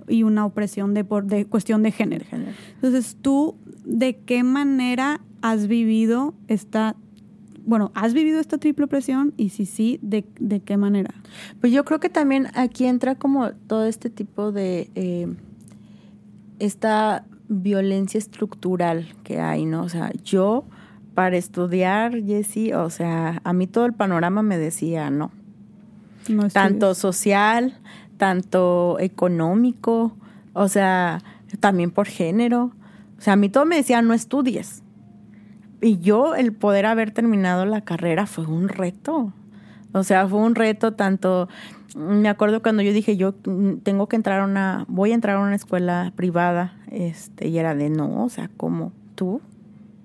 y 0.07 0.23
una 0.23 0.45
opresión 0.47 0.95
de, 0.95 1.03
por, 1.03 1.25
de 1.25 1.45
cuestión 1.45 1.83
de 1.83 1.91
género. 1.91 2.25
De 2.25 2.29
género. 2.31 2.51
Entonces, 2.75 3.15
¿tú 3.21 3.55
de 3.85 4.17
qué 4.25 4.43
manera 4.43 5.21
has 5.43 5.67
vivido 5.67 6.33
esta, 6.47 6.95
bueno, 7.63 7.91
has 7.93 8.15
vivido 8.15 8.39
esta 8.39 8.57
triple 8.57 8.85
opresión? 8.85 9.35
Y 9.37 9.49
si 9.49 9.67
sí, 9.67 9.99
¿de, 10.01 10.25
de 10.39 10.61
qué 10.61 10.77
manera? 10.77 11.13
Pues 11.61 11.71
yo 11.71 11.85
creo 11.85 11.99
que 11.99 12.09
también 12.09 12.47
aquí 12.55 12.85
entra 12.85 13.13
como 13.13 13.51
todo 13.51 13.85
este 13.85 14.09
tipo 14.09 14.51
de 14.51 14.89
eh, 14.95 15.27
esta 16.57 17.25
violencia 17.61 18.17
estructural 18.17 19.13
que 19.23 19.39
hay, 19.39 19.65
¿no? 19.65 19.83
O 19.83 19.89
sea, 19.89 20.11
yo 20.23 20.65
para 21.13 21.37
estudiar, 21.37 22.23
Jessie, 22.23 22.73
o 22.73 22.89
sea, 22.89 23.41
a 23.43 23.53
mí 23.53 23.67
todo 23.67 23.85
el 23.85 23.93
panorama 23.93 24.41
me 24.41 24.57
decía 24.57 25.09
no. 25.09 25.31
No 26.29 26.49
tanto 26.49 26.95
social, 26.95 27.77
tanto 28.17 28.97
económico, 28.99 30.15
o 30.53 30.67
sea, 30.67 31.21
también 31.59 31.91
por 31.91 32.07
género. 32.07 32.71
O 33.17 33.21
sea, 33.21 33.33
a 33.33 33.35
mí 33.35 33.49
todo 33.49 33.65
me 33.65 33.75
decía, 33.75 34.01
no 34.01 34.13
estudies. 34.13 34.83
Y 35.81 35.99
yo, 35.99 36.35
el 36.35 36.53
poder 36.53 36.85
haber 36.85 37.11
terminado 37.11 37.65
la 37.65 37.81
carrera 37.81 38.25
fue 38.25 38.45
un 38.45 38.69
reto. 38.69 39.33
O 39.93 40.03
sea, 40.03 40.27
fue 40.27 40.39
un 40.39 40.55
reto 40.55 40.93
tanto, 40.93 41.47
me 41.95 42.27
acuerdo 42.27 42.61
cuando 42.61 42.81
yo 42.81 42.91
dije, 42.91 43.15
yo 43.15 43.33
tengo 43.83 44.07
que 44.07 44.15
entrar 44.15 44.41
a 44.41 44.45
una, 44.45 44.85
voy 44.87 45.11
a 45.11 45.15
entrar 45.15 45.37
a 45.37 45.39
una 45.39 45.55
escuela 45.55 46.11
privada, 46.15 46.75
este, 46.91 47.47
y 47.47 47.57
era 47.59 47.75
de 47.75 47.89
no, 47.89 48.23
o 48.23 48.29
sea, 48.29 48.49
como 48.57 48.91
tú, 49.15 49.39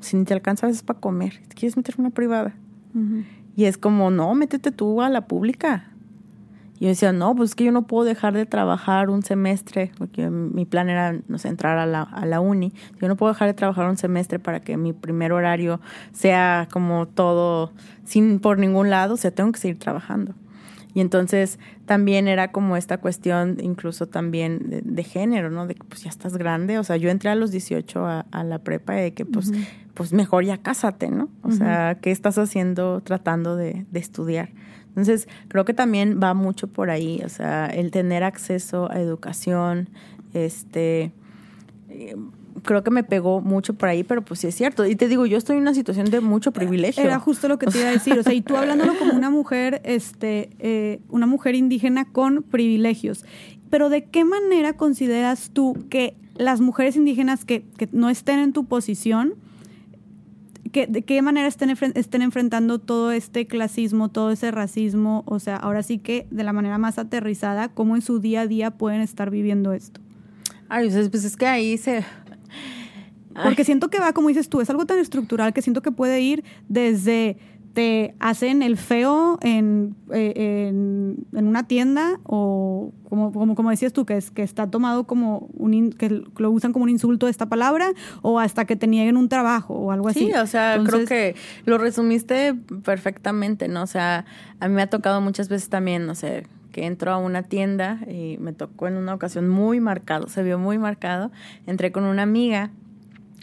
si 0.00 0.16
ni 0.16 0.24
te 0.24 0.34
alcanzas 0.34 0.70
es 0.72 0.82
para 0.82 1.00
comer, 1.00 1.40
¿te 1.48 1.54
quieres 1.54 1.76
meter 1.76 1.94
una 1.98 2.10
privada? 2.10 2.54
Y 3.56 3.64
es 3.64 3.78
como, 3.78 4.10
no, 4.10 4.34
métete 4.34 4.70
tú 4.70 5.02
a 5.02 5.08
la 5.08 5.26
pública. 5.26 5.90
Y 6.78 6.84
yo 6.84 6.88
decía, 6.88 7.12
no, 7.12 7.34
pues 7.34 7.50
es 7.50 7.54
que 7.56 7.64
yo 7.64 7.72
no 7.72 7.86
puedo 7.86 8.04
dejar 8.04 8.34
de 8.34 8.46
trabajar 8.46 9.10
un 9.10 9.22
semestre, 9.22 9.90
porque 9.98 10.30
mi 10.30 10.64
plan 10.64 10.88
era, 10.88 11.18
no 11.26 11.38
sé, 11.38 11.48
entrar 11.48 11.78
a 11.78 11.86
la, 11.86 12.02
a 12.02 12.24
la 12.24 12.40
uni. 12.40 12.72
Yo 13.00 13.08
no 13.08 13.16
puedo 13.16 13.32
dejar 13.32 13.48
de 13.48 13.54
trabajar 13.54 13.88
un 13.88 13.96
semestre 13.96 14.38
para 14.38 14.60
que 14.60 14.76
mi 14.76 14.92
primer 14.92 15.32
horario 15.32 15.80
sea 16.12 16.68
como 16.70 17.06
todo, 17.08 17.72
sin 18.04 18.38
por 18.38 18.58
ningún 18.58 18.90
lado, 18.90 19.14
o 19.14 19.16
sea, 19.16 19.30
tengo 19.32 19.50
que 19.52 19.58
seguir 19.58 19.78
trabajando. 19.78 20.34
Y 20.94 21.00
entonces 21.00 21.58
también 21.86 22.28
era 22.28 22.50
como 22.50 22.76
esta 22.76 22.98
cuestión, 22.98 23.58
incluso 23.60 24.06
también 24.06 24.70
de, 24.70 24.82
de 24.82 25.04
género, 25.04 25.50
¿no? 25.50 25.66
De 25.66 25.74
que 25.74 25.84
pues 25.84 26.02
ya 26.02 26.10
estás 26.10 26.36
grande. 26.36 26.78
O 26.78 26.84
sea, 26.84 26.96
yo 26.96 27.10
entré 27.10 27.30
a 27.30 27.34
los 27.34 27.50
18 27.50 28.06
a, 28.06 28.26
a 28.30 28.44
la 28.44 28.58
prepa 28.58 28.98
y 28.98 29.02
de 29.02 29.14
que 29.14 29.24
pues, 29.24 29.52
pues 29.94 30.12
mejor 30.12 30.44
ya 30.44 30.58
cásate, 30.58 31.10
¿no? 31.10 31.28
O 31.42 31.52
sea, 31.52 31.98
¿qué 32.00 32.10
estás 32.10 32.38
haciendo 32.38 33.00
tratando 33.02 33.54
de, 33.54 33.86
de 33.90 34.00
estudiar? 34.00 34.50
Entonces, 34.98 35.28
creo 35.48 35.64
que 35.64 35.74
también 35.74 36.18
va 36.22 36.34
mucho 36.34 36.66
por 36.66 36.90
ahí, 36.90 37.22
o 37.24 37.28
sea, 37.28 37.66
el 37.66 37.90
tener 37.92 38.24
acceso 38.24 38.90
a 38.90 39.00
educación, 39.00 39.88
este, 40.34 41.12
eh, 41.88 42.16
creo 42.64 42.82
que 42.82 42.90
me 42.90 43.04
pegó 43.04 43.40
mucho 43.40 43.74
por 43.74 43.88
ahí, 43.88 44.02
pero 44.02 44.22
pues 44.22 44.40
sí 44.40 44.48
es 44.48 44.56
cierto. 44.56 44.84
Y 44.84 44.96
te 44.96 45.06
digo, 45.06 45.24
yo 45.26 45.38
estoy 45.38 45.56
en 45.56 45.62
una 45.62 45.74
situación 45.74 46.10
de 46.10 46.20
mucho 46.20 46.50
privilegio. 46.50 47.04
Era 47.04 47.20
justo 47.20 47.46
lo 47.46 47.58
que 47.58 47.66
te 47.66 47.78
iba 47.78 47.88
a 47.88 47.92
decir. 47.92 48.18
O 48.18 48.22
sea, 48.24 48.34
y 48.34 48.40
tú 48.40 48.56
hablándolo 48.56 48.98
como 48.98 49.14
una 49.14 49.30
mujer, 49.30 49.80
este, 49.84 50.50
eh, 50.58 51.00
una 51.08 51.26
mujer 51.26 51.54
indígena 51.54 52.04
con 52.04 52.42
privilegios. 52.42 53.24
Pero 53.70 53.90
¿de 53.90 54.04
qué 54.04 54.24
manera 54.24 54.72
consideras 54.72 55.50
tú 55.52 55.76
que 55.90 56.16
las 56.34 56.60
mujeres 56.60 56.96
indígenas 56.96 57.44
que, 57.44 57.62
que 57.76 57.88
no 57.92 58.10
estén 58.10 58.40
en 58.40 58.52
tu 58.52 58.64
posición, 58.64 59.34
que, 60.68 60.86
de 60.86 61.02
qué 61.02 61.20
manera 61.22 61.48
estén, 61.48 61.70
estén 61.94 62.22
enfrentando 62.22 62.78
todo 62.78 63.12
este 63.12 63.46
clasismo, 63.46 64.08
todo 64.10 64.30
ese 64.30 64.50
racismo? 64.50 65.24
O 65.26 65.38
sea, 65.38 65.56
ahora 65.56 65.82
sí 65.82 65.98
que 65.98 66.26
de 66.30 66.44
la 66.44 66.52
manera 66.52 66.78
más 66.78 66.98
aterrizada, 66.98 67.68
¿cómo 67.68 67.96
en 67.96 68.02
su 68.02 68.20
día 68.20 68.42
a 68.42 68.46
día 68.46 68.70
pueden 68.72 69.00
estar 69.00 69.30
viviendo 69.30 69.72
esto? 69.72 70.00
Ay, 70.68 70.90
pues 71.10 71.24
es 71.24 71.36
que 71.36 71.46
ahí 71.46 71.78
se... 71.78 72.04
Porque 73.42 73.64
siento 73.64 73.88
que 73.88 74.00
va, 74.00 74.12
como 74.12 74.28
dices 74.28 74.48
tú, 74.48 74.60
es 74.60 74.68
algo 74.68 74.84
tan 74.84 74.98
estructural 74.98 75.52
que 75.52 75.62
siento 75.62 75.80
que 75.80 75.92
puede 75.92 76.20
ir 76.20 76.42
desde 76.68 77.36
te 77.78 78.16
hacen 78.18 78.62
el 78.62 78.76
feo 78.76 79.38
en, 79.40 79.94
eh, 80.12 80.66
en, 80.68 81.18
en 81.32 81.46
una 81.46 81.68
tienda 81.68 82.18
o 82.24 82.92
como, 83.08 83.30
como, 83.30 83.54
como 83.54 83.70
decías 83.70 83.92
tú, 83.92 84.04
que, 84.04 84.16
es, 84.16 84.32
que 84.32 84.42
está 84.42 84.68
tomado 84.68 85.04
como 85.04 85.48
un, 85.54 85.74
in- 85.74 85.92
que 85.92 86.24
lo 86.38 86.50
usan 86.50 86.72
como 86.72 86.82
un 86.82 86.88
insulto 86.88 87.28
esta 87.28 87.46
palabra 87.46 87.92
o 88.20 88.40
hasta 88.40 88.64
que 88.64 88.74
te 88.74 88.88
nieguen 88.88 89.16
un 89.16 89.28
trabajo 89.28 89.74
o 89.74 89.92
algo 89.92 90.08
así. 90.08 90.26
Sí, 90.26 90.32
o 90.32 90.46
sea, 90.48 90.74
creo 90.84 91.06
que 91.06 91.36
lo 91.66 91.78
resumiste 91.78 92.52
perfectamente, 92.82 93.68
¿no? 93.68 93.84
O 93.84 93.86
sea, 93.86 94.24
a 94.58 94.66
mí 94.66 94.74
me 94.74 94.82
ha 94.82 94.90
tocado 94.90 95.20
muchas 95.20 95.48
veces 95.48 95.68
también, 95.68 96.04
no 96.04 96.16
sé, 96.16 96.48
que 96.72 96.84
entro 96.84 97.12
a 97.12 97.18
una 97.18 97.44
tienda 97.44 98.00
y 98.10 98.38
me 98.38 98.52
tocó 98.52 98.88
en 98.88 98.96
una 98.96 99.14
ocasión 99.14 99.48
muy 99.48 99.78
marcado, 99.78 100.26
se 100.26 100.42
vio 100.42 100.58
muy 100.58 100.78
marcado. 100.78 101.30
Entré 101.68 101.92
con 101.92 102.02
una 102.02 102.22
amiga, 102.24 102.72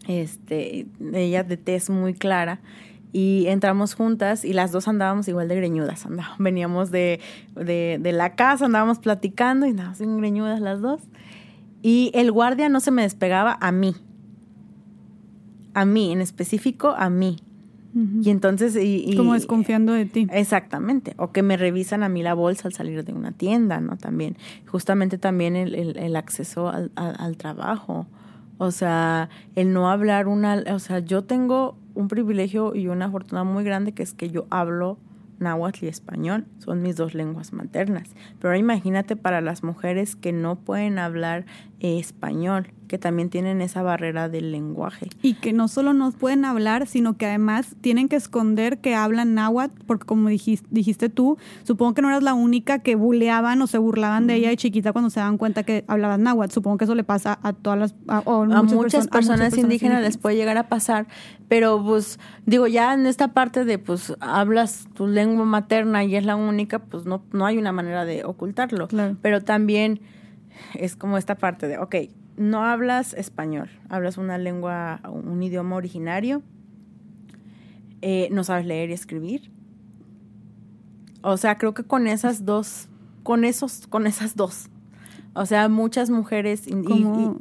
este, 0.10 0.88
ella 1.14 1.44
de 1.44 1.56
tez 1.56 1.90
muy 1.90 2.14
clara, 2.14 2.60
y 3.18 3.48
entramos 3.48 3.94
juntas 3.94 4.44
y 4.44 4.52
las 4.52 4.74
dos 4.74 4.90
andábamos 4.90 5.26
igual 5.30 5.48
de 5.48 5.56
greñudas. 5.56 6.06
Andábamos, 6.06 6.38
veníamos 6.40 6.92
de, 6.92 7.22
de, 7.56 7.98
de 8.02 8.12
la 8.12 8.36
casa, 8.36 8.66
andábamos 8.66 9.00
platicando 9.00 9.66
y 9.66 9.70
andábamos 9.70 10.00
bien 10.00 10.18
greñudas 10.18 10.60
las 10.60 10.82
dos. 10.82 11.00
Y 11.82 12.12
el 12.14 12.30
guardia 12.34 12.68
no 12.68 12.82
se 12.82 12.92
me 12.92 13.04
despegaba 13.04 13.58
a 13.62 13.72
mí. 13.72 13.96
A 15.74 15.86
mí, 15.86 16.12
en 16.12 16.20
específico, 16.20 16.90
a 16.98 17.10
mí. 17.10 17.38
Y 18.22 18.30
entonces... 18.32 18.76
Y, 18.76 19.06
y- 19.08 19.16
como 19.16 19.34
desconfiando 19.36 19.94
de 19.94 20.06
ti. 20.06 20.28
Exactamente. 20.30 21.14
O 21.16 21.32
que 21.32 21.42
me 21.42 21.56
revisan 21.56 22.04
a 22.04 22.10
mí 22.10 22.22
la 22.22 22.34
bolsa 22.34 22.68
al 22.68 22.74
salir 22.74 23.06
de 23.06 23.14
una 23.14 23.32
tienda, 23.32 23.80
¿no? 23.80 23.96
También. 23.96 24.36
Justamente 24.68 25.18
también 25.18 25.56
el, 25.56 25.74
el- 25.74 25.98
el 25.98 26.16
acceso 26.18 26.68
al, 26.68 26.92
al- 26.96 27.16
al 27.18 27.38
trabajo. 27.38 28.08
O 28.58 28.72
sea, 28.72 29.30
el 29.56 29.72
no 29.72 29.90
hablar 29.90 30.28
una... 30.28 30.62
O 30.74 30.80
sea, 30.80 31.00
yo 31.00 31.24
tengo 31.24 31.78
un 31.96 32.08
privilegio 32.08 32.76
y 32.76 32.88
una 32.88 33.10
fortuna 33.10 33.44
muy 33.44 33.64
grande 33.64 33.94
que 33.94 34.04
es 34.04 34.14
que 34.14 34.30
yo 34.30 34.46
hablo 34.50 35.00
náhuatl 35.40 35.86
y 35.86 35.88
español. 35.88 36.46
Son 36.60 36.82
mis 36.82 36.96
dos 36.96 37.14
lenguas 37.14 37.54
maternas. 37.54 38.16
Pero 38.40 38.56
imagínate 38.56 39.16
para 39.16 39.42
las 39.42 39.64
mujeres 39.64 40.16
que 40.16 40.32
no 40.32 40.58
pueden 40.58 41.00
hablar 41.00 41.46
español, 41.80 42.72
que 42.88 42.98
también 42.98 43.30
tienen 43.30 43.62
esa 43.62 43.82
barrera 43.84 44.30
del 44.30 44.52
lenguaje. 44.52 45.10
Y 45.22 45.36
que 45.36 45.54
no 45.54 45.68
solo 45.68 45.94
no 45.94 46.12
pueden 46.12 46.46
hablar, 46.46 46.88
sino 46.88 47.18
que 47.18 47.26
además 47.26 47.76
tienen 47.82 48.08
que 48.08 48.16
esconder 48.16 48.80
que 48.80 48.96
hablan 48.96 49.34
náhuatl, 49.34 49.84
porque 49.86 50.06
como 50.06 50.30
dijiste, 50.30 50.68
dijiste 50.72 51.10
tú, 51.10 51.38
supongo 51.64 51.94
que 51.94 52.02
no 52.02 52.10
eras 52.10 52.24
la 52.24 52.34
única 52.34 52.80
que 52.80 52.96
buleaban 52.96 53.62
o 53.62 53.68
se 53.68 53.78
burlaban 53.78 54.28
de 54.28 54.36
ella 54.36 54.50
de 54.50 54.58
chiquita 54.58 54.94
cuando 54.94 55.10
se 55.10 55.20
daban 55.20 55.38
cuenta 55.38 55.64
que 55.64 55.84
hablaban 55.88 56.24
náhuatl. 56.24 56.54
Supongo 56.54 56.78
que 56.78 56.86
eso 56.86 56.96
le 56.96 57.04
pasa 57.04 57.40
a 57.42 57.54
todas 57.54 57.80
las... 57.80 57.96
A, 58.08 58.22
muchas, 58.64 59.08
personas, 59.08 59.58
indígenas, 59.58 60.02
les 60.02 60.18
puede 60.18 60.36
llegar 60.36 60.58
a 60.58 60.70
pasar, 60.70 61.08
pero 61.48 61.84
pues 61.84 62.20
digo, 62.46 62.68
ya 62.68 62.94
en 62.94 63.06
esta 63.06 63.30
parte 63.30 63.66
de 63.66 63.78
pues 63.80 64.14
hablas 64.20 64.88
tu 64.94 65.08
lengua 65.08 65.46
materna 65.46 66.04
y 66.04 66.16
es 66.16 66.26
la 66.26 66.36
única, 66.36 66.80
pues 66.80 67.06
no, 67.06 67.24
no 67.32 67.46
hay 67.46 67.58
una 67.58 67.72
manera 67.72 68.06
de 68.06 68.24
ocultarlo. 68.24 68.88
Pero 69.22 69.42
también 69.42 70.02
es 70.74 70.96
como 70.96 71.18
esta 71.18 71.36
parte 71.36 71.68
de, 71.68 71.78
ok, 71.78 71.96
no 72.38 72.64
hablas 72.64 73.14
español, 73.14 73.70
hablas 73.90 74.18
una 74.18 74.38
lengua, 74.38 75.02
un 75.10 75.42
idioma 75.42 75.76
originario, 75.76 76.42
eh, 78.02 78.28
no 78.32 78.44
sabes 78.44 78.66
leer 78.66 78.90
y 78.90 78.94
escribir. 78.94 79.52
O 81.22 81.38
sea, 81.38 81.58
creo 81.58 81.74
que 81.74 81.84
con 81.84 82.08
esas 82.08 82.46
dos, 82.46 82.88
con 83.24 83.46
esos, 83.46 83.88
con 83.88 84.06
esas 84.06 84.36
dos. 84.36 84.70
O 85.34 85.46
sea, 85.46 85.68
muchas 85.68 86.10
mujeres, 86.10 86.66
y, 86.66 86.74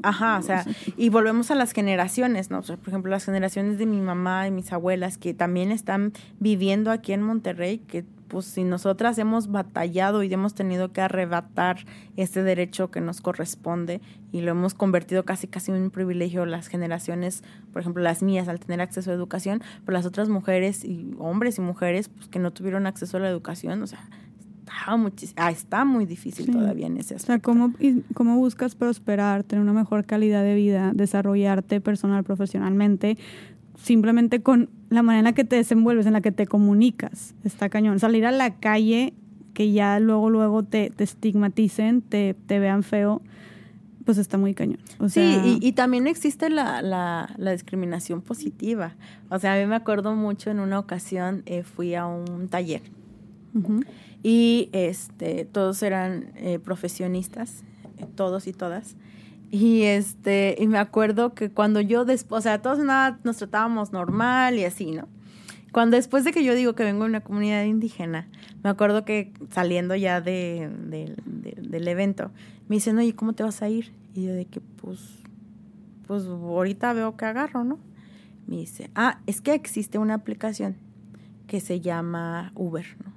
ajá, 0.03 0.39
o 0.39 0.43
sea, 0.43 0.65
y 0.97 1.11
volvemos 1.11 1.53
a 1.53 1.55
las 1.55 1.71
generaciones, 1.71 2.51
¿no? 2.51 2.61
por 2.63 2.89
ejemplo, 2.89 3.11
las 3.11 3.25
generaciones 3.25 3.79
de 3.79 3.87
mi 3.87 4.01
mamá 4.01 4.49
y 4.49 4.51
mis 4.51 4.73
abuelas 4.73 5.17
que 5.17 5.33
también 5.33 5.71
están 5.71 6.13
viviendo 6.41 6.91
aquí 6.91 7.13
en 7.13 7.23
Monterrey, 7.23 7.79
que 7.79 8.05
pues 8.35 8.47
si 8.47 8.65
nosotras 8.65 9.17
hemos 9.19 9.47
batallado 9.47 10.25
y 10.25 10.35
hemos 10.35 10.57
tenido 10.57 10.93
que 10.93 11.01
arrebatar 11.01 11.87
este 12.17 12.43
derecho 12.43 12.91
que 12.91 13.01
nos 13.01 13.21
corresponde 13.21 14.01
y 14.33 14.41
lo 14.41 14.51
hemos 14.51 14.75
convertido 14.75 15.25
casi 15.25 15.47
casi 15.47 15.71
en 15.71 15.81
un 15.81 15.91
privilegio 15.93 16.45
las 16.45 16.67
generaciones, 16.67 17.45
por 17.73 17.83
ejemplo 17.83 18.03
las 18.03 18.25
mías 18.25 18.49
al 18.49 18.59
tener 18.59 18.81
acceso 18.81 19.13
a 19.13 19.15
educación, 19.15 19.63
pero 19.85 19.97
las 19.97 20.05
otras 20.05 20.29
mujeres 20.29 20.85
y 20.85 21.15
hombres 21.21 21.59
y 21.59 21.61
mujeres 21.61 22.09
pues 22.09 22.27
que 22.27 22.41
no 22.41 22.53
tuvieron 22.53 22.89
acceso 22.89 23.19
a 23.19 23.21
la 23.21 23.29
educación, 23.29 23.81
o 23.85 23.87
sea, 23.87 24.01
está, 25.17 25.47
ah, 25.47 25.53
está 25.53 25.85
muy 25.85 26.05
difícil 26.05 26.51
todavía 26.51 26.89
en 26.89 26.97
ese 26.97 27.15
aspecto. 27.15 27.53
O 27.53 27.55
sea, 27.55 27.69
¿cómo, 27.71 27.75
¿cómo 28.15 28.37
buscas 28.37 28.75
prosperar, 28.75 29.45
tener 29.45 29.63
una 29.63 29.75
mejor 29.75 30.07
calidad 30.07 30.43
de 30.43 30.57
vida, 30.57 30.91
desarrollarte 30.93 31.81
personal, 31.81 32.25
profesionalmente? 32.25 33.17
simplemente 33.77 34.41
con 34.41 34.71
la 34.95 35.03
manera 35.03 35.21
en 35.21 35.25
la 35.25 35.33
que 35.33 35.45
te 35.45 35.57
desenvuelves, 35.57 36.07
en 36.07 36.13
la 36.13 36.21
que 36.21 36.33
te 36.33 36.47
comunicas. 36.47 37.35
Está 37.45 37.69
cañón. 37.69 37.99
Salir 37.99 38.27
a 38.27 38.33
la 38.33 38.57
calle, 38.57 39.15
que 39.55 39.73
ya 39.73 40.01
luego, 40.01 40.31
luego 40.31 40.63
te, 40.63 40.91
te 40.91 41.05
estigmaticen, 41.05 42.03
te, 42.03 42.35
te, 42.47 42.59
vean 42.59 42.83
feo, 42.83 43.23
pues 44.05 44.19
está 44.19 44.37
muy 44.37 44.55
cañón. 44.55 44.79
sí, 45.09 45.59
y, 45.61 45.73
también 45.73 46.07
existe 46.07 46.51
la, 46.51 46.83
la, 46.83 47.35
la, 47.39 47.53
discriminación 47.53 48.21
positiva. 48.21 48.95
O 49.31 49.39
sea, 49.39 49.55
a 49.55 49.59
mí 49.59 49.67
me 49.67 49.77
acuerdo 49.77 50.15
mucho 50.15 50.51
en 50.51 50.61
una 50.61 50.79
ocasión, 50.79 51.43
eh, 51.47 51.63
fui 51.63 51.95
a 51.95 52.07
un 52.07 52.49
taller. 52.49 52.83
Y 54.23 54.71
este, 54.73 55.45
todos 55.45 55.83
eran 55.83 56.33
eh, 56.37 56.59
profesionistas, 56.59 57.63
eh, 57.99 58.07
todos 58.15 58.47
y 58.47 58.53
todas. 58.53 58.97
Y 59.55 59.85
este, 59.85 60.57
y 60.59 60.67
me 60.67 60.79
acuerdo 60.79 61.33
que 61.33 61.49
cuando 61.49 61.81
yo 61.81 62.05
después, 62.05 62.41
o 62.41 62.43
sea, 62.43 62.61
todos 62.61 62.81
nada, 62.81 63.21
nos 63.23 63.37
tratábamos 63.37 63.93
normal 63.93 64.59
y 64.59 64.65
así, 64.65 64.91
¿no? 64.91 65.07
Cuando 65.71 65.97
después 65.97 66.25
de 66.25 66.33
que 66.33 66.43
yo 66.43 66.57
digo 66.57 66.75
que 66.75 66.83
vengo 66.83 67.05
de 67.05 67.11
una 67.11 67.21
comunidad 67.21 67.63
indígena, 67.63 68.27
me 68.65 68.71
acuerdo 68.71 69.05
que 69.05 69.33
saliendo 69.51 69.95
ya 69.95 70.21
de, 70.21 70.69
del 70.75 71.87
evento, 71.87 72.33
me 72.67 72.77
dicen, 72.77 72.99
oye, 72.99 73.15
¿cómo 73.15 73.35
te 73.35 73.45
vas 73.45 73.63
a 73.63 73.69
ir? 73.69 73.93
Y 74.13 74.25
yo 74.25 74.33
de 74.33 74.47
que, 74.47 74.61
pues, 74.61 75.21
pues 76.09 76.25
ahorita 76.25 76.93
veo 76.93 77.17
que 77.17 77.25
agarro, 77.25 77.63
¿no? 77.63 77.79
Me 78.49 78.57
dice, 78.57 78.91
ah, 78.97 79.21
es 79.29 79.41
que 79.41 79.55
existe 79.55 79.99
una 79.99 80.15
aplicación 80.15 80.75
que 81.47 81.61
se 81.61 81.81
llama 81.81 82.51
Uber, 82.57 82.87
¿no? 83.05 83.13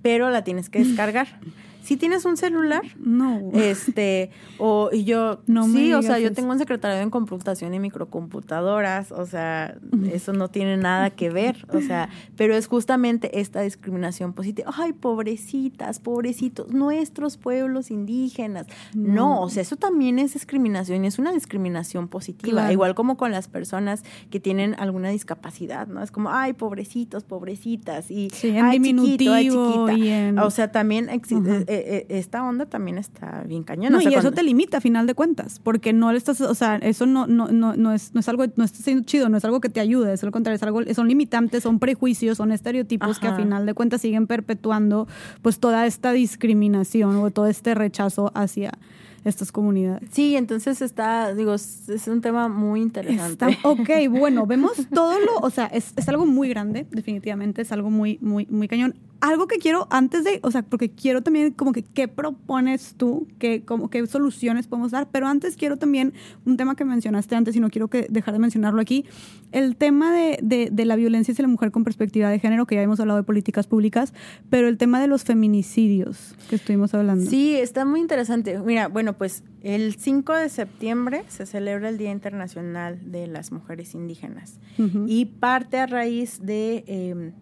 Pero 0.00 0.30
la 0.30 0.44
tienes 0.44 0.70
que 0.70 0.78
descargar. 0.78 1.40
si 1.86 1.96
tienes 1.96 2.24
un 2.24 2.36
celular, 2.36 2.82
no. 2.98 3.50
Este, 3.52 4.30
o 4.58 4.90
y 4.92 5.04
yo, 5.04 5.38
no 5.46 5.68
sí, 5.68 5.94
o 5.94 6.02
sea, 6.02 6.18
yo 6.18 6.32
tengo 6.32 6.50
un 6.50 6.58
secretario 6.58 7.00
en 7.00 7.10
computación 7.10 7.72
y 7.74 7.78
microcomputadoras, 7.78 9.12
o 9.12 9.24
sea, 9.24 9.78
eso 10.10 10.32
no 10.32 10.48
tiene 10.48 10.78
nada 10.78 11.10
que 11.10 11.30
ver, 11.30 11.64
o 11.72 11.80
sea, 11.80 12.08
pero 12.36 12.56
es 12.56 12.66
justamente 12.66 13.38
esta 13.38 13.60
discriminación 13.60 14.32
positiva. 14.32 14.72
Ay, 14.76 14.94
pobrecitas, 14.94 16.00
pobrecitos, 16.00 16.72
nuestros 16.72 17.36
pueblos 17.36 17.92
indígenas. 17.92 18.66
No, 18.92 19.42
o 19.42 19.48
sea, 19.48 19.62
eso 19.62 19.76
también 19.76 20.18
es 20.18 20.32
discriminación 20.32 21.04
y 21.04 21.06
es 21.06 21.20
una 21.20 21.30
discriminación 21.30 22.08
positiva, 22.08 22.72
igual 22.72 22.96
como 22.96 23.16
con 23.16 23.30
las 23.30 23.46
personas 23.46 24.02
que 24.30 24.40
tienen 24.40 24.74
alguna 24.80 25.10
discapacidad, 25.10 25.86
¿no? 25.86 26.02
Es 26.02 26.10
como, 26.10 26.30
ay, 26.30 26.54
pobrecitos, 26.54 27.22
pobrecitas 27.22 28.10
y 28.10 28.28
sí, 28.30 28.56
ay, 28.58 28.80
chiquito, 28.82 29.32
ay, 29.32 29.50
chiquita. 29.50 30.44
O 30.44 30.50
sea, 30.50 30.72
también 30.72 31.10
existe 31.10 31.75
eh, 31.76 32.06
eh, 32.08 32.18
esta 32.18 32.42
onda 32.42 32.66
también 32.66 32.98
está 32.98 33.42
bien 33.46 33.62
cañona. 33.62 33.96
No, 33.96 34.02
y 34.02 34.14
eso 34.14 34.32
te 34.32 34.42
limita 34.42 34.78
a 34.78 34.80
final 34.80 35.06
de 35.06 35.14
cuentas, 35.14 35.60
porque 35.62 35.92
no 35.92 36.10
le 36.12 36.18
estás, 36.18 36.40
o 36.40 36.54
sea, 36.54 36.76
eso 36.76 37.06
no, 37.06 37.26
no, 37.26 37.48
no, 37.48 37.76
no, 37.76 37.92
es, 37.92 38.14
no 38.14 38.20
es 38.20 38.28
algo, 38.28 38.44
no 38.56 38.64
está 38.64 38.78
siendo 38.82 39.04
chido, 39.04 39.28
no 39.28 39.36
es 39.36 39.44
algo 39.44 39.60
que 39.60 39.68
te 39.68 39.80
ayude, 39.80 40.12
es 40.12 40.22
lo 40.22 40.30
contrario, 40.30 40.56
es 40.56 40.62
algo, 40.62 40.82
son 40.94 41.08
limitantes, 41.08 41.62
son 41.62 41.78
prejuicios, 41.78 42.38
son 42.38 42.52
estereotipos 42.52 43.18
que 43.18 43.28
a 43.28 43.36
final 43.36 43.66
de 43.66 43.74
cuentas 43.74 44.00
siguen 44.00 44.26
perpetuando 44.26 45.06
pues 45.42 45.58
toda 45.58 45.86
esta 45.86 46.12
discriminación 46.12 47.16
o 47.16 47.30
todo 47.30 47.46
este 47.46 47.74
rechazo 47.74 48.32
hacia 48.34 48.72
estas 49.28 49.50
comunidades. 49.50 50.08
Sí, 50.12 50.36
entonces 50.36 50.80
está, 50.80 51.34
digo, 51.34 51.54
es 51.54 52.08
un 52.08 52.20
tema 52.20 52.48
muy 52.48 52.80
interesante. 52.80 53.58
ok, 53.62 53.90
bueno, 54.10 54.46
vemos 54.46 54.72
todo 54.94 55.18
lo, 55.18 55.38
o 55.42 55.50
sea, 55.50 55.66
es, 55.66 55.92
es, 55.96 56.08
algo 56.08 56.26
muy 56.26 56.48
grande, 56.48 56.86
definitivamente, 56.90 57.62
es 57.62 57.72
algo 57.72 57.90
muy, 57.90 58.18
muy, 58.20 58.46
muy 58.46 58.68
cañón 58.68 58.94
algo 59.20 59.46
que 59.46 59.56
quiero 59.56 59.86
antes 59.90 60.24
de, 60.24 60.40
o 60.42 60.50
sea, 60.50 60.62
porque 60.62 60.90
quiero 60.90 61.22
también 61.22 61.52
como 61.52 61.72
que 61.72 61.82
qué 61.82 62.08
propones 62.08 62.94
tú, 62.96 63.26
qué, 63.38 63.64
como, 63.64 63.88
qué 63.88 64.06
soluciones 64.06 64.66
podemos 64.66 64.90
dar, 64.90 65.08
pero 65.10 65.26
antes 65.26 65.56
quiero 65.56 65.76
también 65.76 66.12
un 66.44 66.56
tema 66.56 66.76
que 66.76 66.84
mencionaste 66.84 67.34
antes 67.34 67.56
y 67.56 67.60
no 67.60 67.70
quiero 67.70 67.88
que 67.88 68.06
dejar 68.10 68.34
de 68.34 68.40
mencionarlo 68.40 68.80
aquí, 68.80 69.04
el 69.52 69.76
tema 69.76 70.12
de, 70.12 70.38
de, 70.42 70.68
de 70.70 70.84
la 70.84 70.96
violencia 70.96 71.32
hacia 71.32 71.42
la 71.42 71.48
mujer 71.48 71.70
con 71.70 71.84
perspectiva 71.84 72.28
de 72.28 72.38
género, 72.38 72.66
que 72.66 72.74
ya 72.74 72.82
hemos 72.82 73.00
hablado 73.00 73.18
de 73.18 73.24
políticas 73.24 73.66
públicas, 73.66 74.12
pero 74.50 74.68
el 74.68 74.76
tema 74.78 75.00
de 75.00 75.06
los 75.06 75.24
feminicidios 75.24 76.34
que 76.48 76.56
estuvimos 76.56 76.94
hablando. 76.94 77.28
Sí, 77.28 77.54
está 77.54 77.84
muy 77.84 78.00
interesante. 78.00 78.58
Mira, 78.60 78.88
bueno, 78.88 79.14
pues 79.14 79.42
el 79.62 79.94
5 79.96 80.32
de 80.34 80.48
septiembre 80.48 81.24
se 81.28 81.46
celebra 81.46 81.88
el 81.88 81.98
Día 81.98 82.10
Internacional 82.10 83.10
de 83.10 83.26
las 83.26 83.52
Mujeres 83.52 83.94
Indígenas. 83.94 84.58
Y 85.06 85.26
parte 85.26 85.78
a 85.78 85.86
raíz 85.86 86.40
de... 86.42 86.84
Eh, 86.86 87.32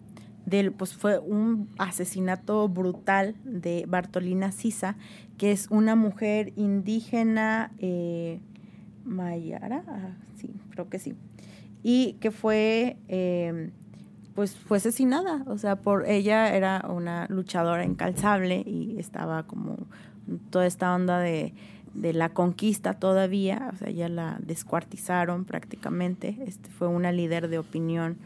del, 0.45 0.71
pues 0.71 0.93
fue 0.93 1.19
un 1.19 1.69
asesinato 1.77 2.67
brutal 2.69 3.35
de 3.43 3.85
Bartolina 3.87 4.51
Sisa, 4.51 4.95
que 5.37 5.51
es 5.51 5.67
una 5.69 5.95
mujer 5.95 6.53
indígena 6.55 7.71
eh, 7.79 8.39
mayara, 9.05 9.83
ah, 9.87 10.15
sí, 10.35 10.49
creo 10.71 10.89
que 10.89 10.99
sí, 10.99 11.15
y 11.83 12.13
que 12.13 12.31
fue, 12.31 12.97
em, 13.07 13.71
pues 14.33 14.55
fue 14.55 14.77
asesinada, 14.77 15.43
o 15.47 15.57
sea, 15.57 15.77
por 15.77 16.07
ella 16.07 16.55
era 16.55 16.85
una 16.89 17.27
luchadora 17.29 17.85
incalzable 17.85 18.63
y 18.65 18.97
estaba 18.99 19.43
como 19.43 19.77
toda 20.49 20.65
esta 20.65 20.93
onda 20.93 21.19
de, 21.19 21.53
de 21.95 22.13
la 22.13 22.29
conquista 22.29 22.93
todavía, 22.93 23.71
o 23.73 23.77
sea, 23.77 23.89
ya 23.89 24.09
la 24.09 24.37
descuartizaron 24.41 25.45
prácticamente, 25.45 26.37
este, 26.45 26.69
fue 26.69 26.87
una 26.87 27.11
líder 27.11 27.47
de 27.47 27.57
opinión 27.57 28.17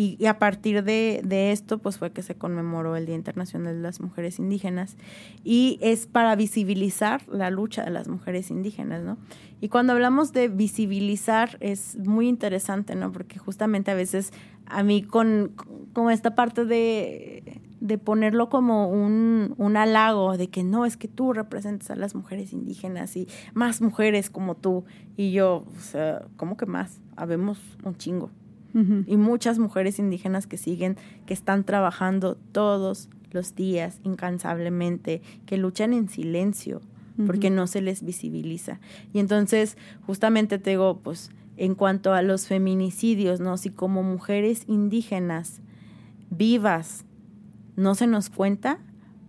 y, 0.00 0.26
a 0.26 0.38
partir 0.38 0.84
de, 0.84 1.50
esto, 1.50 1.78
pues 1.78 1.98
fue 1.98 2.12
que 2.12 2.22
se 2.22 2.36
conmemoró 2.36 2.94
el 2.94 3.04
Día 3.04 3.16
Internacional 3.16 3.74
de 3.74 3.82
las 3.82 4.00
Mujeres 4.00 4.38
Indígenas. 4.38 4.96
Y 5.42 5.80
es 5.82 6.06
para 6.06 6.36
visibilizar 6.36 7.26
la 7.26 7.50
lucha 7.50 7.82
de 7.82 7.90
las 7.90 8.06
mujeres 8.06 8.52
indígenas, 8.52 9.02
¿no? 9.02 9.18
Y 9.60 9.70
cuando 9.70 9.94
hablamos 9.94 10.32
de 10.32 10.46
visibilizar 10.46 11.56
es 11.58 11.96
muy 11.96 12.28
interesante, 12.28 12.94
¿no? 12.94 13.10
Porque 13.10 13.40
justamente 13.40 13.90
a 13.90 13.94
veces 13.94 14.32
a 14.66 14.84
mí 14.84 15.02
con, 15.02 15.54
con 15.92 16.12
esta 16.12 16.36
parte 16.36 16.64
de, 16.64 17.60
de 17.80 17.98
ponerlo 17.98 18.48
como 18.48 18.88
un, 18.88 19.54
un, 19.56 19.76
halago, 19.76 20.36
de 20.36 20.48
que 20.48 20.64
no, 20.64 20.84
es 20.84 20.96
que 20.96 21.08
tú 21.08 21.32
representas 21.32 21.90
a 21.90 21.96
las 21.96 22.14
mujeres 22.14 22.52
indígenas 22.52 23.16
y 23.16 23.28
más 23.54 23.80
mujeres 23.80 24.30
como 24.30 24.56
tú. 24.56 24.84
Y 25.16 25.32
yo, 25.32 25.64
o 25.76 25.80
sea, 25.80 26.26
¿cómo 26.36 26.56
que 26.56 26.66
más? 26.66 27.00
Habemos 27.16 27.58
un 27.84 27.96
chingo 27.96 28.30
y 29.06 29.16
muchas 29.16 29.58
mujeres 29.58 29.98
indígenas 29.98 30.46
que 30.46 30.56
siguen, 30.56 30.96
que 31.26 31.34
están 31.34 31.64
trabajando 31.64 32.36
todos 32.52 33.08
los 33.32 33.54
días 33.56 33.98
incansablemente, 34.04 35.20
que 35.46 35.56
luchan 35.56 35.92
en 35.92 36.08
silencio 36.08 36.80
porque 37.26 37.50
no 37.50 37.66
se 37.66 37.80
les 37.80 38.04
visibiliza. 38.04 38.78
Y 39.12 39.18
entonces, 39.18 39.76
justamente 40.06 40.60
te 40.60 40.70
digo, 40.70 41.00
pues, 41.02 41.32
en 41.56 41.74
cuanto 41.74 42.12
a 42.12 42.22
los 42.22 42.46
feminicidios, 42.46 43.40
¿no? 43.40 43.56
Si 43.56 43.70
como 43.70 44.04
mujeres 44.04 44.62
indígenas 44.68 45.60
vivas 46.30 47.04
no 47.78 47.94
se 47.94 48.08
nos 48.08 48.28
cuenta, 48.28 48.78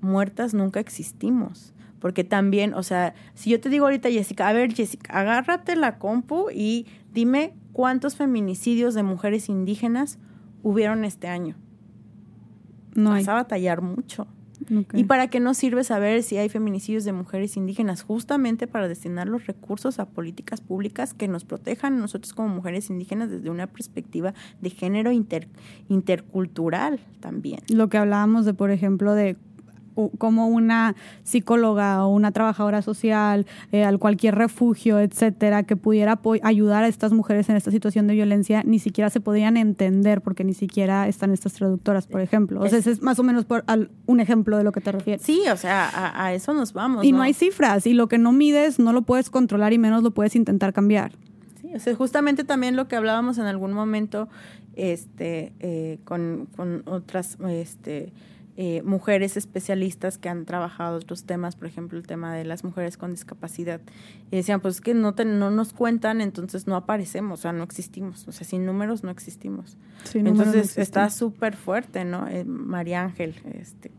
muertas 0.02 0.54
nunca 0.54 0.80
existimos 0.80 1.74
Porque 2.00 2.24
también, 2.24 2.74
o 2.74 2.82
sea, 2.82 3.14
si 3.36 3.52
yo 3.52 3.60
te 3.60 3.70
digo 3.70 3.86
ahorita, 3.86 4.10
Jessica, 4.10 4.48
a 4.48 4.54
ver, 4.54 4.74
Jessica, 4.74 5.18
agárrate 5.18 5.76
la 5.76 6.00
compu 6.00 6.50
y 6.50 6.88
dime 7.14 7.54
cuántos 7.74 8.16
feminicidios 8.16 8.96
de 8.96 9.04
mujeres 9.04 9.50
indígenas 9.50 10.18
hubieron 10.64 11.06
este 11.06 11.28
año. 11.28 11.56
No 12.96 13.12
Vas 13.12 13.28
hay. 13.28 13.32
a 13.32 13.34
batallar 13.36 13.82
mucho. 13.82 14.28
¿Y 14.94 15.06
para 15.06 15.30
qué 15.30 15.40
nos 15.40 15.58
sirve 15.58 15.84
saber 15.84 16.22
si 16.24 16.38
hay 16.38 16.50
feminicidios 16.50 17.04
de 17.06 17.14
mujeres 17.14 17.56
indígenas? 17.58 18.04
Justamente 18.04 18.68
para 18.68 18.88
destinar 18.88 19.28
los 19.28 19.46
recursos 19.48 20.00
a 20.00 20.06
políticas 20.08 20.62
públicas 20.62 21.14
que 21.14 21.28
nos 21.28 21.46
protejan 21.46 21.94
a 21.94 21.98
nosotros 21.98 22.34
como 22.34 22.50
mujeres 22.50 22.90
indígenas 22.90 23.30
desde 23.30 23.50
una 23.50 23.68
perspectiva 23.68 24.34
de 24.62 24.70
género 24.70 25.12
inter- 25.12 25.48
intercultural 25.88 27.00
también. 27.20 27.60
Lo 27.70 27.90
que 27.90 27.98
hablábamos 27.98 28.46
de, 28.46 28.54
por 28.54 28.72
ejemplo, 28.72 29.14
de 29.14 29.38
cómo 30.18 30.48
una 30.48 30.96
psicóloga 31.24 32.06
o 32.06 32.10
una 32.10 32.32
trabajadora 32.32 32.82
social, 32.82 33.46
eh, 33.72 33.84
al 33.84 34.00
cualquier 34.00 34.36
refugio, 34.36 35.00
etcétera, 35.00 35.64
que 35.64 35.76
pudiera 35.76 36.20
ayudar 36.44 36.84
a 36.84 36.88
estas 36.88 37.12
mujeres 37.14 37.50
en 37.50 37.56
esta 37.56 37.72
situación 37.72 38.08
de 38.08 38.14
violencia, 38.14 38.64
ni 38.66 38.80
siquiera 38.80 39.10
se 39.10 39.20
podrían 39.20 39.58
entender 39.58 40.22
porque 40.22 40.44
ni 40.44 40.54
siquiera 40.54 41.08
están 41.08 41.32
estas 41.32 41.54
traductoras, 41.54 42.08
por 42.08 42.22
ejemplo. 42.22 42.60
O 42.62 42.68
sea, 42.68 42.80
Es- 42.80 42.88
ese 42.88 42.92
es 42.92 43.02
más 43.02 43.20
o 43.20 43.24
menos 43.24 43.46
por, 43.46 43.64
al- 43.68 43.90
un 44.06 44.20
ejemplo 44.20 44.58
de 44.58 44.64
lo 44.64 44.72
que 44.72 44.82
te 44.82 44.92
refieres. 44.92 45.22
Sí, 45.22 45.42
o 45.52 45.58
sea, 45.58 45.88
a, 45.90 46.26
a 46.26 46.34
eso 46.34 46.54
nos 46.54 46.74
vamos. 46.74 47.06
y 47.06 47.12
no 47.12 47.22
hay 47.22 47.34
cifras, 47.34 47.86
y 47.88 47.94
lo 47.94 48.08
que 48.08 48.18
no 48.18 48.32
mides 48.32 48.80
no 48.80 48.94
lo 48.94 49.02
puedes 49.04 49.30
controlar 49.30 49.74
y 49.74 49.78
menos 49.78 50.04
lo 50.04 50.12
puedes 50.12 50.36
intentar 50.36 50.74
cambiar. 50.74 51.12
Sí, 51.62 51.72
o 51.76 51.80
sea, 51.80 51.94
justamente 51.96 52.44
también 52.44 52.76
lo 52.76 52.88
que 52.88 52.96
hablábamos 52.96 53.38
en 53.38 53.46
algún 53.46 53.74
momento 53.74 54.30
este, 54.76 55.52
eh, 55.60 56.00
con, 56.06 56.48
con 56.56 56.84
otras 56.86 57.38
este, 57.50 58.12
eh, 58.62 58.82
mujeres 58.84 59.38
especialistas 59.38 60.18
que 60.18 60.28
han 60.28 60.44
trabajado 60.44 60.98
otros 60.98 61.24
temas, 61.24 61.56
por 61.56 61.68
ejemplo, 61.68 61.98
el 61.98 62.06
tema 62.06 62.36
de 62.36 62.44
las 62.44 62.66
mujeres 62.66 62.98
con 62.98 63.12
discapacidad. 63.12 63.80
Y 64.32 64.36
decían, 64.36 64.60
pues 64.60 64.76
es 64.76 64.82
que 64.82 64.94
no, 64.94 65.14
te- 65.16 65.24
no 65.24 65.50
nos 65.50 65.72
cuentan, 65.72 66.20
entonces 66.20 66.68
no 66.68 66.76
aparecemos, 66.76 67.40
o 67.40 67.42
sea, 67.44 67.54
no 67.54 67.64
existimos. 67.64 68.28
O 68.28 68.34
sea, 68.34 68.46
sin 68.46 68.66
números 68.66 69.02
no 69.02 69.12
existimos. 69.12 69.78
No 70.14 70.32
entonces 70.32 70.56
existen. 70.56 70.82
está 70.84 71.10
súper 71.10 71.56
fuerte, 71.56 72.04
¿no? 72.04 72.28
Eh, 72.28 72.44
María 72.44 73.02
Ángel, 73.04 73.36
este, 73.54 73.92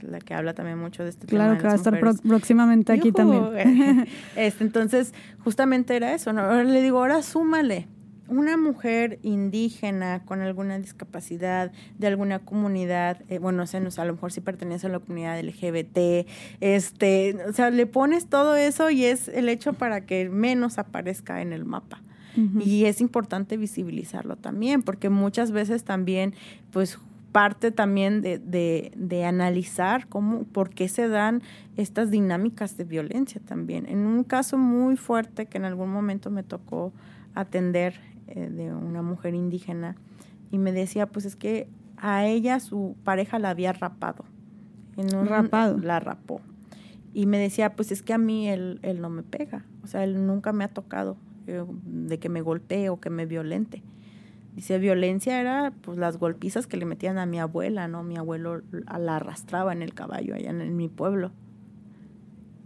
la 0.00 0.18
que 0.20 0.32
habla 0.32 0.54
también 0.54 0.78
mucho 0.78 1.02
de 1.04 1.10
este 1.10 1.26
Claro 1.26 1.44
tema. 1.44 1.54
de 1.56 1.60
que 1.60 1.66
va 1.66 1.72
a 1.74 1.76
estar 1.76 2.00
pro- 2.00 2.14
próximamente 2.26 2.92
aquí 2.94 3.08
Yujú. 3.12 3.16
también. 3.16 4.06
Este, 4.36 4.64
entonces, 4.64 5.12
justamente 5.44 5.94
era 5.94 6.14
eso, 6.14 6.32
¿no? 6.32 6.40
Ahora 6.40 6.64
le 6.64 6.80
digo, 6.80 6.98
ahora 7.00 7.20
súmale 7.20 7.86
una 8.28 8.56
mujer 8.56 9.18
indígena 9.22 10.24
con 10.24 10.40
alguna 10.40 10.78
discapacidad 10.78 11.72
de 11.98 12.06
alguna 12.06 12.40
comunidad, 12.40 13.22
eh, 13.28 13.38
bueno, 13.38 13.58
no 13.58 13.66
sé, 13.66 13.80
no 13.80 13.90
a 13.96 14.04
lo 14.04 14.12
mejor 14.14 14.32
sí 14.32 14.40
pertenece 14.40 14.86
a 14.86 14.90
la 14.90 14.98
comunidad 14.98 15.40
LGBT, 15.40 16.26
este, 16.60 17.36
o 17.48 17.52
sea, 17.52 17.70
le 17.70 17.86
pones 17.86 18.26
todo 18.26 18.56
eso 18.56 18.90
y 18.90 19.04
es 19.04 19.28
el 19.28 19.48
hecho 19.48 19.72
para 19.72 20.06
que 20.06 20.28
menos 20.28 20.78
aparezca 20.78 21.40
en 21.40 21.52
el 21.52 21.64
mapa. 21.64 22.02
Y 22.60 22.84
es 22.84 23.00
importante 23.00 23.56
visibilizarlo 23.56 24.36
también, 24.36 24.82
porque 24.82 25.08
muchas 25.08 25.52
veces 25.52 25.84
también, 25.84 26.34
pues 26.70 26.98
parte 27.32 27.70
también 27.70 28.20
de, 28.20 28.38
de, 28.38 28.92
de 28.94 29.24
analizar 29.24 30.06
cómo, 30.08 30.44
por 30.44 30.68
qué 30.68 30.88
se 30.88 31.08
dan 31.08 31.42
estas 31.76 32.10
dinámicas 32.10 32.76
de 32.76 32.84
violencia 32.84 33.40
también. 33.44 33.86
En 33.86 34.06
un 34.06 34.22
caso 34.22 34.58
muy 34.58 34.96
fuerte 34.96 35.46
que 35.46 35.58
en 35.58 35.64
algún 35.64 35.90
momento 35.90 36.30
me 36.30 36.42
tocó 36.42 36.92
atender 37.34 38.00
eh, 38.28 38.48
de 38.50 38.74
una 38.74 39.02
mujer 39.02 39.34
indígena 39.34 39.96
y 40.50 40.58
me 40.58 40.72
decía, 40.72 41.06
pues 41.06 41.24
es 41.24 41.36
que 41.36 41.68
a 41.96 42.26
ella 42.26 42.60
su 42.60 42.96
pareja 43.04 43.38
la 43.38 43.50
había 43.50 43.72
rapado. 43.72 44.24
En 44.96 45.14
un, 45.14 45.26
Rapado. 45.26 45.78
La 45.78 46.00
rapó. 46.00 46.40
Y 47.12 47.26
me 47.26 47.38
decía, 47.38 47.74
pues 47.74 47.92
es 47.92 48.02
que 48.02 48.12
a 48.12 48.18
mí 48.18 48.48
él, 48.48 48.78
él 48.82 49.00
no 49.00 49.10
me 49.10 49.22
pega. 49.22 49.64
O 49.82 49.86
sea, 49.86 50.04
él 50.04 50.26
nunca 50.26 50.52
me 50.52 50.64
ha 50.64 50.68
tocado 50.68 51.16
eh, 51.46 51.64
de 51.84 52.18
que 52.18 52.28
me 52.28 52.40
golpee 52.40 52.88
o 52.88 53.00
que 53.00 53.10
me 53.10 53.26
violente. 53.26 53.82
Dice, 54.54 54.78
violencia 54.78 55.40
era 55.40 55.72
pues 55.82 55.98
las 55.98 56.18
golpizas 56.18 56.66
que 56.66 56.76
le 56.76 56.86
metían 56.86 57.18
a 57.18 57.26
mi 57.26 57.38
abuela, 57.38 57.88
¿no? 57.88 58.02
Mi 58.02 58.16
abuelo 58.16 58.62
la 58.70 59.16
arrastraba 59.16 59.72
en 59.72 59.82
el 59.82 59.92
caballo 59.92 60.34
allá 60.34 60.50
en, 60.50 60.62
en 60.62 60.76
mi 60.76 60.88
pueblo. 60.88 61.30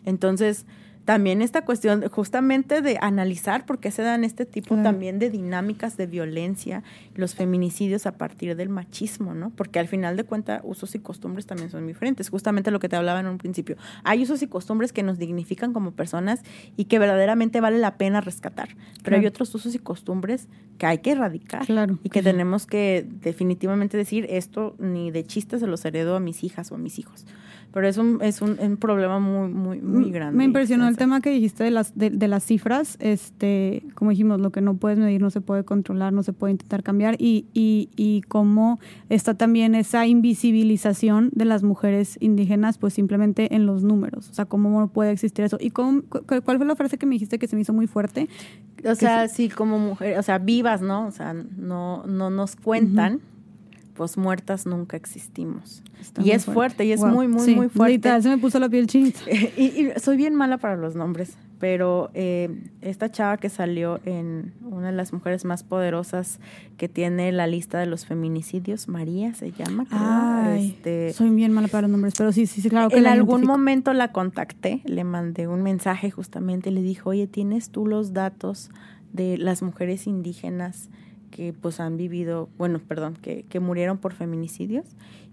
Entonces, 0.04 0.66
también 1.04 1.42
esta 1.42 1.64
cuestión 1.64 2.06
justamente 2.08 2.82
de 2.82 2.98
analizar 3.00 3.66
por 3.66 3.78
qué 3.78 3.90
se 3.90 4.02
dan 4.02 4.22
este 4.22 4.44
tipo 4.46 4.68
Claro. 4.74 4.82
también 4.82 5.18
de 5.18 5.30
dinámicas 5.30 5.96
de 5.96 6.06
violencia, 6.06 6.82
los 7.14 7.34
feminicidios 7.34 8.06
a 8.06 8.12
partir 8.12 8.54
del 8.54 8.68
machismo, 8.68 9.34
¿no? 9.34 9.50
Porque 9.50 9.78
al 9.78 9.88
final 9.88 10.16
de 10.16 10.24
cuentas 10.24 10.60
usos 10.62 10.94
y 10.94 10.98
costumbres 11.00 11.46
también 11.46 11.70
son 11.70 11.86
diferentes. 11.86 12.28
Justamente 12.28 12.70
lo 12.70 12.78
que 12.78 12.88
te 12.88 12.96
hablaba 12.96 13.18
en 13.20 13.26
un 13.26 13.38
principio. 13.38 13.76
Hay 14.04 14.22
usos 14.22 14.42
y 14.42 14.46
costumbres 14.46 14.92
que 14.92 15.02
nos 15.02 15.18
dignifican 15.18 15.72
como 15.72 15.92
personas 15.92 16.42
y 16.76 16.84
que 16.84 16.98
verdaderamente 16.98 17.60
vale 17.60 17.78
la 17.78 17.96
pena 17.96 18.20
rescatar. 18.20 18.68
Pero 19.02 19.16
hay 19.16 19.26
otros 19.26 19.52
usos 19.54 19.74
y 19.74 19.78
costumbres 19.78 20.48
que 20.78 20.86
hay 20.86 20.98
que 20.98 21.12
erradicar. 21.12 21.66
Claro. 21.66 21.98
Y 22.04 22.10
que 22.10 22.22
tenemos 22.22 22.66
que 22.66 23.06
definitivamente 23.20 23.96
decir 23.96 24.26
esto 24.30 24.76
ni 24.78 25.10
de 25.10 25.24
chistes 25.24 25.60
se 25.60 25.66
los 25.66 25.84
heredo 25.84 26.14
a 26.16 26.20
mis 26.20 26.44
hijas 26.44 26.70
o 26.70 26.76
a 26.76 26.78
mis 26.78 26.98
hijos. 26.98 27.26
Pero 27.72 27.86
es 27.86 27.98
un, 27.98 28.18
es 28.20 28.42
un, 28.42 28.56
un 28.58 28.76
problema 28.78 29.20
muy, 29.20 29.48
muy, 29.48 29.80
muy 29.80 30.02
M- 30.04 30.10
grande. 30.12 30.36
Me 30.36 30.44
impresionó 30.44 30.88
el 30.88 30.96
tema 30.96 31.20
que 31.20 31.30
dijiste 31.30 31.62
de 31.62 31.70
las, 31.70 31.96
de, 31.96 32.10
de 32.10 32.26
las 32.28 32.44
cifras. 32.44 32.96
Este, 33.00 33.84
como 33.94 34.10
dijimos, 34.10 34.40
lo 34.40 34.50
que 34.50 34.60
no 34.60 34.74
puedes 34.76 34.98
medir 34.98 35.20
no 35.20 35.30
se 35.30 35.40
puede 35.40 35.62
controlar, 35.64 36.12
no 36.12 36.22
se 36.24 36.32
puede 36.32 36.50
intentar 36.52 36.82
cambiar. 36.82 37.14
Y, 37.18 37.46
y, 37.54 37.88
y 37.94 38.22
cómo 38.22 38.80
está 39.08 39.34
también 39.34 39.74
esa 39.76 40.06
invisibilización 40.06 41.30
de 41.32 41.44
las 41.44 41.62
mujeres 41.62 42.16
indígenas, 42.20 42.76
pues 42.78 42.94
simplemente 42.94 43.54
en 43.54 43.66
los 43.66 43.82
números. 43.84 44.28
O 44.30 44.34
sea, 44.34 44.44
cómo 44.46 44.80
no 44.80 44.88
puede 44.88 45.12
existir 45.12 45.44
eso. 45.44 45.56
¿Y 45.60 45.70
cómo, 45.70 46.02
cu- 46.02 46.22
cuál 46.44 46.58
fue 46.58 46.66
la 46.66 46.76
frase 46.76 46.98
que 46.98 47.06
me 47.06 47.14
dijiste 47.14 47.38
que 47.38 47.46
se 47.46 47.56
me 47.56 47.62
hizo 47.62 47.72
muy 47.72 47.86
fuerte? 47.86 48.28
O 48.84 48.94
sea, 48.94 49.28
sí, 49.28 49.48
como 49.48 49.78
mujer, 49.78 50.18
o 50.18 50.22
sea, 50.22 50.38
vivas, 50.38 50.82
¿no? 50.82 51.06
O 51.06 51.10
sea, 51.10 51.34
no, 51.34 52.04
no 52.06 52.30
nos 52.30 52.56
cuentan, 52.56 53.20
muertas 54.16 54.66
nunca 54.66 54.96
existimos. 54.96 55.82
Está 56.00 56.22
y 56.22 56.30
es 56.30 56.44
fuerte, 56.46 56.84
y 56.84 56.92
es 56.92 57.00
Wow. 57.00 57.08
muy, 57.10 57.28
muy, 57.28 57.40
Sí, 57.44 57.54
muy 57.54 57.68
fuerte. 57.68 57.92
Literal, 57.94 58.22
se 58.22 58.28
me 58.30 58.38
puso 58.38 58.58
la 58.58 58.68
piel 58.68 58.86
chinita. 58.86 59.20
y, 59.56 59.62
y 59.64 59.92
soy 60.00 60.16
bien 60.16 60.34
mala 60.34 60.58
para 60.58 60.76
los 60.76 60.94
nombres, 60.96 61.36
pero 61.58 62.10
eh, 62.14 62.48
esta 62.80 63.10
chava 63.10 63.36
que 63.36 63.50
salió 63.50 64.00
en 64.06 64.54
una 64.62 64.86
de 64.90 64.96
las 64.96 65.12
mujeres 65.12 65.44
más 65.44 65.62
poderosas 65.62 66.40
que 66.78 66.88
tiene 66.88 67.30
la 67.32 67.46
lista 67.46 67.78
de 67.78 67.84
los 67.86 68.06
feminicidios, 68.06 68.88
María 68.88 69.34
se 69.34 69.52
llama, 69.52 69.84
creo. 69.84 70.00
Ay, 70.02 70.68
este, 70.70 71.12
soy 71.12 71.28
bien 71.30 71.52
mala 71.52 71.68
para 71.68 71.82
los 71.82 71.90
nombres, 71.90 72.14
pero 72.16 72.32
sí, 72.32 72.46
sí, 72.46 72.62
sí, 72.62 72.70
claro 72.70 72.88
que 72.88 72.96
en 72.96 73.02
la 73.04 73.12
algún 73.12 73.40
identifico. 73.40 73.58
momento 73.58 73.92
la 73.92 74.10
contacté, 74.12 74.80
le 74.86 75.04
mandé 75.04 75.48
un 75.48 75.62
mensaje 75.62 76.10
justamente, 76.10 76.70
le 76.70 76.80
dije, 76.80 77.02
oye, 77.04 77.26
¿tienes 77.26 77.68
tú 77.70 77.86
los 77.86 78.14
datos 78.14 78.70
de 79.12 79.36
las 79.36 79.60
mujeres 79.62 80.06
indígenas 80.06 80.88
que 81.40 81.54
pues 81.54 81.80
han 81.80 81.96
vivido, 81.96 82.50
bueno, 82.58 82.80
perdón, 82.86 83.14
que, 83.14 83.46
que 83.48 83.60
murieron 83.60 83.96
por 83.96 84.12
feminicidios? 84.12 84.84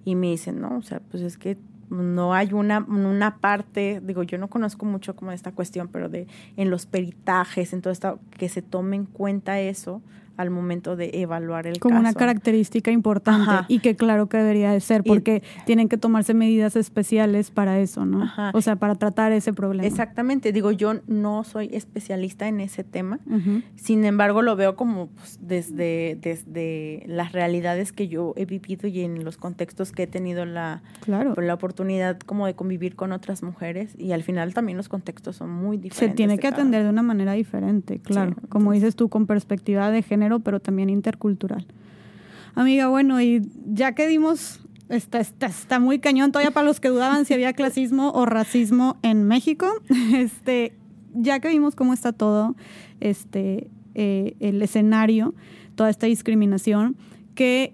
Y 0.06 0.16
me 0.16 0.28
dice, 0.28 0.54
no, 0.54 0.78
o 0.78 0.82
sea, 0.82 1.02
pues 1.02 1.22
es 1.22 1.38
que 1.38 1.58
no 1.90 2.34
hay 2.34 2.54
una, 2.54 2.80
una 2.80 3.40
parte, 3.40 4.02
digo, 4.02 4.24
yo 4.24 4.38
no 4.38 4.48
conozco 4.48 4.86
mucho 4.86 5.18
como 5.18 5.34
esta 5.34 5.52
cuestión, 5.52 5.90
pero 5.90 6.08
de 6.08 6.28
en 6.56 6.70
los 6.70 6.86
peritajes, 6.86 7.74
en 7.74 7.82
todo 7.82 7.92
esto, 7.92 8.22
que 8.38 8.48
se 8.48 8.62
tome 8.62 8.96
en 8.96 9.04
cuenta 9.04 9.60
eso 9.60 10.02
al 10.38 10.50
momento 10.50 10.96
de 10.96 11.10
evaluar 11.14 11.68
el 11.68 11.80
como 11.80 11.96
una 12.00 12.10
caso. 12.10 12.20
característica 12.20 12.92
importante 12.92 13.50
Ajá. 13.50 13.66
y 13.68 13.80
que 13.80 13.96
claro 13.96 14.28
que 14.30 14.38
debería 14.38 14.72
de 14.72 14.80
ser 14.80 15.02
Y- 15.04 15.10
porque 15.10 15.44
tienen 15.66 15.90
que 15.90 15.98
tomarse 15.98 16.34
medidas 16.34 16.76
especiales 16.76 17.52
para 17.52 17.80
eso, 17.80 18.06
¿no? 18.06 18.24
Ajá. 18.24 18.52
O 18.54 18.62
sea, 18.62 18.76
para 18.76 18.96
tratar 18.96 19.32
ese 19.32 19.52
problema. 19.54 19.88
Exactamente, 19.88 20.52
digo, 20.52 20.72
yo 20.72 20.94
no 21.08 21.44
soy 21.44 21.70
especialista 21.74 22.48
en 22.48 22.60
ese 22.62 22.84
tema. 22.84 23.20
Sin 23.76 24.06
embargo, 24.06 24.42
lo 24.42 24.56
veo 24.56 24.76
como 24.76 25.08
pues, 25.08 25.40
desde, 25.42 26.18
desde 26.22 27.04
las 27.08 27.32
realidades 27.32 27.92
que 27.92 28.08
yo 28.08 28.34
he 28.36 28.46
vivido 28.46 28.88
y 28.88 29.02
en 29.02 29.24
los 29.24 29.38
contextos 29.38 29.92
que 29.92 30.04
he 30.04 30.08
tenido 30.08 30.46
la, 30.46 30.82
Claro. 31.02 31.34
la 31.42 31.54
oportunidad 31.54 32.20
como 32.20 32.46
de 32.46 32.54
convivir 32.56 32.96
con 32.96 33.12
otras 33.12 33.44
mujeres 33.44 33.96
y 33.98 34.12
al 34.12 34.24
final 34.24 34.54
también 34.54 34.78
los 34.78 34.90
contextos 34.90 35.36
son 35.38 35.50
muy 35.50 35.78
Se 35.78 35.82
diferentes. 35.84 36.16
tiene 36.16 36.34
de 36.34 36.40
que 36.40 36.48
atender 36.48 36.84
de 36.84 36.90
una 36.90 37.02
manera 37.04 37.34
diferente, 37.34 38.00
claro. 38.00 38.32
Sí, 38.40 38.48
Como 38.50 38.66
entonces- 38.74 38.82
dices 38.84 38.96
tú, 38.96 39.10
con 39.10 39.26
perspectiva 39.26 39.90
de 39.92 40.02
género, 40.04 40.27
pero 40.40 40.60
también 40.60 40.90
intercultural. 40.90 41.66
Amiga, 42.56 42.88
bueno, 42.88 43.22
y 43.22 43.42
ya 43.68 43.94
que 43.94 44.08
dimos, 44.08 44.60
está, 44.90 45.20
está, 45.20 45.46
está 45.48 45.80
muy 45.80 46.00
cañón 46.00 46.32
todavía 46.32 46.52
para 46.52 46.66
los 46.66 46.80
que 46.80 46.88
dudaban 46.90 47.26
si 47.26 47.34
había 47.34 47.54
clasismo 47.54 48.12
o 48.12 48.26
racismo 48.26 48.98
en 49.04 49.24
México. 49.28 49.68
Este, 50.16 50.74
ya 51.14 51.40
que 51.40 51.50
vimos 51.50 51.76
cómo 51.76 51.94
está 51.94 52.14
todo, 52.14 52.56
este, 53.00 53.70
eh, 53.96 54.36
el 54.40 54.62
escenario, 54.62 55.34
toda 55.76 55.90
esta 55.90 56.06
discriminación, 56.08 56.96
¿qué, 57.36 57.74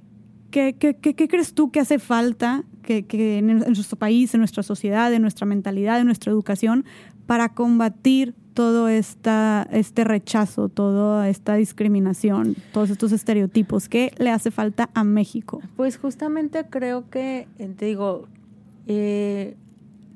qué, 0.52 0.76
qué, 0.78 0.96
qué- 0.96 1.28
crees 1.28 1.54
tú 1.54 1.72
que 1.72 1.80
hace 1.80 2.00
falta 2.00 2.64
que, 2.84 3.06
en 3.38 3.48
nuestro 3.60 3.98
país, 3.98 4.34
en 4.34 4.40
nuestra 4.42 4.62
sociedad, 4.64 5.14
en 5.14 5.22
nuestra 5.22 5.46
mentalidad, 5.46 6.00
en 6.00 6.06
nuestra 6.06 6.32
educación, 6.32 6.84
para 7.26 7.50
combatir 7.50 8.36
todo 8.54 8.88
esta, 8.88 9.68
este 9.72 10.04
rechazo, 10.04 10.70
toda 10.70 11.30
esta 11.30 11.56
discriminación, 11.56 12.56
todos 12.72 12.90
estos 12.90 13.12
estereotipos? 13.12 13.90
¿Qué 13.90 14.14
le 14.18 14.30
hace 14.30 14.52
falta 14.52 14.90
a 14.94 15.04
México? 15.04 15.62
Pues 15.76 15.98
justamente 15.98 16.66
creo 16.70 17.10
que, 17.10 17.48
eh, 17.58 17.74
te 17.76 17.86
digo, 17.86 18.28
eh, 18.88 19.56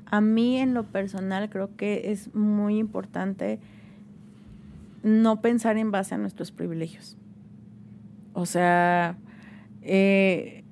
a 0.06 0.22
mí 0.22 0.58
en 0.58 0.74
lo 0.74 0.84
personal 0.84 1.50
creo 1.50 1.76
que 1.76 2.12
es 2.12 2.34
muy 2.34 2.78
importante 2.78 3.60
no 5.04 5.42
pensar 5.42 5.78
en 5.78 5.92
base 5.92 6.16
a 6.16 6.18
nuestros 6.18 6.52
privilegios. 6.52 7.18
O 8.34 8.46
sea, 8.46 9.18
eh, 9.82 10.64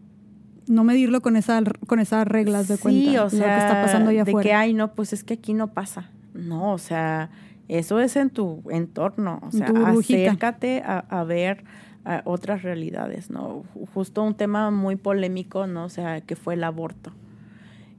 no 0.67 0.83
medirlo 0.83 1.21
con, 1.21 1.35
esa, 1.35 1.61
con 1.87 1.99
esas 1.99 2.27
reglas 2.27 2.67
de 2.67 2.77
cuenta. 2.77 3.11
Sí, 3.11 3.17
o 3.17 3.29
sea, 3.29 3.39
lo 3.39 3.45
que 3.45 3.57
está 3.57 3.81
pasando 3.81 4.09
allá 4.11 4.23
de 4.23 4.31
afuera. 4.31 4.47
que, 4.47 4.53
ay, 4.53 4.73
no, 4.73 4.93
pues 4.93 5.13
es 5.13 5.23
que 5.23 5.35
aquí 5.35 5.53
no 5.53 5.73
pasa. 5.73 6.09
No, 6.35 6.73
o 6.73 6.77
sea, 6.77 7.29
eso 7.67 7.99
es 7.99 8.15
en 8.15 8.29
tu 8.29 8.63
entorno. 8.69 9.39
O 9.41 9.51
sea, 9.51 9.67
acércate 9.67 10.81
a, 10.85 10.99
a 10.99 11.23
ver 11.23 11.63
a 12.03 12.21
otras 12.25 12.61
realidades, 12.61 13.29
¿no? 13.29 13.63
Justo 13.93 14.23
un 14.23 14.35
tema 14.35 14.69
muy 14.69 14.95
polémico, 14.95 15.65
¿no? 15.65 15.85
O 15.85 15.89
sea, 15.89 16.21
que 16.21 16.35
fue 16.35 16.53
el 16.53 16.63
aborto. 16.63 17.11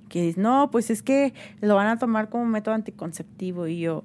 Que 0.09 0.23
dice, 0.23 0.41
no, 0.41 0.71
pues 0.71 0.91
es 0.91 1.03
que 1.03 1.35
lo 1.61 1.75
van 1.75 1.89
a 1.89 1.99
tomar 1.99 2.29
como 2.29 2.47
método 2.47 2.75
anticonceptivo. 2.75 3.67
Y 3.67 3.81
yo, 3.81 4.05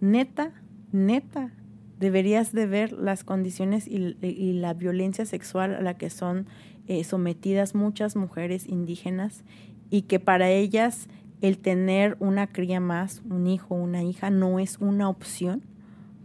neta, 0.00 0.52
neta, 0.92 1.50
deberías 1.98 2.52
de 2.52 2.66
ver 2.66 2.92
las 2.92 3.24
condiciones 3.24 3.88
y, 3.88 4.16
y 4.22 4.52
la 4.52 4.74
violencia 4.74 5.26
sexual 5.26 5.74
a 5.74 5.80
la 5.80 5.94
que 5.94 6.10
son 6.10 6.46
eh, 6.86 7.04
sometidas 7.04 7.74
muchas 7.74 8.16
mujeres 8.16 8.66
indígenas 8.66 9.44
y 9.90 10.02
que 10.02 10.18
para 10.18 10.50
ellas 10.50 11.08
el 11.40 11.58
tener 11.58 12.16
una 12.20 12.46
cría 12.46 12.80
más, 12.80 13.22
un 13.28 13.46
hijo, 13.46 13.74
una 13.74 14.02
hija, 14.02 14.30
no 14.30 14.58
es 14.58 14.78
una 14.78 15.08
opción 15.08 15.62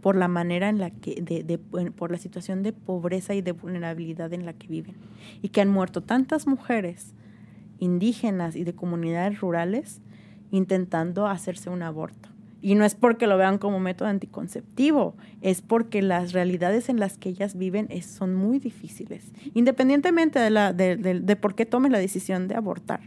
por 0.02 0.14
la 0.16 0.28
manera 0.28 0.68
en 0.68 0.78
la 0.78 0.90
que, 0.90 1.20
de, 1.20 1.42
de, 1.42 1.58
por 1.58 2.10
la 2.10 2.18
situación 2.18 2.62
de 2.62 2.72
pobreza 2.72 3.34
y 3.34 3.42
de 3.42 3.52
vulnerabilidad 3.52 4.32
en 4.32 4.44
la 4.44 4.52
que 4.52 4.68
viven. 4.68 4.94
Y 5.42 5.48
que 5.48 5.60
han 5.60 5.68
muerto 5.68 6.02
tantas 6.02 6.46
mujeres 6.46 7.14
indígenas 7.78 8.56
y 8.56 8.64
de 8.64 8.74
comunidades 8.74 9.40
rurales 9.40 10.00
intentando 10.50 11.26
hacerse 11.26 11.70
un 11.70 11.82
aborto. 11.82 12.28
Y 12.66 12.74
no 12.74 12.84
es 12.84 12.96
porque 12.96 13.28
lo 13.28 13.38
vean 13.38 13.58
como 13.58 13.78
método 13.78 14.08
anticonceptivo, 14.08 15.14
es 15.40 15.62
porque 15.62 16.02
las 16.02 16.32
realidades 16.32 16.88
en 16.88 16.98
las 16.98 17.16
que 17.16 17.28
ellas 17.28 17.56
viven 17.56 17.88
son 18.02 18.34
muy 18.34 18.58
difíciles, 18.58 19.30
independientemente 19.54 20.40
de, 20.40 20.50
la, 20.50 20.72
de, 20.72 21.36
por 21.40 21.54
qué 21.54 21.64
tomen 21.64 21.92
la 21.92 22.00
decisión 22.00 22.48
de 22.48 22.56
abortar. 22.56 23.02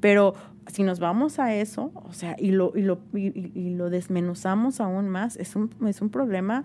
Pero 0.00 0.34
si 0.66 0.82
nos 0.82 0.98
vamos 0.98 1.38
a 1.38 1.54
eso, 1.54 1.92
o 1.94 2.12
sea, 2.12 2.34
y 2.40 2.50
lo, 2.50 2.72
y 2.74 2.82
lo, 2.82 2.98
y, 3.14 3.76
lo 3.76 3.88
desmenuzamos 3.88 4.80
aún 4.80 5.08
más, 5.08 5.36
es 5.36 5.54
un, 5.54 5.70
es 5.86 6.02
un 6.02 6.10
problema 6.10 6.64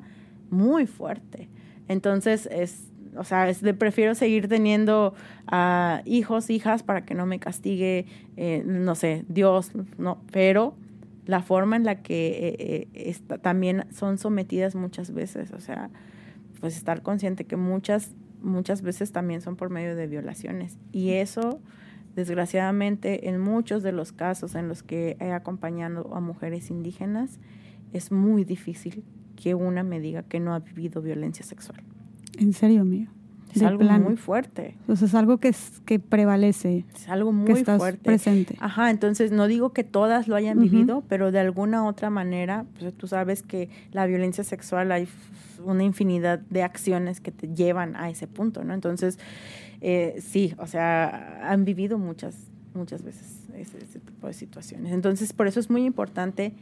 muy 0.49 0.87
fuerte. 0.87 1.49
Entonces, 1.87 2.49
es, 2.51 2.89
o 3.15 3.25
sea, 3.25 3.47
prefiero 3.77 4.15
seguir 4.15 4.47
teniendo 4.47 5.13
hijos, 6.03 6.49
hijas, 6.49 6.81
para 6.81 7.05
que 7.05 7.13
no 7.13 7.27
me 7.27 7.37
castigue, 7.37 8.07
eh, 8.37 8.63
no 8.65 8.95
sé, 8.95 9.23
Dios, 9.27 9.71
no, 9.99 10.23
pero 10.31 10.73
la 11.29 11.43
forma 11.43 11.75
en 11.75 11.83
la 11.83 12.01
que 12.01 12.27
eh, 12.27 12.55
eh, 12.57 12.87
está, 12.95 13.37
también 13.37 13.85
son 13.91 14.17
sometidas 14.17 14.73
muchas 14.73 15.13
veces, 15.13 15.51
o 15.51 15.59
sea, 15.59 15.91
pues 16.59 16.75
estar 16.75 17.03
consciente 17.03 17.45
que 17.45 17.55
muchas, 17.55 18.15
muchas 18.41 18.81
veces 18.81 19.11
también 19.11 19.39
son 19.41 19.55
por 19.55 19.69
medio 19.69 19.95
de 19.95 20.07
violaciones. 20.07 20.79
Y 20.91 21.11
eso, 21.11 21.61
desgraciadamente, 22.15 23.29
en 23.29 23.39
muchos 23.39 23.83
de 23.83 23.91
los 23.91 24.11
casos 24.11 24.55
en 24.55 24.67
los 24.67 24.81
que 24.81 25.17
he 25.19 25.31
acompañado 25.31 26.15
a 26.15 26.19
mujeres 26.19 26.71
indígenas, 26.71 27.39
es 27.93 28.11
muy 28.11 28.43
difícil 28.43 29.03
que 29.35 29.53
una 29.53 29.83
me 29.83 29.99
diga 29.99 30.23
que 30.23 30.39
no 30.39 30.55
ha 30.55 30.59
vivido 30.59 30.99
violencia 30.99 31.45
sexual. 31.45 31.83
¿En 32.39 32.53
serio, 32.53 32.81
amiga? 32.81 33.11
Es 33.53 33.63
algo 33.63 33.79
plano. 33.79 34.05
muy 34.05 34.17
fuerte. 34.17 34.75
Entonces 34.81 35.09
es 35.09 35.15
algo 35.15 35.37
que, 35.37 35.49
es, 35.49 35.81
que 35.85 35.99
prevalece. 35.99 36.85
Es 36.93 37.09
algo 37.09 37.31
muy 37.31 37.45
que 37.47 37.53
estás 37.53 37.79
fuerte. 37.79 38.03
presente. 38.03 38.55
Ajá, 38.59 38.89
entonces 38.89 39.31
no 39.31 39.47
digo 39.47 39.73
que 39.73 39.83
todas 39.83 40.27
lo 40.27 40.35
hayan 40.35 40.57
uh 40.57 40.61
-huh. 40.61 40.69
vivido, 40.69 41.03
pero 41.07 41.31
de 41.31 41.39
alguna 41.39 41.85
otra 41.85 42.09
manera, 42.09 42.65
pues 42.77 42.93
tú 42.93 43.07
sabes 43.07 43.43
que 43.43 43.69
la 43.91 44.05
violencia 44.05 44.43
sexual 44.43 44.91
hay 44.91 45.07
una 45.63 45.83
infinidad 45.83 46.39
de 46.39 46.63
acciones 46.63 47.19
que 47.19 47.31
te 47.31 47.53
llevan 47.53 47.95
a 47.95 48.09
ese 48.09 48.27
punto, 48.27 48.63
¿no? 48.63 48.73
Entonces, 48.73 49.19
eh, 49.81 50.19
sí, 50.21 50.53
o 50.57 50.67
sea, 50.67 51.49
han 51.49 51.65
vivido 51.65 51.97
muchas, 51.97 52.35
muchas 52.73 53.03
veces 53.03 53.47
ese, 53.55 53.77
ese 53.77 53.99
tipo 53.99 54.27
de 54.27 54.33
situaciones. 54.33 54.93
Entonces, 54.93 55.33
por 55.33 55.47
eso 55.47 55.59
es 55.59 55.69
muy 55.69 55.85
importante 55.85 56.53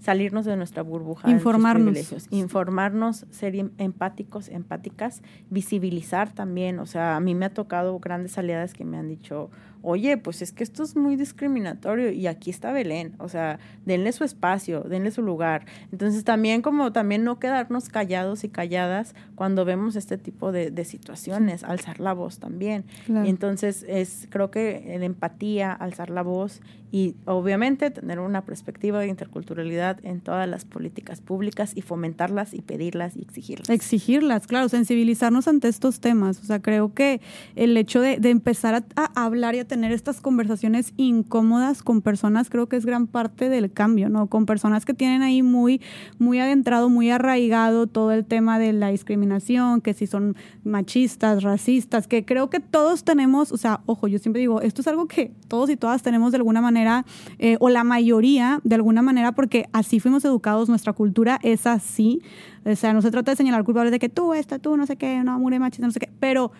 salirnos 0.00 0.44
de 0.44 0.56
nuestra 0.56 0.82
burbuja. 0.82 1.30
Informarnos. 1.30 2.26
Informarnos, 2.30 3.26
ser 3.30 3.54
em, 3.54 3.70
empáticos, 3.78 4.48
empáticas, 4.48 5.22
visibilizar 5.50 6.32
también. 6.32 6.78
O 6.78 6.86
sea, 6.86 7.16
a 7.16 7.20
mí 7.20 7.34
me 7.34 7.46
ha 7.46 7.54
tocado 7.54 7.98
grandes 8.00 8.36
aliadas 8.38 8.72
que 8.72 8.84
me 8.84 8.96
han 8.96 9.08
dicho, 9.08 9.50
oye, 9.82 10.16
pues 10.16 10.42
es 10.42 10.52
que 10.52 10.62
esto 10.62 10.82
es 10.82 10.96
muy 10.96 11.16
discriminatorio 11.16 12.10
y 12.10 12.26
aquí 12.26 12.50
está 12.50 12.72
Belén. 12.72 13.14
O 13.18 13.28
sea, 13.28 13.58
denle 13.84 14.12
su 14.12 14.24
espacio, 14.24 14.82
denle 14.82 15.10
su 15.10 15.22
lugar. 15.22 15.66
Entonces 15.92 16.24
también 16.24 16.62
como 16.62 16.92
también 16.92 17.24
no 17.24 17.38
quedarnos 17.38 17.88
callados 17.88 18.44
y 18.44 18.48
calladas 18.48 19.14
cuando 19.34 19.64
vemos 19.64 19.96
este 19.96 20.18
tipo 20.18 20.52
de, 20.52 20.70
de 20.70 20.84
situaciones, 20.84 21.64
alzar 21.64 22.00
la 22.00 22.12
voz 22.12 22.38
también. 22.38 22.84
Claro. 23.06 23.26
Entonces 23.26 23.84
es, 23.88 24.26
creo 24.30 24.50
que 24.50 24.96
la 24.98 25.04
empatía, 25.04 25.72
alzar 25.72 26.10
la 26.10 26.22
voz 26.22 26.60
y 26.92 27.16
obviamente 27.24 27.90
tener 27.90 28.18
una 28.18 28.44
perspectiva 28.44 29.00
de 29.00 29.08
interculturalidad 29.08 29.89
en 30.02 30.20
todas 30.20 30.48
las 30.48 30.64
políticas 30.64 31.20
públicas 31.20 31.72
y 31.74 31.82
fomentarlas 31.82 32.54
y 32.54 32.62
pedirlas 32.62 33.16
y 33.16 33.22
exigirlas. 33.22 33.68
Exigirlas, 33.70 34.46
claro, 34.46 34.68
sensibilizarnos 34.68 35.48
ante 35.48 35.68
estos 35.68 36.00
temas. 36.00 36.40
O 36.40 36.44
sea, 36.44 36.60
creo 36.60 36.94
que 36.94 37.20
el 37.56 37.76
hecho 37.76 38.00
de, 38.00 38.18
empezar 38.30 38.84
a, 38.96 39.24
hablar 39.24 39.54
y 39.54 39.58
a 39.58 39.66
tener 39.66 39.92
estas 39.92 40.20
conversaciones 40.20 40.92
incómodas 40.96 41.82
con 41.82 42.02
personas 42.02 42.50
creo 42.50 42.68
que 42.68 42.76
es 42.76 42.86
gran 42.86 43.06
parte 43.06 43.48
del 43.48 43.72
cambio, 43.72 44.08
¿no? 44.08 44.28
Con 44.28 44.46
personas 44.46 44.84
que 44.84 44.94
tienen 44.94 45.22
ahí 45.22 45.42
muy, 45.42 45.80
muy 46.18 46.38
adentrado, 46.38 46.88
muy 46.88 47.10
arraigado 47.10 47.86
todo 47.86 48.12
el 48.12 48.24
tema 48.24 48.58
de 48.58 48.72
la 48.72 48.88
discriminación, 48.88 49.80
que 49.80 49.94
si 49.94 50.06
son 50.06 50.36
machistas, 50.64 51.42
racistas, 51.42 52.06
que 52.06 52.24
creo 52.24 52.50
que 52.50 52.60
todos 52.60 53.04
tenemos, 53.04 53.52
o 53.52 53.56
sea, 53.56 53.80
ojo, 53.86 54.08
yo 54.08 54.18
siempre 54.18 54.40
digo, 54.40 54.60
esto 54.60 54.80
es 54.80 54.88
algo 54.88 55.06
que 55.06 55.32
todos 55.48 55.70
y 55.70 55.76
todas 55.76 56.02
tenemos 56.02 56.32
de 56.32 56.36
alguna 56.36 56.60
manera 56.60 57.04
eh, 57.38 57.56
o 57.60 57.68
la 57.68 57.84
mayoría 57.84 58.60
de 58.64 58.74
alguna 58.74 59.02
manera, 59.02 59.32
porque 59.32 59.66
así 59.80 60.00
fuimos 60.00 60.24
educados, 60.24 60.68
nuestra 60.68 60.92
cultura 60.92 61.38
es 61.42 61.66
así. 61.66 62.22
O 62.64 62.76
sea, 62.76 62.92
no 62.92 63.02
se 63.02 63.10
trata 63.10 63.32
de 63.32 63.36
señalar 63.36 63.64
culpables 63.64 63.90
de 63.90 63.98
que 63.98 64.08
tú, 64.08 64.34
esta, 64.34 64.58
tú, 64.58 64.76
no 64.76 64.86
sé 64.86 64.96
qué, 64.96 65.22
no, 65.24 65.38
mure 65.38 65.58
machista, 65.58 65.86
no 65.86 65.92
sé 65.92 66.00
qué, 66.00 66.10
pero 66.20 66.52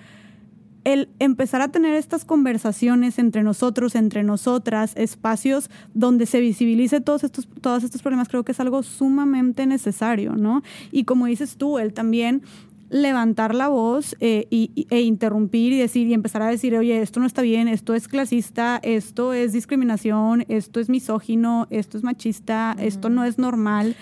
el 0.85 1.11
empezar 1.19 1.61
a 1.61 1.69
tener 1.69 1.95
estas 1.95 2.25
conversaciones 2.25 3.19
entre 3.19 3.43
nosotros, 3.43 3.95
entre 3.95 4.23
nosotras, 4.23 4.93
espacios 4.97 5.71
donde 5.95 6.27
se 6.27 6.41
visibilice 6.41 7.01
todos 7.01 7.23
estos, 7.23 7.49
todos 7.61 7.85
estos 7.85 8.03
problemas, 8.03 8.29
creo 8.29 8.45
que 8.45 8.53
es 8.53 8.61
algo 8.61 8.83
sumamente 8.83 9.67
necesario, 9.67 10.37
¿no? 10.37 10.63
Y 10.91 11.05
como 11.05 11.27
dices 11.27 11.57
tú, 11.57 11.79
él 11.79 11.93
también 11.93 12.43
levantar 12.91 13.55
la 13.55 13.69
voz 13.69 14.17
eh, 14.21 14.47
y, 14.51 14.87
e 14.91 15.01
interrumpir 15.01 15.73
y 15.73 15.79
decir 15.79 16.07
y 16.09 16.15
empezar 16.15 16.43
a 16.43 16.49
decir, 16.49 16.77
oye, 16.77 17.01
esto 17.01 17.21
no 17.21 17.27
está 17.27 17.41
bien, 17.41 17.69
esto 17.69 17.95
es 17.95 18.09
clasista, 18.09 18.81
esto 18.83 19.33
es 19.33 19.53
discriminación, 19.53 20.45
esto 20.49 20.81
es 20.81 20.89
misógino, 20.89 21.67
esto 21.71 21.97
es 21.97 22.05
machista, 22.05 22.75
uh 22.77 22.81
-huh. 22.81 22.85
esto 22.85 23.09
no 23.09 23.25
es 23.25 23.39
normal. 23.39 23.97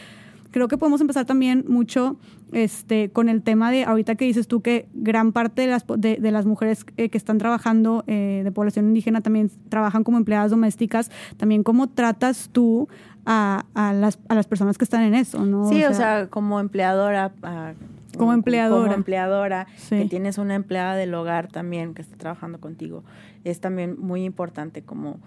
Creo 0.51 0.67
que 0.67 0.79
podemos 0.79 1.01
empezar 1.03 1.27
también 1.27 1.65
mucho 1.69 2.17
este, 2.53 3.11
con 3.11 3.29
el 3.29 3.43
tema 3.43 3.71
de, 3.71 3.85
ahorita 3.85 4.15
que 4.15 4.25
dices 4.25 4.49
tú 4.49 4.63
que 4.63 4.89
gran 4.95 5.33
parte 5.33 5.63
de 5.63 5.69
las, 5.69 5.85
de, 5.87 6.17
de 6.17 6.31
las 6.31 6.47
mujeres 6.47 6.87
eh, 6.97 7.11
que 7.11 7.19
están 7.19 7.37
trabajando 7.39 8.05
eh, 8.07 8.41
de 8.43 8.53
población 8.53 8.87
indígena 8.87 9.21
también 9.21 9.51
trabajan 9.69 10.05
como 10.05 10.17
empleadas 10.17 10.51
domésticas, 10.51 11.11
también 11.37 11.63
cómo 11.63 11.89
tratas 11.89 12.49
tú 12.51 12.89
a, 13.27 13.65
a, 13.75 13.93
las, 13.93 14.19
a 14.29 14.35
las 14.35 14.47
personas 14.47 14.79
que 14.79 14.85
están 14.85 15.03
en 15.03 15.15
eso, 15.15 15.45
¿no? 15.45 15.69
Sí, 15.69 15.77
o 15.85 15.89
sea, 15.89 15.91
o 15.91 15.95
sea 15.95 16.27
como 16.29 16.61
empleadora... 16.61 17.33
A 17.43 17.75
como 18.17 18.33
empleadora. 18.33 18.83
Como 18.83 18.95
empleadora, 18.95 19.67
sí. 19.77 19.99
que 19.99 20.05
tienes 20.07 20.39
una 20.39 20.55
empleada 20.55 20.97
del 20.97 21.15
hogar 21.15 21.49
también 21.49 21.95
que 21.95 22.03
está 22.03 22.17
trabajando 22.17 22.59
contigo. 22.59 23.05
Es 23.45 23.61
también 23.61 23.97
muy 23.99 24.25
importante 24.25 24.83
como... 24.83 25.21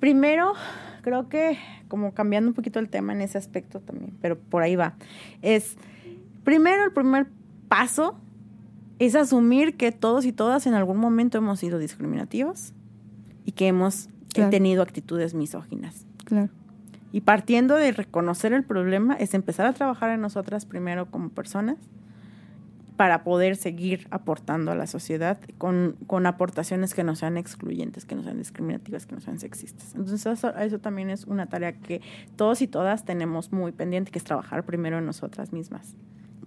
Primero, 0.00 0.54
creo 1.02 1.28
que 1.28 1.58
como 1.88 2.14
cambiando 2.14 2.48
un 2.48 2.54
poquito 2.54 2.78
el 2.78 2.88
tema 2.88 3.12
en 3.12 3.20
ese 3.20 3.36
aspecto 3.36 3.80
también, 3.80 4.14
pero 4.22 4.38
por 4.38 4.62
ahí 4.62 4.74
va. 4.74 4.94
Es, 5.42 5.76
primero, 6.42 6.84
el 6.84 6.92
primer 6.92 7.26
paso 7.68 8.16
es 8.98 9.14
asumir 9.14 9.76
que 9.76 9.92
todos 9.92 10.24
y 10.24 10.32
todas 10.32 10.66
en 10.66 10.74
algún 10.74 10.96
momento 10.96 11.38
hemos 11.38 11.60
sido 11.60 11.78
discriminativos 11.78 12.72
y 13.44 13.52
que 13.52 13.66
hemos 13.66 14.08
claro. 14.32 14.50
tenido 14.50 14.82
actitudes 14.82 15.34
misóginas. 15.34 16.06
Claro. 16.24 16.50
Y 17.12 17.22
partiendo 17.22 17.76
de 17.76 17.92
reconocer 17.92 18.52
el 18.52 18.64
problema 18.64 19.14
es 19.14 19.34
empezar 19.34 19.66
a 19.66 19.72
trabajar 19.72 20.10
en 20.10 20.20
nosotras 20.20 20.64
primero 20.64 21.06
como 21.06 21.30
personas 21.30 21.76
para 22.96 23.24
poder 23.24 23.56
seguir 23.56 24.06
aportando 24.10 24.70
a 24.70 24.74
la 24.74 24.86
sociedad 24.86 25.38
con, 25.56 25.96
con, 26.06 26.26
aportaciones 26.26 26.92
que 26.92 27.02
no 27.02 27.16
sean 27.16 27.38
excluyentes, 27.38 28.04
que 28.04 28.14
no 28.14 28.22
sean 28.22 28.36
discriminativas, 28.36 29.06
que 29.06 29.14
no 29.14 29.22
sean 29.22 29.38
sexistas. 29.38 29.94
Entonces 29.94 30.26
eso, 30.26 30.54
eso, 30.54 30.78
también 30.80 31.08
es 31.08 31.24
una 31.24 31.46
tarea 31.46 31.72
que 31.72 32.02
todos 32.36 32.60
y 32.60 32.66
todas 32.66 33.06
tenemos 33.06 33.52
muy 33.52 33.72
pendiente, 33.72 34.10
que 34.10 34.18
es 34.18 34.24
trabajar 34.24 34.64
primero 34.64 34.98
en 34.98 35.06
nosotras 35.06 35.50
mismas 35.50 35.96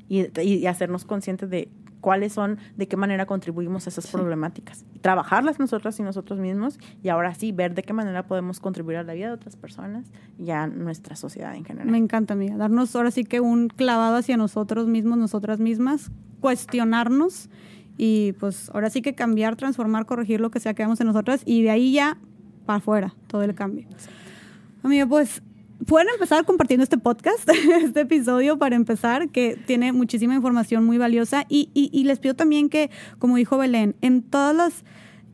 y, 0.07 0.28
y 0.41 0.68
hacernos 0.68 1.05
conscientes 1.05 1.49
de 1.49 1.70
cuáles 2.03 2.33
son, 2.33 2.59
de 2.75 2.89
qué 2.89 2.97
manera 2.97 3.25
contribuimos 3.25 3.87
a 3.87 3.89
esas 3.89 4.07
problemáticas. 4.07 4.83
Trabajarlas 4.99 5.57
nosotras 5.57 5.97
y 6.01 6.03
nosotros 6.03 6.37
mismos 6.37 6.77
y 7.01 7.07
ahora 7.07 7.33
sí 7.33 7.53
ver 7.53 7.73
de 7.75 7.81
qué 7.81 7.93
manera 7.93 8.27
podemos 8.27 8.59
contribuir 8.59 8.97
a 8.97 9.03
la 9.03 9.13
vida 9.13 9.27
de 9.27 9.33
otras 9.33 9.55
personas 9.55 10.11
y 10.37 10.51
a 10.51 10.67
nuestra 10.67 11.15
sociedad 11.15 11.55
en 11.55 11.63
general. 11.63 11.89
Me 11.89 11.97
encanta, 11.97 12.33
amiga. 12.33 12.57
Darnos 12.57 12.93
ahora 12.97 13.09
sí 13.09 13.23
que 13.23 13.39
un 13.39 13.69
clavado 13.69 14.17
hacia 14.17 14.35
nosotros 14.35 14.85
mismos, 14.85 15.17
nosotras 15.17 15.61
mismas, 15.61 16.11
cuestionarnos 16.41 17.49
y 17.97 18.33
pues 18.33 18.69
ahora 18.73 18.89
sí 18.89 19.01
que 19.01 19.15
cambiar, 19.15 19.55
transformar, 19.55 20.05
corregir 20.05 20.41
lo 20.41 20.51
que 20.51 20.59
sea 20.59 20.73
que 20.73 20.83
hagamos 20.83 20.99
en 20.99 21.07
nosotras 21.07 21.41
y 21.45 21.63
de 21.63 21.69
ahí 21.69 21.93
ya 21.93 22.17
para 22.65 22.79
afuera 22.79 23.15
todo 23.27 23.43
el 23.43 23.55
cambio. 23.55 23.87
Amiga, 24.83 25.07
pues 25.07 25.41
pueden 25.86 26.07
empezar 26.09 26.45
compartiendo 26.45 26.84
este 26.84 26.97
podcast, 26.97 27.47
este 27.84 28.01
episodio 28.01 28.57
para 28.57 28.75
empezar, 28.75 29.29
que 29.29 29.57
tiene 29.65 29.91
muchísima 29.91 30.36
información 30.36 30.84
muy 30.84 30.97
valiosa. 30.97 31.45
Y, 31.49 31.69
y, 31.73 32.03
les 32.03 32.19
pido 32.19 32.36
también 32.36 32.69
que, 32.69 32.89
como 33.19 33.36
dijo 33.38 33.57
Belén, 33.57 33.95
en 34.01 34.21
todas 34.21 34.55
las 34.55 34.84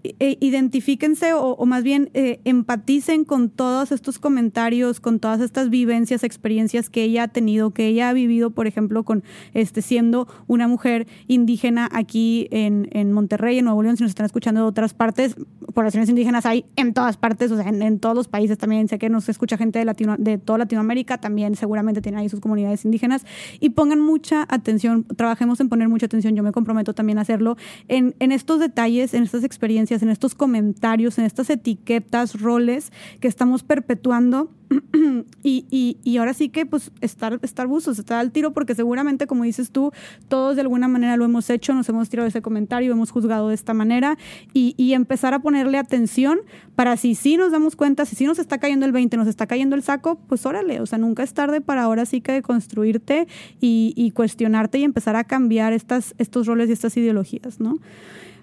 identifíquense 0.03 1.33
o, 1.33 1.65
más 1.65 1.83
bien 1.83 2.09
eh, 2.13 2.39
empaticen 2.45 3.25
con 3.25 3.49
todos 3.49 3.91
estos 3.91 4.17
comentarios, 4.19 4.99
con 4.99 5.19
todas 5.19 5.41
estas 5.41 5.69
vivencias, 5.69 6.23
experiencias 6.23 6.89
que 6.89 7.03
ella 7.03 7.23
ha 7.23 7.27
tenido, 7.27 7.71
que 7.71 7.87
ella 7.87 8.09
ha 8.09 8.13
vivido, 8.13 8.51
por 8.51 8.67
ejemplo, 8.67 9.03
con 9.03 9.23
este 9.53 9.81
siendo 9.81 10.27
una 10.47 10.67
mujer 10.67 11.07
indígena 11.27 11.89
aquí 11.91 12.47
en, 12.51 12.87
en 12.91 13.11
Monterrey, 13.11 13.57
en 13.57 13.65
Nuevo 13.65 13.83
León, 13.83 13.97
si 13.97 14.03
nos 14.03 14.11
están 14.11 14.25
escuchando 14.25 14.61
de 14.61 14.67
otras 14.67 14.93
partes, 14.93 15.35
poblaciones 15.73 16.09
indígenas 16.09 16.45
hay 16.45 16.65
en 16.75 16.93
todas 16.93 17.17
partes, 17.17 17.51
o 17.51 17.57
sea, 17.57 17.67
en, 17.67 17.99
todos 17.99 18.15
los 18.15 18.27
países 18.27 18.57
también, 18.57 18.87
sé 18.87 18.99
que 18.99 19.09
nos 19.09 19.27
escucha 19.29 19.57
gente 19.57 19.79
de, 19.79 19.85
Latino, 19.85 20.15
de 20.17 20.37
toda 20.37 20.59
Latinoamérica, 20.59 21.17
también 21.17 21.55
seguramente 21.55 22.01
tienen 22.01 22.19
ahí 22.19 22.29
sus 22.29 22.39
comunidades 22.39 22.85
indígenas, 22.85 23.25
y 23.59 23.69
pongan 23.71 23.99
mucha 23.99 24.45
atención, 24.49 25.03
trabajemos 25.15 25.59
en 25.59 25.69
poner 25.69 25.89
mucha 25.89 26.05
atención, 26.05 26.35
yo 26.35 26.43
me 26.43 26.51
comprometo 26.51 26.93
también 26.93 27.17
a 27.17 27.21
hacerlo, 27.21 27.57
en, 27.87 28.15
en 28.19 28.31
estos 28.31 28.59
detalles, 28.59 29.13
en 29.13 29.23
estas 29.23 29.43
experiencias, 29.43 29.88
en 29.91 30.09
estos 30.09 30.35
comentarios, 30.35 31.17
en 31.17 31.25
estas 31.25 31.49
etiquetas, 31.49 32.39
roles 32.39 32.91
que 33.19 33.27
estamos 33.27 33.63
perpetuando. 33.63 34.51
y, 35.43 35.97
y, 36.03 36.17
ahora 36.17 36.35
sí 36.35 36.49
que 36.49 36.65
pues 36.67 36.91
estar, 37.01 37.39
estar 37.41 37.65
buzos, 37.65 37.97
estar 37.97 38.19
al 38.19 38.31
tiro, 38.31 38.53
porque 38.53 38.75
seguramente, 38.75 39.25
como 39.25 39.43
dices 39.43 39.71
tú, 39.71 39.91
todos 40.27 40.55
de 40.55 40.61
alguna 40.61 40.87
manera 40.87 41.17
lo 41.17 41.25
hemos 41.25 41.49
hecho, 41.49 41.73
nos 41.73 41.89
hemos 41.89 42.07
tirado 42.09 42.27
ese 42.27 42.43
comentario, 42.43 42.91
hemos 42.91 43.09
juzgado 43.09 43.49
de 43.49 43.55
esta 43.55 43.73
manera 43.73 44.17
y, 44.53 44.75
y 44.77 44.93
empezar 44.93 45.33
a 45.33 45.39
ponerle 45.39 45.79
atención 45.79 46.41
para 46.75 46.97
si 46.97 47.15
sí 47.15 47.35
nos 47.35 47.51
damos 47.51 47.75
cuenta, 47.75 48.05
si 48.05 48.15
sí 48.15 48.25
nos 48.25 48.37
está 48.37 48.59
cayendo 48.59 48.85
el 48.85 48.91
20, 48.91 49.17
nos 49.17 49.27
está 49.27 49.47
cayendo 49.47 49.75
el 49.75 49.81
saco, 49.81 50.19
pues 50.27 50.45
órale, 50.45 50.81
o 50.81 50.85
sea, 50.85 50.99
nunca 50.99 51.23
es 51.23 51.33
tarde 51.33 51.61
para 51.61 51.83
ahora 51.83 52.05
sí 52.05 52.21
que 52.21 52.43
construirte 52.43 53.27
y, 53.59 53.93
y 53.95 54.11
cuestionarte 54.11 54.77
y 54.77 54.83
empezar 54.83 55.15
a 55.15 55.23
cambiar 55.23 55.73
estas, 55.73 56.13
estos 56.19 56.45
roles 56.45 56.69
y 56.69 56.73
estas 56.73 56.95
ideologías, 56.95 57.59
¿no? 57.59 57.79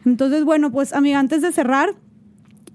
Entonces, 0.07 0.45
bueno, 0.45 0.71
pues 0.71 0.93
amiga, 0.95 1.19
antes 1.19 1.43
de 1.43 1.53
cerrar, 1.53 1.95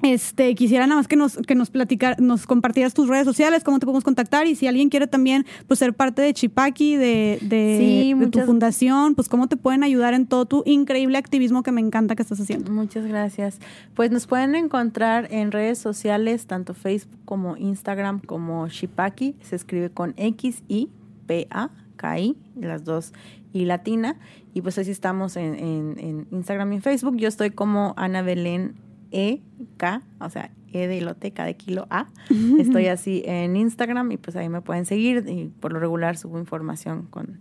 este, 0.03 0.55
quisiera 0.55 0.87
nada 0.87 0.97
más 0.99 1.07
que 1.07 1.15
nos, 1.15 1.37
que 1.37 1.53
nos 1.53 1.69
platicar, 1.69 2.19
nos 2.19 2.47
compartieras 2.47 2.93
tus 2.93 3.07
redes 3.07 3.25
sociales, 3.25 3.63
cómo 3.63 3.79
te 3.79 3.85
podemos 3.85 4.03
contactar 4.03 4.47
y 4.47 4.55
si 4.55 4.67
alguien 4.67 4.89
quiere 4.89 5.07
también 5.07 5.45
pues 5.67 5.79
ser 5.79 5.93
parte 5.93 6.21
de 6.23 6.33
Chipaki, 6.33 6.95
de, 6.95 7.37
de, 7.41 8.27
tu 8.31 8.39
fundación, 8.41 9.15
pues 9.15 9.29
cómo 9.29 9.47
te 9.47 9.57
pueden 9.57 9.83
ayudar 9.83 10.13
en 10.13 10.25
todo 10.25 10.45
tu 10.45 10.63
increíble 10.65 11.17
activismo 11.17 11.63
que 11.63 11.71
me 11.71 11.81
encanta 11.81 12.15
que 12.15 12.23
estás 12.23 12.39
haciendo. 12.39 12.71
Muchas 12.71 13.05
gracias. 13.05 13.59
Pues 13.93 14.11
nos 14.11 14.27
pueden 14.27 14.55
encontrar 14.55 15.27
en 15.31 15.51
redes 15.51 15.77
sociales, 15.77 16.47
tanto 16.47 16.73
Facebook 16.73 17.19
como 17.25 17.55
Instagram 17.55 18.21
como 18.21 18.67
Chipaki, 18.69 19.35
se 19.41 19.55
escribe 19.55 19.91
con 19.91 20.13
X 20.17 20.63
I 20.67 20.89
P 21.27 21.47
A 21.51 21.69
K 21.95 22.19
I, 22.19 22.35
las 22.59 22.83
dos 22.83 23.13
y 23.53 23.65
latina. 23.65 24.17
Y 24.53 24.61
pues 24.61 24.77
así 24.77 24.91
estamos 24.91 25.37
en, 25.37 25.55
en, 25.55 26.27
Instagram 26.31 26.73
y 26.73 26.75
en 26.77 26.81
Facebook. 26.81 27.17
Yo 27.17 27.27
estoy 27.27 27.51
como 27.51 27.93
Ana 27.97 28.21
Belén 28.21 28.75
E 29.11 29.41
K, 29.77 30.01
o 30.19 30.29
sea, 30.29 30.51
E 30.73 30.87
de 30.87 31.01
lote, 31.01 31.31
K 31.31 31.45
de 31.45 31.55
kilo 31.55 31.87
A. 31.89 32.07
Estoy 32.59 32.87
así 32.87 33.23
en 33.25 33.55
Instagram 33.55 34.11
y 34.11 34.17
pues 34.17 34.35
ahí 34.35 34.49
me 34.49 34.61
pueden 34.61 34.85
seguir. 34.85 35.25
Y 35.27 35.51
por 35.59 35.73
lo 35.73 35.79
regular 35.79 36.17
subo 36.17 36.37
información 36.39 37.03
con, 37.09 37.39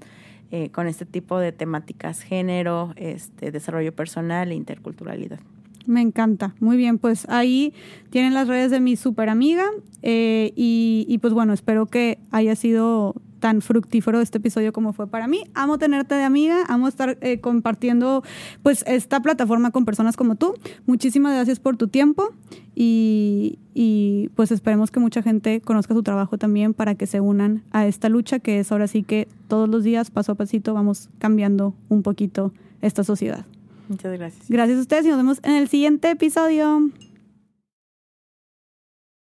eh, 0.50 0.70
con 0.70 0.86
este 0.86 1.04
tipo 1.04 1.38
de 1.38 1.52
temáticas, 1.52 2.22
género, 2.22 2.92
este, 2.96 3.50
desarrollo 3.50 3.94
personal 3.94 4.52
e 4.52 4.54
interculturalidad. 4.54 5.40
Me 5.86 6.02
encanta. 6.02 6.54
Muy 6.60 6.76
bien, 6.76 6.98
pues 6.98 7.28
ahí 7.28 7.74
tienen 8.10 8.34
las 8.34 8.46
redes 8.46 8.70
de 8.70 8.80
mi 8.80 8.96
super 8.96 9.28
amiga 9.28 9.64
eh, 10.02 10.52
y, 10.54 11.06
y, 11.08 11.18
pues 11.18 11.32
bueno, 11.32 11.52
espero 11.52 11.86
que 11.86 12.18
haya 12.30 12.54
sido 12.54 13.14
tan 13.40 13.62
fructífero 13.62 14.20
este 14.20 14.38
episodio 14.38 14.72
como 14.72 14.92
fue 14.92 15.06
para 15.06 15.26
mí. 15.26 15.42
Amo 15.54 15.78
tenerte 15.78 16.14
de 16.14 16.22
amiga, 16.22 16.64
amo 16.68 16.86
estar 16.86 17.18
eh, 17.20 17.40
compartiendo 17.40 18.22
pues 18.62 18.84
esta 18.86 19.20
plataforma 19.20 19.72
con 19.72 19.84
personas 19.84 20.16
como 20.16 20.36
tú. 20.36 20.54
Muchísimas 20.86 21.34
gracias 21.34 21.58
por 21.58 21.76
tu 21.76 21.88
tiempo 21.88 22.28
y, 22.74 23.58
y 23.74 24.30
pues 24.36 24.52
esperemos 24.52 24.90
que 24.90 25.00
mucha 25.00 25.22
gente 25.22 25.60
conozca 25.60 25.94
su 25.94 26.02
trabajo 26.02 26.38
también 26.38 26.74
para 26.74 26.94
que 26.94 27.06
se 27.06 27.20
unan 27.20 27.64
a 27.72 27.86
esta 27.86 28.08
lucha 28.08 28.38
que 28.38 28.60
es 28.60 28.70
ahora 28.70 28.86
sí 28.86 29.02
que 29.02 29.26
todos 29.48 29.68
los 29.68 29.82
días, 29.82 30.10
paso 30.10 30.32
a 30.32 30.34
pasito, 30.36 30.74
vamos 30.74 31.08
cambiando 31.18 31.74
un 31.88 32.02
poquito 32.02 32.52
esta 32.82 33.02
sociedad. 33.02 33.44
Muchas 33.88 34.12
gracias. 34.12 34.48
Gracias 34.48 34.78
a 34.78 34.80
ustedes 34.82 35.06
y 35.06 35.08
nos 35.08 35.16
vemos 35.16 35.40
en 35.42 35.52
el 35.56 35.68
siguiente 35.68 36.10
episodio. 36.10 36.90